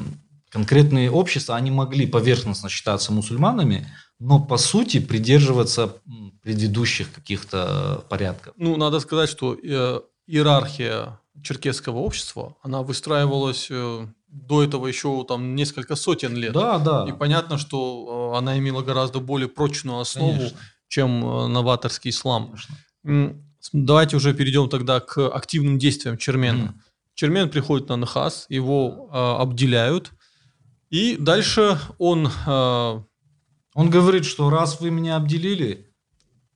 конкретные 0.50 1.12
общества, 1.12 1.58
они 1.58 1.72
могли 1.72 2.08
поверхностно 2.08 2.70
считаться 2.70 3.12
мусульманами, 3.12 3.88
но 4.20 4.40
по 4.40 4.58
сути 4.58 5.02
придерживаться 5.02 5.98
предыдущих 6.42 7.12
каких-то 7.12 8.06
порядков. 8.10 8.54
Ну, 8.56 8.78
надо 8.78 9.02
сказать, 9.02 9.30
что 9.30 9.56
э, 9.56 10.00
иерархия 10.28 11.20
черкесского 11.44 12.00
общества, 12.00 12.56
она 12.64 12.82
выстраивалась 12.82 13.68
э, 13.70 14.08
до 14.28 14.64
этого 14.64 14.88
еще 14.88 15.24
там 15.28 15.56
несколько 15.56 15.96
сотен 15.96 16.36
лет. 16.36 16.54
Да, 16.54 16.80
да. 16.80 17.06
И 17.08 17.12
понятно, 17.12 17.58
что 17.58 18.32
э, 18.34 18.38
она 18.38 18.58
имела 18.58 18.82
гораздо 18.82 19.20
более 19.20 19.48
прочную 19.48 20.00
основу. 20.00 20.34
Конечно 20.34 20.58
чем 20.88 21.26
э, 21.26 21.48
новаторский 21.48 22.12
ислам. 22.12 22.56
Конечно. 23.04 23.42
Давайте 23.74 24.16
уже 24.16 24.34
перейдем 24.34 24.70
тогда 24.70 25.00
к 25.00 25.28
активным 25.28 25.80
действиям 25.80 26.18
Чермена. 26.18 26.58
Mm. 26.58 26.74
Чермен 27.16 27.50
приходит 27.50 27.90
на 27.90 27.96
Нахас, 27.96 28.46
его 28.50 29.10
э, 29.12 29.18
обделяют, 29.42 30.12
и 30.90 31.18
дальше 31.18 31.80
он... 31.98 32.30
Э, 32.46 33.02
он 33.74 33.90
говорит, 33.90 34.24
что 34.24 34.50
раз 34.50 34.80
вы 34.80 34.90
меня 34.90 35.18
обделили, 35.18 35.92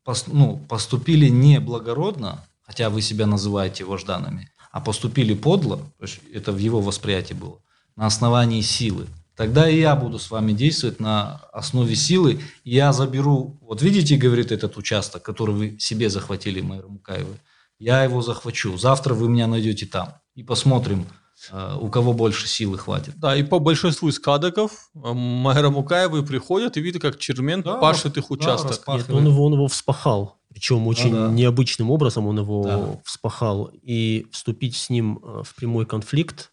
пос, 0.06 0.28
ну, 0.28 0.58
поступили 0.70 1.28
не 1.28 1.60
благородно, 1.60 2.46
хотя 2.62 2.90
вы 2.90 3.02
себя 3.02 3.26
называете 3.26 3.84
вожданами, 3.84 4.50
а 4.72 4.82
поступили 4.82 5.34
подло, 5.34 5.78
то 5.78 6.06
есть 6.06 6.20
это 6.34 6.52
в 6.52 6.58
его 6.58 6.82
восприятии 6.82 7.34
было, 7.34 7.60
на 7.96 8.06
основании 8.06 8.62
силы, 8.62 9.08
тогда 9.36 9.70
и 9.70 9.80
я 9.80 9.96
буду 9.96 10.20
с 10.20 10.32
вами 10.32 10.52
действовать 10.52 11.00
на 11.00 11.42
основе 11.54 11.96
силы. 11.96 12.42
Я 12.64 12.94
заберу, 12.94 13.58
вот 13.62 13.82
видите, 13.82 14.18
говорит 14.18 14.52
этот 14.52 14.78
участок, 14.78 15.24
который 15.24 15.56
вы 15.56 15.80
себе 15.80 16.10
захватили, 16.10 16.62
Майра 16.62 16.88
Мукаевы, 16.88 17.40
я 17.80 18.04
его 18.04 18.22
захвачу. 18.22 18.78
Завтра 18.78 19.14
вы 19.14 19.30
меня 19.30 19.48
найдете 19.48 19.86
там. 19.86 20.16
И 20.36 20.44
посмотрим, 20.44 21.08
э, 21.52 21.78
у 21.80 21.90
кого 21.90 22.14
больше 22.14 22.48
силы 22.48 22.78
хватит. 22.78 23.14
Да, 23.18 23.36
и 23.36 23.44
по 23.44 23.60
большинству 23.60 24.10
из 24.10 24.20
кадоков 24.20 24.90
э, 24.94 25.14
Майра 25.14 25.70
Мукаевы 25.70 26.24
приходят 26.24 26.76
и 26.76 26.82
видят, 26.82 27.02
как 27.02 27.18
Чермен 27.18 27.62
да, 27.62 27.76
пашет 27.76 28.18
их 28.18 28.32
участок. 28.32 28.84
Да, 28.86 28.98
Нет, 28.98 29.10
он 29.10 29.26
его, 29.26 29.46
он 29.46 29.54
его 29.54 29.68
вспахал. 29.68 30.39
Причем 30.52 30.88
очень 30.88 31.12
да, 31.12 31.28
да. 31.28 31.34
необычным 31.34 31.92
образом 31.92 32.26
он 32.28 32.40
его 32.40 32.64
да. 32.64 33.02
вспахал. 33.04 33.72
И 33.82 34.28
вступить 34.32 34.76
с 34.76 34.90
ним 34.90 35.20
э, 35.22 35.44
в 35.44 35.56
прямой 35.56 35.86
конфликт 35.86 36.52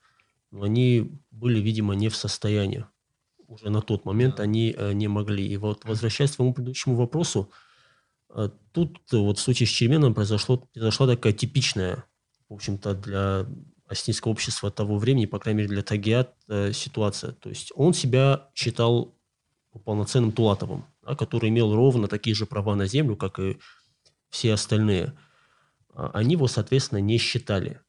они 0.52 1.10
были, 1.30 1.60
видимо, 1.60 1.94
не 1.94 2.08
в 2.08 2.16
состоянии. 2.16 2.84
Уже 3.48 3.70
на 3.70 3.80
тот 3.80 4.04
момент 4.04 4.38
они 4.38 4.74
э, 4.76 4.92
не 4.92 5.08
могли. 5.08 5.46
И 5.46 5.56
вот 5.56 5.84
возвращаясь 5.84 6.32
к 6.32 6.36
твоему 6.36 6.52
предыдущему 6.52 6.94
вопросу, 6.94 7.50
э, 8.30 8.50
тут 8.72 9.00
вот 9.12 9.38
в 9.38 9.40
случае 9.40 9.66
с 9.66 9.70
Черменом 9.70 10.14
произошло, 10.14 10.58
произошла 10.58 11.06
такая 11.06 11.32
типичная, 11.32 12.04
в 12.50 12.54
общем-то, 12.54 12.94
для 12.94 13.46
осетинского 13.88 14.32
общества 14.32 14.70
того 14.70 14.98
времени, 14.98 15.26
по 15.26 15.38
крайней 15.38 15.58
мере 15.58 15.68
для 15.70 15.82
Тагиат, 15.82 16.34
ситуация. 16.72 17.32
То 17.32 17.48
есть 17.48 17.70
он 17.76 17.94
себя 17.94 18.48
считал 18.52 19.14
полноценным 19.84 20.32
Тулатовым. 20.32 20.84
да, 21.02 21.14
который 21.14 21.50
имел 21.50 21.74
ровно 21.74 22.08
такие 22.08 22.34
же 22.34 22.46
права 22.46 22.74
на 22.74 22.86
землю, 22.86 23.16
как 23.16 23.38
и 23.38 23.58
все 24.36 24.52
остальные, 24.52 25.14
а, 25.94 26.10
они 26.12 26.32
его, 26.32 26.46
соответственно, 26.46 26.98
не 26.98 27.16
считали. 27.16 27.80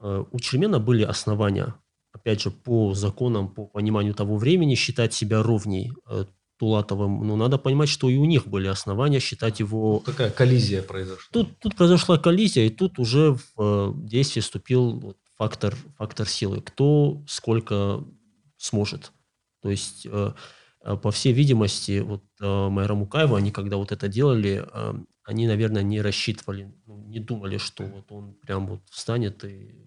А, 0.00 0.24
у 0.30 0.40
Чермена 0.40 0.78
были 0.78 1.02
основания, 1.02 1.74
опять 2.12 2.40
же, 2.40 2.50
по 2.50 2.94
законам, 2.94 3.48
по 3.48 3.66
пониманию 3.66 4.14
того 4.14 4.38
времени, 4.38 4.74
считать 4.74 5.12
себя 5.12 5.42
ровней 5.42 5.92
э, 6.08 6.24
Тулатовым. 6.58 7.26
Но 7.26 7.36
надо 7.36 7.58
понимать, 7.58 7.90
что 7.90 8.08
и 8.08 8.16
у 8.16 8.24
них 8.24 8.46
были 8.46 8.68
основания 8.68 9.20
считать 9.20 9.60
его... 9.60 10.02
Такая 10.06 10.30
коллизия 10.30 10.82
произошла. 10.82 11.28
Тут, 11.32 11.58
тут 11.58 11.76
произошла 11.76 12.18
коллизия, 12.18 12.64
и 12.64 12.70
тут 12.70 12.98
уже 12.98 13.34
в 13.34 13.42
э, 13.58 13.92
действие 13.96 14.42
вступил 14.42 15.16
фактор, 15.36 15.76
фактор 15.98 16.26
силы. 16.26 16.62
Кто 16.62 17.22
сколько 17.26 18.04
сможет. 18.56 19.12
То 19.60 19.70
есть, 19.70 20.06
э, 20.06 20.32
по 21.02 21.10
всей 21.10 21.32
видимости, 21.32 22.00
вот 22.00 22.22
Майра 22.40 22.94
Мукаева, 22.94 23.38
они 23.38 23.52
когда 23.52 23.76
вот 23.76 23.92
это 23.92 24.08
делали, 24.08 24.66
они, 25.24 25.46
наверное, 25.46 25.82
не 25.82 26.00
рассчитывали, 26.00 26.72
ну, 26.86 27.04
не 27.06 27.20
думали, 27.20 27.58
что 27.58 27.84
вот 27.84 28.10
он 28.10 28.34
прям 28.34 28.66
вот 28.66 28.80
встанет 28.90 29.44
и 29.44 29.82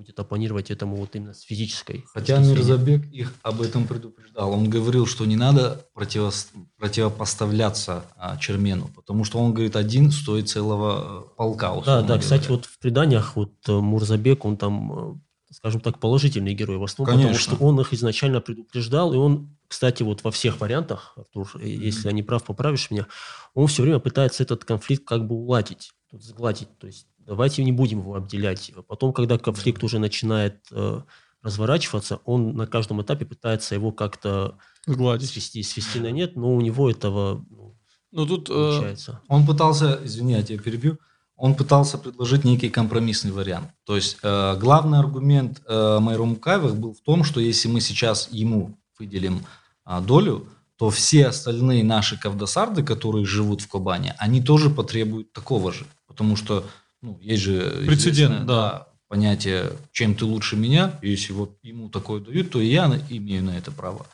будет 0.00 0.18
оппонировать 0.18 0.70
этому 0.70 0.96
вот 0.96 1.14
именно 1.14 1.34
с 1.34 1.42
физической. 1.42 2.04
Хотя 2.12 2.38
Мирзабек 2.38 3.06
их 3.12 3.34
об 3.42 3.60
этом 3.60 3.86
предупреждал. 3.86 4.50
Он 4.52 4.68
говорил, 4.68 5.06
что 5.06 5.26
не 5.26 5.36
надо 5.36 5.86
противо, 5.92 6.32
противопоставляться 6.78 8.04
а, 8.16 8.36
Чермену, 8.38 8.90
потому 8.94 9.24
что 9.24 9.38
он 9.38 9.52
говорит, 9.52 9.76
один 9.76 10.10
стоит 10.10 10.48
целого 10.48 11.24
э, 11.26 11.36
полка. 11.36 11.74
Да, 11.74 12.00
да, 12.00 12.02
говоря. 12.02 12.20
кстати, 12.20 12.48
вот 12.48 12.64
в 12.64 12.78
преданиях 12.78 13.36
вот 13.36 13.52
э, 13.68 13.72
Мурзабек, 13.72 14.44
он 14.44 14.56
там, 14.56 14.92
э, 14.92 15.14
скажем 15.52 15.80
так, 15.80 15.98
положительный 15.98 16.54
герой 16.54 16.78
в 16.78 16.84
основном, 16.84 17.16
Конечно. 17.16 17.38
потому 17.38 17.56
что 17.56 17.64
он 17.64 17.80
их 17.80 17.92
изначально 17.92 18.40
предупреждал, 18.40 19.12
и 19.12 19.16
он, 19.16 19.54
кстати, 19.70 20.02
вот 20.02 20.24
во 20.24 20.32
всех 20.32 20.60
вариантах, 20.60 21.12
Артур, 21.16 21.48
mm-hmm. 21.54 21.68
если 21.68 22.08
я 22.08 22.12
не 22.12 22.24
прав, 22.24 22.42
поправишь 22.42 22.90
меня, 22.90 23.06
он 23.54 23.68
все 23.68 23.82
время 23.82 24.00
пытается 24.00 24.42
этот 24.42 24.64
конфликт 24.64 25.04
как 25.06 25.28
бы 25.28 25.36
уладить, 25.36 25.92
сгладить, 26.10 26.76
то 26.78 26.88
есть 26.88 27.06
давайте 27.18 27.62
не 27.62 27.70
будем 27.70 28.00
его 28.00 28.16
обделять. 28.16 28.72
Потом, 28.88 29.12
когда 29.12 29.38
конфликт 29.38 29.84
уже 29.84 30.00
начинает 30.00 30.66
э, 30.72 31.02
разворачиваться, 31.40 32.16
он 32.24 32.56
на 32.56 32.66
каждом 32.66 33.00
этапе 33.00 33.24
пытается 33.24 33.76
его 33.76 33.92
как-то 33.92 34.58
Сгладить. 34.86 35.30
свести, 35.30 35.62
свести 35.62 36.00
на 36.00 36.10
нет, 36.10 36.34
но 36.34 36.52
у 36.52 36.60
него 36.60 36.90
этого 36.90 37.46
ну, 37.48 37.78
ну 38.10 38.26
тут 38.26 38.50
э, 38.50 38.52
получается. 38.52 39.20
Э, 39.22 39.26
он 39.28 39.46
пытался, 39.46 40.00
извини, 40.02 40.32
я 40.32 40.42
тебя 40.42 40.58
перебью, 40.58 40.98
он 41.36 41.54
пытался 41.54 41.96
предложить 41.96 42.42
некий 42.42 42.70
компромиссный 42.70 43.30
вариант. 43.30 43.70
То 43.84 43.94
есть 43.94 44.18
э, 44.20 44.56
главный 44.58 44.98
аргумент 44.98 45.62
э, 45.64 45.98
Майру 46.00 46.24
Мукаевых 46.24 46.76
был 46.76 46.92
в 46.92 47.00
том, 47.02 47.22
что 47.22 47.38
если 47.38 47.68
мы 47.68 47.80
сейчас 47.80 48.28
ему 48.32 48.76
выделим 48.98 49.38
э, 49.38 49.59
долю, 50.00 50.46
то 50.76 50.88
все 50.88 51.26
остальные 51.26 51.84
наши 51.84 52.18
кавдасарды, 52.18 52.82
которые 52.82 53.26
живут 53.26 53.60
в 53.60 53.68
Кобане, 53.68 54.14
они 54.18 54.40
тоже 54.40 54.70
потребуют 54.70 55.32
такого 55.32 55.72
же. 55.72 55.84
Потому 56.06 56.36
что 56.36 56.64
ну, 57.02 57.18
есть 57.20 57.42
же 57.42 57.84
прецедент, 57.86 58.46
да. 58.46 58.86
понятие, 59.08 59.72
чем 59.92 60.14
ты 60.14 60.24
лучше 60.24 60.56
меня, 60.56 60.98
если 61.02 61.32
вот 61.32 61.58
ему 61.62 61.88
такое 61.88 62.20
дают, 62.20 62.50
то 62.50 62.60
и 62.60 62.68
я 62.68 62.86
имею 63.10 63.44
на 63.44 63.58
это 63.58 63.70
право. 63.72 64.06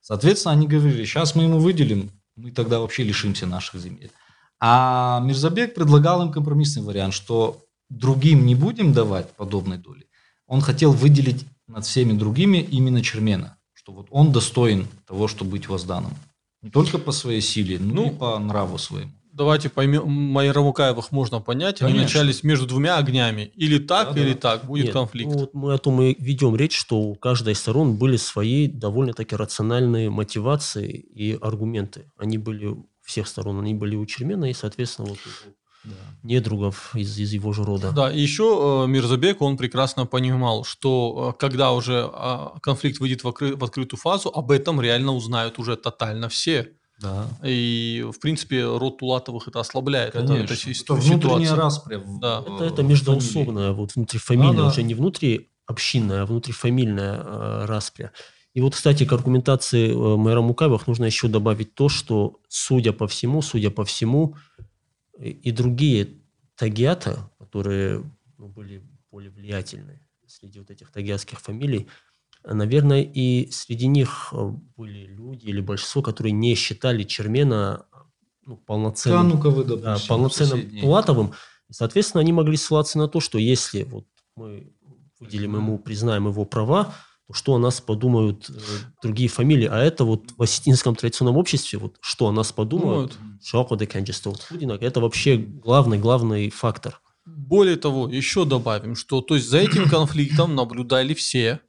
Соответственно, 0.00 0.52
они 0.52 0.66
говорили, 0.66 1.04
сейчас 1.04 1.34
мы 1.34 1.44
ему 1.44 1.58
выделим, 1.58 2.10
мы 2.36 2.50
тогда 2.50 2.80
вообще 2.80 3.02
лишимся 3.02 3.46
наших 3.46 3.80
земель. 3.80 4.10
А 4.60 5.20
Мирзабек 5.24 5.74
предлагал 5.74 6.22
им 6.22 6.32
компромиссный 6.32 6.82
вариант, 6.82 7.14
что 7.14 7.64
другим 7.90 8.46
не 8.46 8.54
будем 8.54 8.92
давать 8.92 9.30
подобной 9.32 9.78
доли. 9.78 10.06
Он 10.46 10.60
хотел 10.60 10.92
выделить 10.92 11.46
над 11.66 11.84
всеми 11.84 12.12
другими 12.12 12.58
именно 12.58 13.02
Чермена, 13.02 13.56
что 13.84 13.92
вот 13.92 14.06
он 14.10 14.32
достоин 14.32 14.86
того, 15.06 15.28
чтобы 15.28 15.52
быть 15.52 15.68
возданным. 15.68 16.12
Не 16.62 16.70
только 16.70 16.98
по 16.98 17.12
своей 17.12 17.42
силе, 17.42 17.78
но 17.78 17.94
ну, 17.94 18.10
и 18.10 18.14
по 18.14 18.38
нраву 18.38 18.78
своему 18.78 19.12
давайте 19.36 19.68
поймем, 19.68 20.08
Майрамукаевых 20.08 21.10
можно 21.10 21.40
понять, 21.40 21.80
Конечно. 21.80 21.98
они 21.98 22.04
начались 22.04 22.44
между 22.44 22.66
двумя 22.68 22.98
огнями. 22.98 23.50
Или 23.56 23.78
так, 23.78 24.14
да, 24.14 24.20
или 24.20 24.32
да. 24.32 24.38
так, 24.38 24.64
будет 24.64 24.84
Нет, 24.84 24.92
конфликт. 24.92 25.32
Ну, 25.32 25.38
вот 25.38 25.54
мы 25.54 25.74
о 25.74 25.78
том 25.78 26.00
и 26.00 26.14
ведем 26.22 26.54
речь, 26.54 26.78
что 26.78 27.00
у 27.00 27.16
каждой 27.16 27.54
из 27.54 27.58
сторон 27.58 27.96
были 27.96 28.16
свои 28.16 28.68
довольно-таки 28.68 29.34
рациональные 29.34 30.08
мотивации 30.08 30.88
и 30.88 31.36
аргументы. 31.42 32.12
Они 32.16 32.38
были 32.38 32.66
у 32.66 32.88
всех 33.02 33.26
сторон, 33.26 33.58
они 33.58 33.74
были 33.74 33.96
у 33.96 34.06
Чермена 34.06 34.48
и, 34.48 34.54
соответственно, 34.54 35.08
вот 35.08 35.18
да. 35.84 35.94
недругов 36.22 36.94
из, 36.96 37.18
из 37.18 37.32
его 37.32 37.52
же 37.52 37.64
рода. 37.64 37.92
Да, 37.92 38.10
и 38.10 38.20
еще 38.20 38.84
э, 38.84 38.88
Мирзабек, 38.88 39.42
он 39.42 39.56
прекрасно 39.56 40.06
понимал, 40.06 40.64
что 40.64 41.34
э, 41.34 41.38
когда 41.38 41.72
уже 41.72 42.10
э, 42.12 42.38
конфликт 42.62 43.00
выйдет 43.00 43.24
в, 43.24 43.28
окры- 43.28 43.56
в 43.56 43.64
открытую 43.64 44.00
фазу, 44.00 44.30
об 44.30 44.50
этом 44.50 44.80
реально 44.80 45.12
узнают 45.12 45.58
уже 45.58 45.76
тотально 45.76 46.28
все. 46.28 46.72
Да. 47.00 47.28
И, 47.42 48.06
в 48.14 48.20
принципе, 48.20 48.64
род 48.64 48.98
Тулатовых 48.98 49.48
это 49.48 49.60
ослабляет. 49.60 50.12
Конечно. 50.12 50.34
Это, 50.34 50.54
это, 50.54 50.70
это 50.70 50.94
внутренняя 50.94 51.54
распря. 51.54 52.02
Да. 52.20 52.44
Это, 52.46 52.64
это 52.64 52.82
междоусобная, 52.82 53.72
вот 53.72 53.94
внутрифамильная, 53.94 54.56
да, 54.56 54.62
да. 54.62 54.68
уже 54.68 54.82
не 54.82 54.94
внутриобщинная, 54.94 56.22
а 56.22 56.26
внутрифамильная 56.26 57.20
э, 57.22 57.64
распря. 57.66 58.12
И 58.54 58.60
вот, 58.60 58.74
кстати, 58.74 59.04
к 59.04 59.12
аргументации 59.12 59.90
э, 59.90 60.16
мэра 60.16 60.40
Мукавых 60.40 60.86
нужно 60.86 61.04
еще 61.06 61.26
добавить 61.26 61.74
то, 61.74 61.88
что, 61.88 62.38
судя 62.48 62.92
по 62.92 63.08
всему, 63.08 63.42
судя 63.42 63.70
по 63.70 63.84
всему, 63.84 64.36
и 65.18 65.50
другие 65.52 66.08
тагиата, 66.56 67.30
которые 67.38 68.02
ну, 68.38 68.48
были 68.48 68.82
более 69.10 69.30
влиятельны 69.30 70.00
среди 70.26 70.58
вот 70.58 70.70
этих 70.70 70.90
тагиатских 70.90 71.40
фамилий, 71.40 71.88
Наверное, 72.46 73.00
и 73.00 73.50
среди 73.50 73.86
них 73.86 74.28
э, 74.32 74.50
были 74.76 75.06
люди 75.06 75.46
или 75.46 75.62
большинство, 75.62 76.02
которые 76.02 76.32
не 76.32 76.54
считали 76.54 77.02
Чермена 77.02 77.86
ну, 78.44 78.58
полноценным, 78.58 79.40
допустим, 79.40 79.80
да, 79.80 79.96
полноценным 80.06 80.80
Пулатовым. 80.80 81.32
Соответственно, 81.70 82.20
они 82.20 82.34
могли 82.34 82.58
ссылаться 82.58 82.98
на 82.98 83.08
то, 83.08 83.20
что 83.20 83.38
если 83.38 83.84
вот 83.84 84.06
мы 84.36 84.70
выделим 85.18 85.56
ему, 85.56 85.78
признаем 85.78 86.28
его 86.28 86.44
права, 86.44 86.94
что 87.32 87.54
о 87.54 87.58
нас 87.58 87.80
подумают 87.80 88.50
э, 88.50 88.52
другие 89.02 89.28
фамилии. 89.28 89.66
А 89.70 89.78
это 89.78 90.04
вот 90.04 90.32
в 90.36 90.42
осетинском 90.42 90.94
традиционном 90.94 91.36
обществе, 91.36 91.78
вот 91.78 91.96
что 92.00 92.28
о 92.28 92.32
нас 92.32 92.52
подумают, 92.52 93.12
это 94.86 95.00
вообще 95.00 95.36
главный, 95.36 95.98
главный 95.98 96.50
фактор. 96.50 97.00
Более 97.24 97.76
того, 97.76 98.08
еще 98.08 98.44
добавим, 98.44 98.94
что 98.94 99.22
то 99.22 99.34
есть 99.34 99.48
за 99.48 99.58
этим 99.58 99.88
конфликтом 99.88 100.54
наблюдали 100.54 101.14
все, 101.14 101.60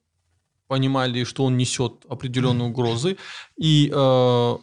понимали, 0.67 1.23
что 1.23 1.45
он 1.45 1.55
несет 1.55 2.05
определенные 2.09 2.67
угрозы. 2.67 3.17
И 3.57 3.89
э, 3.93 4.57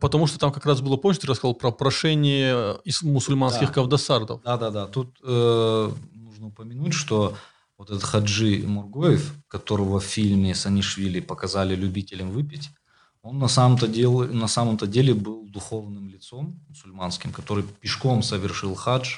потому 0.00 0.26
что 0.26 0.38
там 0.38 0.52
как 0.52 0.66
раз 0.66 0.80
было, 0.80 0.96
помнишь, 0.96 1.18
ты 1.18 1.26
рассказал 1.26 1.54
про 1.54 1.70
прошение 1.70 2.78
из 2.84 3.02
мусульманских 3.02 3.68
да. 3.68 3.72
кавдасардов. 3.72 4.42
Да-да-да. 4.42 4.86
Тут 4.88 5.16
э, 5.22 5.90
нужно 6.12 6.46
упомянуть, 6.48 6.92
что 6.92 7.34
вот 7.78 7.90
этот 7.90 8.02
Хаджи 8.02 8.62
Мургоев, 8.66 9.34
которого 9.48 10.00
в 10.00 10.04
фильме 10.04 10.54
Санишвили 10.54 11.20
показали 11.20 11.74
любителям 11.74 12.30
выпить, 12.30 12.70
он 13.22 13.38
на 13.38 13.48
самом-то 13.48 13.88
деле, 13.88 14.08
на 14.08 14.48
самом-то 14.48 14.86
деле 14.86 15.12
был 15.12 15.48
духовным 15.48 16.08
лицом 16.08 16.60
мусульманским, 16.68 17.32
который 17.32 17.64
пешком 17.64 18.22
совершил 18.22 18.74
хадж, 18.74 19.16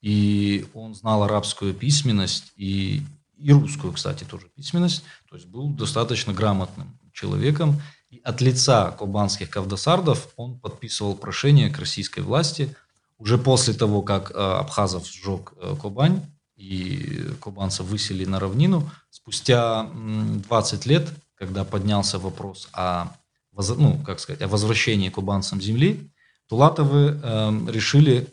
и 0.00 0.66
он 0.74 0.94
знал 0.94 1.22
арабскую 1.22 1.74
письменность, 1.74 2.52
и 2.56 3.02
и 3.38 3.52
русскую, 3.52 3.92
кстати, 3.92 4.24
тоже 4.24 4.48
письменность, 4.48 5.04
то 5.28 5.36
есть 5.36 5.46
был 5.46 5.70
достаточно 5.70 6.32
грамотным 6.32 6.98
человеком. 7.12 7.80
И 8.10 8.18
от 8.24 8.40
лица 8.40 8.90
кубанских 8.90 9.50
кавдасардов 9.50 10.28
он 10.36 10.58
подписывал 10.58 11.14
прошение 11.14 11.70
к 11.70 11.78
российской 11.78 12.20
власти 12.20 12.74
уже 13.18 13.38
после 13.38 13.74
того, 13.74 14.02
как 14.02 14.30
э, 14.30 14.34
Абхазов 14.34 15.06
сжег 15.06 15.52
э, 15.56 15.76
Кубань 15.80 16.22
и 16.58 17.30
кубанцев 17.40 17.86
высели 17.86 18.24
на 18.24 18.38
равнину. 18.40 18.90
Спустя 19.10 19.88
20 19.94 20.86
лет, 20.86 21.08
когда 21.36 21.64
поднялся 21.64 22.18
вопрос 22.18 22.68
о, 22.72 23.06
ну, 23.52 24.02
как 24.04 24.20
сказать, 24.20 24.42
о 24.42 24.48
возвращении 24.48 25.08
кубанцам 25.08 25.60
земли, 25.60 26.10
Тулатовы 26.48 27.20
э, 27.22 27.70
решили 27.70 28.26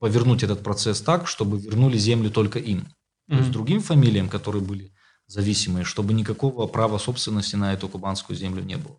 повернуть 0.00 0.42
этот 0.42 0.62
процесс 0.62 1.00
так, 1.00 1.28
чтобы 1.28 1.58
вернули 1.58 1.96
землю 1.96 2.30
только 2.30 2.58
им. 2.58 2.88
То 3.28 3.36
есть 3.36 3.50
другим 3.52 3.80
фамилиям, 3.80 4.28
которые 4.28 4.62
были 4.62 4.92
зависимые, 5.26 5.84
чтобы 5.84 6.12
никакого 6.12 6.66
права 6.66 6.98
собственности 6.98 7.56
на 7.56 7.72
эту 7.72 7.88
кубанскую 7.88 8.36
землю 8.36 8.62
не 8.62 8.76
было. 8.76 8.98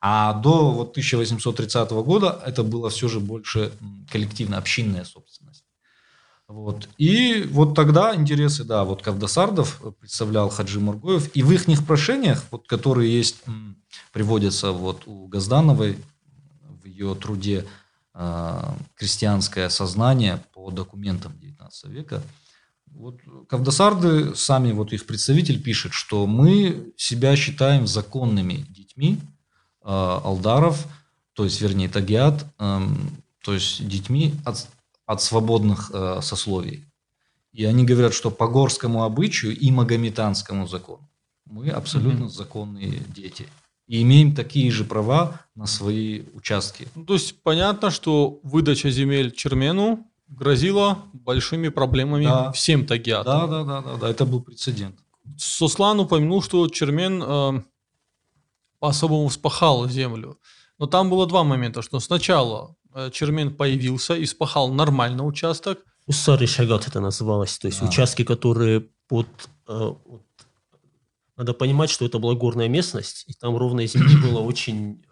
А 0.00 0.32
до 0.32 0.70
вот 0.70 0.90
1830 0.92 1.90
года 1.90 2.40
это 2.46 2.62
было 2.62 2.88
все 2.88 3.08
же 3.08 3.20
больше 3.20 3.72
коллективно-общинная 4.10 5.04
собственность. 5.04 5.65
Вот. 6.48 6.88
И 6.96 7.44
вот 7.50 7.74
тогда 7.74 8.14
интересы, 8.14 8.62
да, 8.64 8.84
вот 8.84 9.02
Кавдасардов 9.02 9.82
представлял 9.98 10.48
Хаджи 10.48 10.78
Мургоев, 10.78 11.34
и 11.34 11.42
в 11.42 11.50
их 11.50 11.86
прошениях, 11.86 12.44
вот, 12.50 12.68
которые 12.68 13.12
есть, 13.12 13.42
приводятся 14.12 14.70
вот 14.70 15.02
у 15.06 15.26
Газдановой 15.26 15.98
в 16.82 16.86
ее 16.86 17.14
труде 17.16 17.66
э, 18.14 18.62
«Крестьянское 18.94 19.68
сознание» 19.70 20.40
по 20.54 20.70
документам 20.70 21.32
XIX 21.32 21.68
века, 21.90 22.22
вот 22.96 23.20
Кавдасарды, 23.48 24.34
сами 24.34 24.72
вот 24.72 24.92
их 24.92 25.04
представитель 25.04 25.62
пишет, 25.62 25.92
что 25.92 26.26
мы 26.26 26.92
себя 26.96 27.36
считаем 27.36 27.86
законными 27.86 28.64
детьми 28.70 29.18
э, 29.20 29.88
алдаров, 29.88 30.86
то 31.34 31.44
есть, 31.44 31.60
вернее, 31.60 31.90
тагиат, 31.90 32.46
эм, 32.58 33.22
то 33.44 33.52
есть 33.52 33.86
детьми 33.86 34.34
от, 34.44 34.66
от 35.06 35.22
свободных 35.22 35.90
э, 35.92 36.20
сословий. 36.22 36.84
И 37.52 37.64
они 37.64 37.84
говорят, 37.84 38.12
что 38.12 38.30
по 38.30 38.48
горскому 38.48 39.04
обычаю 39.04 39.56
и 39.56 39.70
магометанскому 39.70 40.66
закону 40.66 41.08
мы 41.46 41.70
абсолютно 41.70 42.24
mm-hmm. 42.24 42.28
законные 42.28 43.02
дети. 43.08 43.48
И 43.86 44.02
имеем 44.02 44.34
такие 44.34 44.70
же 44.70 44.84
права 44.84 45.40
на 45.54 45.66
свои 45.66 46.24
участки. 46.34 46.88
Ну, 46.96 47.04
то 47.04 47.14
есть 47.14 47.40
понятно, 47.42 47.90
что 47.90 48.40
выдача 48.42 48.90
земель 48.90 49.30
Чермену 49.30 50.04
грозила 50.28 50.98
большими 51.12 51.68
проблемами 51.68 52.24
да. 52.24 52.52
всем 52.52 52.84
тагиатам. 52.84 53.40
Да, 53.40 53.46
да, 53.46 53.64
да, 53.64 53.82
да, 53.82 53.96
да, 53.96 54.10
это 54.10 54.26
был 54.26 54.42
прецедент. 54.42 54.98
Сослан 55.38 56.00
упомянул, 56.00 56.42
что 56.42 56.68
Чермен 56.68 57.22
э, 57.22 57.62
по-особому 58.80 59.28
вспахал 59.28 59.88
землю. 59.88 60.38
Но 60.78 60.86
там 60.86 61.08
было 61.08 61.26
два 61.26 61.44
момента, 61.44 61.80
что 61.80 62.00
сначала 62.00 62.75
Чермен 63.10 63.54
появился 63.54 64.14
и 64.14 64.24
спахал 64.26 64.72
нормально 64.72 65.24
участок. 65.24 65.80
Уссар 66.06 66.42
и 66.42 66.46
Шагат 66.46 66.86
это 66.86 67.00
называлось, 67.00 67.58
то 67.58 67.66
есть 67.66 67.80
да. 67.80 67.88
участки, 67.88 68.24
которые 68.24 68.88
под... 69.08 69.26
Э, 69.68 69.92
надо 71.36 71.52
понимать, 71.52 71.90
что 71.90 72.06
это 72.06 72.18
была 72.18 72.34
горная 72.34 72.68
местность, 72.68 73.24
и 73.26 73.32
там 73.34 73.56
ровной 73.56 73.86
земли 73.86 74.16
было 74.22 74.40
очень 74.40 75.04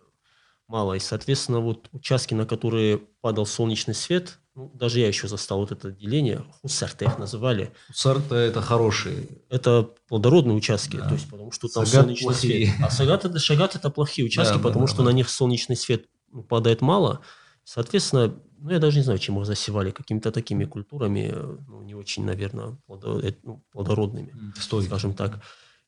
мало. 0.69 0.95
И, 0.95 1.01
соответственно, 1.01 1.61
вот 1.61 1.89
участки, 1.93 2.35
на 2.35 2.47
которые 2.47 2.99
падал 3.21 3.45
солнечный 3.45 3.95
свет, 3.95 4.39
ну, 4.55 4.71
даже 4.73 5.01
я 5.01 5.09
еще 5.09 5.27
застал 5.27 5.59
вот 5.59 5.73
это 5.73 5.91
деление, 5.91 6.45
хусарта 6.63 7.05
их 7.07 7.19
называли. 7.19 7.73
Хусарта– 7.89 8.35
это 8.37 8.63
хорошие. 8.63 9.27
Это 9.51 9.91
плодородные 10.07 10.57
участки, 10.57 10.97
да. 10.97 11.09
то 11.09 11.15
есть 11.15 11.29
потому 11.29 11.51
что 11.51 11.67
там 11.69 11.85
Сагат 11.85 12.05
солнечный 12.05 12.25
плохие. 12.25 12.67
свет. 12.69 12.87
А 12.87 12.91
сагат 12.91 13.25
это, 13.25 13.39
шагат– 13.41 13.75
это 13.77 13.91
плохие 13.91 14.25
участки, 14.27 14.55
да, 14.55 14.61
потому 14.61 14.87
да, 14.87 14.93
что 14.93 15.03
да. 15.03 15.11
на 15.11 15.11
них 15.11 15.29
солнечный 15.29 15.77
свет 15.77 16.07
падает 16.49 16.83
мало. 16.83 17.21
Соответственно, 17.65 18.35
ну, 18.59 18.71
я 18.71 18.79
даже 18.79 18.99
не 18.99 19.05
знаю, 19.05 19.19
чем 19.19 19.39
их 19.41 19.47
засевали, 19.47 19.91
какими-то 19.91 20.31
такими 20.31 20.65
культурами, 20.65 21.35
ну, 21.69 21.83
не 21.83 21.95
очень, 21.95 22.25
наверное, 22.25 22.77
э, 22.89 23.33
ну, 23.43 23.63
плодородными, 23.73 24.33
Стой. 24.59 24.85
скажем 24.85 25.15
так. 25.15 25.41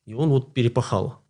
И 0.05 0.13
он 0.13 0.29
вот 0.29 0.53
перепахал 0.53 1.21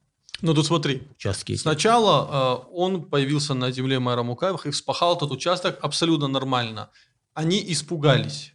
ну 0.43 0.53
тут 0.53 0.67
смотри, 0.67 1.01
участки 1.15 1.53
эти. 1.53 1.61
сначала 1.61 2.67
э, 2.67 2.67
он 2.71 3.05
появился 3.05 3.55
на 3.55 3.71
земле 3.71 3.97
мэра 3.97 4.21
Мукаевых 4.21 4.67
и 4.67 4.69
вспахал 4.69 5.17
этот 5.17 5.31
участок 5.31 5.79
абсолютно 5.81 6.27
нормально 6.27 6.91
они 7.37 7.63
испугались. 7.71 8.53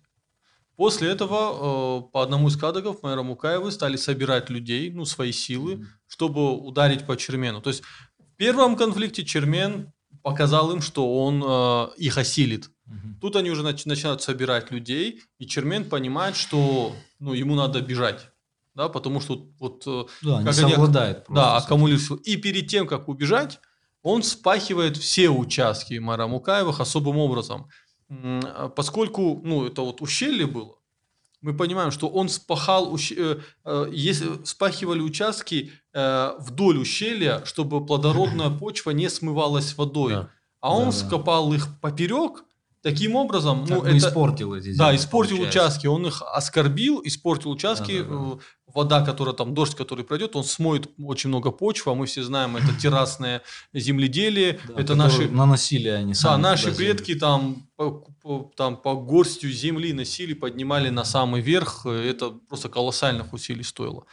После 0.74 1.08
этого 1.08 2.00
э, 2.00 2.10
по 2.10 2.20
одному 2.24 2.48
из 2.48 2.56
кадоков 2.56 3.04
мэра 3.04 3.22
Мукаевы 3.22 3.70
стали 3.70 3.96
собирать 3.96 4.50
людей, 4.50 4.90
ну, 4.90 5.04
свои 5.04 5.30
силы, 5.30 5.74
mm-hmm. 5.74 5.86
чтобы 6.08 6.58
ударить 6.58 7.06
по 7.06 7.16
Чермену. 7.16 7.60
То 7.60 7.70
есть 7.70 7.82
в 8.18 8.36
первом 8.36 8.74
конфликте 8.74 9.24
Чермен 9.24 9.92
показал 10.22 10.72
им, 10.72 10.80
что 10.80 11.24
он 11.24 11.42
э, 11.44 11.88
их 11.96 12.18
осилит. 12.18 12.70
Mm-hmm. 12.88 13.20
Тут 13.20 13.36
они 13.36 13.50
уже 13.50 13.62
нач- 13.62 13.86
начинают 13.86 14.22
собирать 14.22 14.70
людей, 14.70 15.22
и 15.38 15.46
Чермен 15.46 15.88
понимает, 15.88 16.36
что 16.36 16.94
ну, 17.18 17.32
ему 17.32 17.54
надо 17.54 17.80
бежать. 17.80 18.28
Да, 18.74 18.88
потому 18.88 19.20
что 19.20 19.48
вот 19.58 19.82
э, 19.86 20.04
да, 20.22 20.42
как 20.42 20.56
не 20.56 20.74
они, 20.74 21.16
да, 21.28 21.56
аккумулируют. 21.56 22.26
И 22.26 22.36
перед 22.36 22.68
тем, 22.68 22.86
как 22.86 23.08
убежать, 23.08 23.60
он 24.02 24.22
спахивает 24.22 24.96
все 24.96 25.28
участки 25.28 25.94
мэра 25.98 26.26
Мукаевых 26.26 26.80
особым 26.80 27.18
образом. 27.18 27.68
А 28.08 28.68
поскольку, 28.68 29.40
ну, 29.44 29.66
это 29.66 29.82
вот 29.82 30.00
ущелье 30.02 30.46
было, 30.46 30.76
мы 31.42 31.54
понимаем, 31.54 31.90
что 31.90 32.08
он 32.08 32.28
спахал, 32.28 32.96
э, 32.96 33.36
э, 33.64 33.86
если 33.92 34.44
спахивали 34.44 35.00
участки 35.00 35.72
э, 35.92 36.32
вдоль 36.38 36.78
ущелья, 36.78 37.42
чтобы 37.44 37.84
плодородная 37.84 38.50
почва 38.50 38.92
не 38.92 39.10
смывалась 39.10 39.76
водой. 39.76 40.14
Да. 40.14 40.28
А 40.60 40.74
он 40.74 40.86
да, 40.86 40.92
скопал 40.92 41.52
их 41.52 41.80
поперек, 41.80 42.44
таким 42.82 43.14
образом, 43.14 43.64
ну, 43.68 43.82
это 43.82 43.96
испортил 43.96 44.54
эти 44.54 44.64
земли, 44.64 44.78
Да, 44.78 44.94
испортил 44.94 45.36
получается. 45.36 45.60
участки, 45.60 45.86
он 45.86 46.06
их 46.06 46.22
оскорбил, 46.22 47.00
испортил 47.04 47.50
участки, 47.50 48.02
да, 48.02 48.08
да, 48.08 48.34
да 48.34 48.38
вода, 48.74 49.04
которая 49.04 49.34
там, 49.34 49.54
дождь, 49.54 49.74
который 49.74 50.04
пройдет, 50.04 50.36
он 50.36 50.44
смоет 50.44 50.90
очень 50.98 51.28
много 51.28 51.50
почвы, 51.50 51.92
а 51.92 51.94
мы 51.94 52.06
все 52.06 52.22
знаем, 52.22 52.56
это 52.56 52.74
террасное 52.80 53.42
земледелие, 53.72 54.60
да, 54.68 54.80
это 54.80 54.94
наши... 54.94 55.28
Наносили 55.28 55.88
они 55.88 56.14
сами. 56.14 56.42
Да, 56.42 56.50
наши 56.50 56.74
предки 56.74 57.14
там 57.14 57.68
по, 57.76 57.90
по, 58.22 58.50
там 58.56 58.76
по 58.76 58.94
горстью 58.94 59.50
земли 59.50 59.92
носили, 59.92 60.32
поднимали 60.32 60.88
на 60.88 61.04
самый 61.04 61.40
верх, 61.40 61.86
это 61.86 62.30
просто 62.30 62.68
колоссальных 62.68 63.32
усилий 63.32 63.64
стоило. 63.64 64.04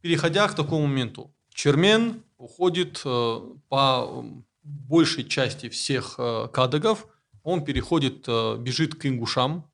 Переходя 0.00 0.46
к 0.48 0.54
такому 0.54 0.86
моменту, 0.86 1.34
Чермен 1.52 2.22
уходит 2.36 3.00
э, 3.04 3.40
по 3.68 4.24
большей 4.62 5.24
части 5.24 5.68
всех 5.68 6.16
э, 6.18 6.48
кадагов, 6.52 7.06
он 7.44 7.64
переходит, 7.64 8.24
э, 8.26 8.56
бежит 8.58 8.96
к 8.96 9.06
ингушам, 9.06 9.70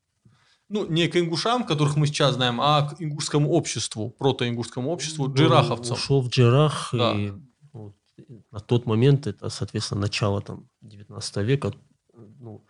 ну, 0.69 0.87
не 0.87 1.09
к 1.09 1.17
ингушам, 1.17 1.65
которых 1.65 1.97
мы 1.97 2.07
сейчас 2.07 2.35
знаем, 2.35 2.61
а 2.61 2.91
к 2.91 3.01
ингушскому 3.01 3.51
обществу, 3.51 4.11
протоингушскому 4.11 4.91
обществу, 4.91 5.33
джираховцам. 5.33 5.95
Ушел 5.95 6.21
в 6.21 6.29
Джирах, 6.29 6.91
да. 6.93 7.13
и 7.13 7.33
вот, 7.73 7.95
на 8.51 8.61
тот 8.61 8.87
момент, 8.87 9.27
это, 9.27 9.49
соответственно, 9.49 10.03
начало 10.03 10.43
там, 10.43 10.69
19 10.83 11.37
века, 11.39 11.73
ну, 12.13 12.65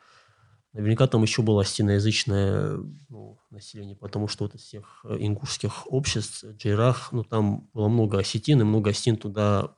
наверняка 0.72 1.06
там 1.08 1.22
еще 1.22 1.42
было 1.42 1.62
остиноязычное 1.62 2.78
ну, 3.08 3.38
население, 3.50 3.96
потому 3.96 4.28
что 4.28 4.44
вот 4.44 4.54
из 4.54 4.62
всех 4.62 5.04
ингушских 5.04 5.90
обществ, 5.92 6.44
Джирах, 6.56 7.12
ну, 7.12 7.24
там 7.24 7.68
было 7.74 7.88
много 7.88 8.18
осетин, 8.18 8.60
и 8.60 8.64
много 8.64 8.90
осетин 8.90 9.16
туда 9.16 9.74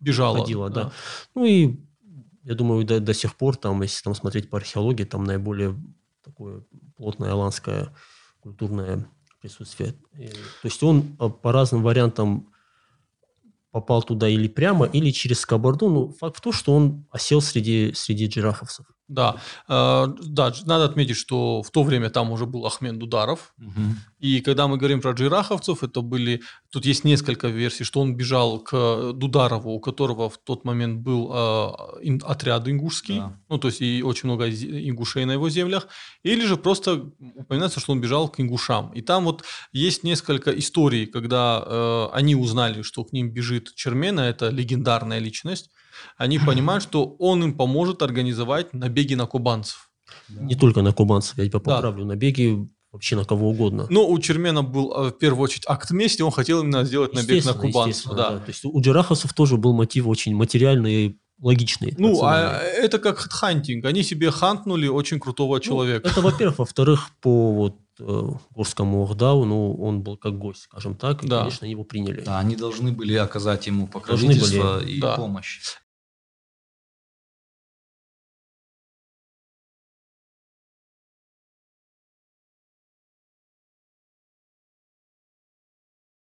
Бежало, 0.00 0.38
ходило. 0.38 0.70
Да. 0.70 0.84
да. 0.84 0.92
Ну, 1.34 1.44
и 1.44 1.76
я 2.46 2.54
думаю, 2.54 2.84
до, 2.84 3.00
до 3.00 3.12
сих 3.12 3.34
пор, 3.34 3.56
там, 3.56 3.82
если 3.82 4.04
там 4.04 4.14
смотреть 4.14 4.48
по 4.48 4.56
археологии, 4.56 5.02
там 5.02 5.24
наиболее 5.24 5.76
такое 6.22 6.62
плотное 6.96 7.32
аланское 7.32 7.92
культурное 8.38 9.04
присутствие. 9.40 9.94
И, 10.16 10.28
то 10.28 10.64
есть 10.64 10.80
он 10.84 11.16
э, 11.18 11.28
по 11.28 11.50
разным 11.50 11.82
вариантам 11.82 12.52
попал 13.72 14.00
туда 14.04 14.28
или 14.28 14.46
прямо, 14.46 14.86
или 14.86 15.10
через 15.10 15.44
Кабарду. 15.44 15.88
Ну, 15.90 16.08
факт 16.12 16.36
в 16.36 16.40
том, 16.40 16.52
что 16.52 16.72
он 16.72 17.06
осел 17.10 17.40
среди, 17.40 17.92
среди 17.94 18.26
джирафовцев. 18.26 18.86
Да, 19.08 19.36
э, 19.68 20.06
да, 20.26 20.52
надо 20.64 20.84
отметить, 20.84 21.16
что 21.16 21.62
в 21.62 21.70
то 21.70 21.84
время 21.84 22.10
там 22.10 22.32
уже 22.32 22.44
был 22.44 22.66
Ахмен 22.66 22.98
Дударов. 22.98 23.54
Угу. 23.58 23.82
И 24.18 24.40
когда 24.40 24.66
мы 24.66 24.78
говорим 24.78 25.00
про 25.00 25.12
джираховцев, 25.12 25.84
это 25.84 26.00
были... 26.00 26.42
Тут 26.72 26.86
есть 26.86 27.04
несколько 27.04 27.46
версий, 27.48 27.84
что 27.84 28.00
он 28.00 28.16
бежал 28.16 28.58
к 28.60 29.12
Дударову, 29.12 29.70
у 29.70 29.80
которого 29.80 30.28
в 30.28 30.38
тот 30.38 30.64
момент 30.64 31.00
был 31.02 31.30
э, 31.32 32.18
отряд 32.22 32.66
ингушский, 32.68 33.18
да. 33.18 33.40
ну, 33.48 33.58
то 33.58 33.68
есть 33.68 33.80
и 33.80 34.02
очень 34.02 34.28
много 34.28 34.50
ингушей 34.50 35.24
на 35.24 35.32
его 35.32 35.48
землях. 35.50 35.86
Или 36.24 36.44
же 36.44 36.56
просто 36.56 37.12
упоминается, 37.36 37.78
что 37.78 37.92
он 37.92 38.00
бежал 38.00 38.28
к 38.28 38.40
ингушам. 38.40 38.92
И 38.92 39.02
там 39.02 39.24
вот 39.24 39.44
есть 39.72 40.02
несколько 40.02 40.50
историй, 40.50 41.06
когда 41.06 41.62
э, 41.64 42.08
они 42.12 42.34
узнали, 42.34 42.82
что 42.82 43.04
к 43.04 43.12
ним 43.12 43.30
бежит 43.30 43.74
Чермена, 43.76 44.20
это 44.20 44.48
легендарная 44.48 45.20
личность 45.20 45.70
они 46.16 46.38
понимают, 46.38 46.82
что 46.82 47.04
он 47.18 47.42
им 47.44 47.54
поможет 47.54 48.02
организовать 48.02 48.72
набеги 48.72 49.14
на 49.14 49.26
кубанцев. 49.26 49.90
Не 50.28 50.54
только 50.54 50.82
на 50.82 50.92
кубанцев, 50.92 51.38
я 51.38 51.44
тебя 51.46 51.60
поправлю, 51.60 52.02
да. 52.02 52.08
набеги 52.10 52.68
вообще 52.92 53.16
на 53.16 53.24
кого 53.24 53.50
угодно. 53.50 53.86
Но 53.90 54.08
у 54.08 54.18
Чермена 54.18 54.62
был 54.62 54.92
э, 54.92 55.08
в 55.10 55.18
первую 55.18 55.44
очередь 55.44 55.64
акт 55.66 55.90
мести, 55.90 56.22
он 56.22 56.30
хотел 56.30 56.62
именно 56.62 56.84
сделать 56.84 57.12
набег 57.12 57.44
на 57.44 57.52
кубанцев. 57.52 58.12
Да. 58.12 58.30
Да. 58.30 58.38
То 58.38 58.48
есть 58.48 58.64
у 58.64 58.80
джераховцев 58.80 59.32
тоже 59.34 59.56
был 59.56 59.74
мотив 59.74 60.06
очень 60.06 60.34
материальный 60.34 61.18
логичный. 61.40 61.94
Ну, 61.98 62.22
а 62.22 62.58
это 62.60 62.98
как 62.98 63.18
хантинг. 63.18 63.84
Они 63.84 64.02
себе 64.02 64.30
хантнули 64.30 64.88
очень 64.88 65.20
крутого 65.20 65.56
ну, 65.56 65.60
человека. 65.60 66.06
Ну, 66.06 66.10
это, 66.10 66.20
во-первых. 66.22 66.58
Во-вторых, 66.58 67.10
по 67.20 67.52
вот 67.52 67.76
э, 68.00 68.22
Горскому 68.54 69.02
Ордау, 69.04 69.44
ну, 69.44 69.74
он 69.74 70.02
был 70.02 70.16
как 70.16 70.38
гость, 70.38 70.62
скажем 70.62 70.96
так, 70.96 71.24
и, 71.24 71.28
да. 71.28 71.40
конечно, 71.40 71.66
его 71.66 71.84
приняли. 71.84 72.22
Да, 72.22 72.38
они 72.38 72.56
должны 72.56 72.92
были 72.92 73.14
оказать 73.14 73.66
ему 73.66 73.86
покровительство 73.86 74.78
были, 74.78 74.92
и 74.92 75.00
да. 75.00 75.16
помощь. 75.16 75.60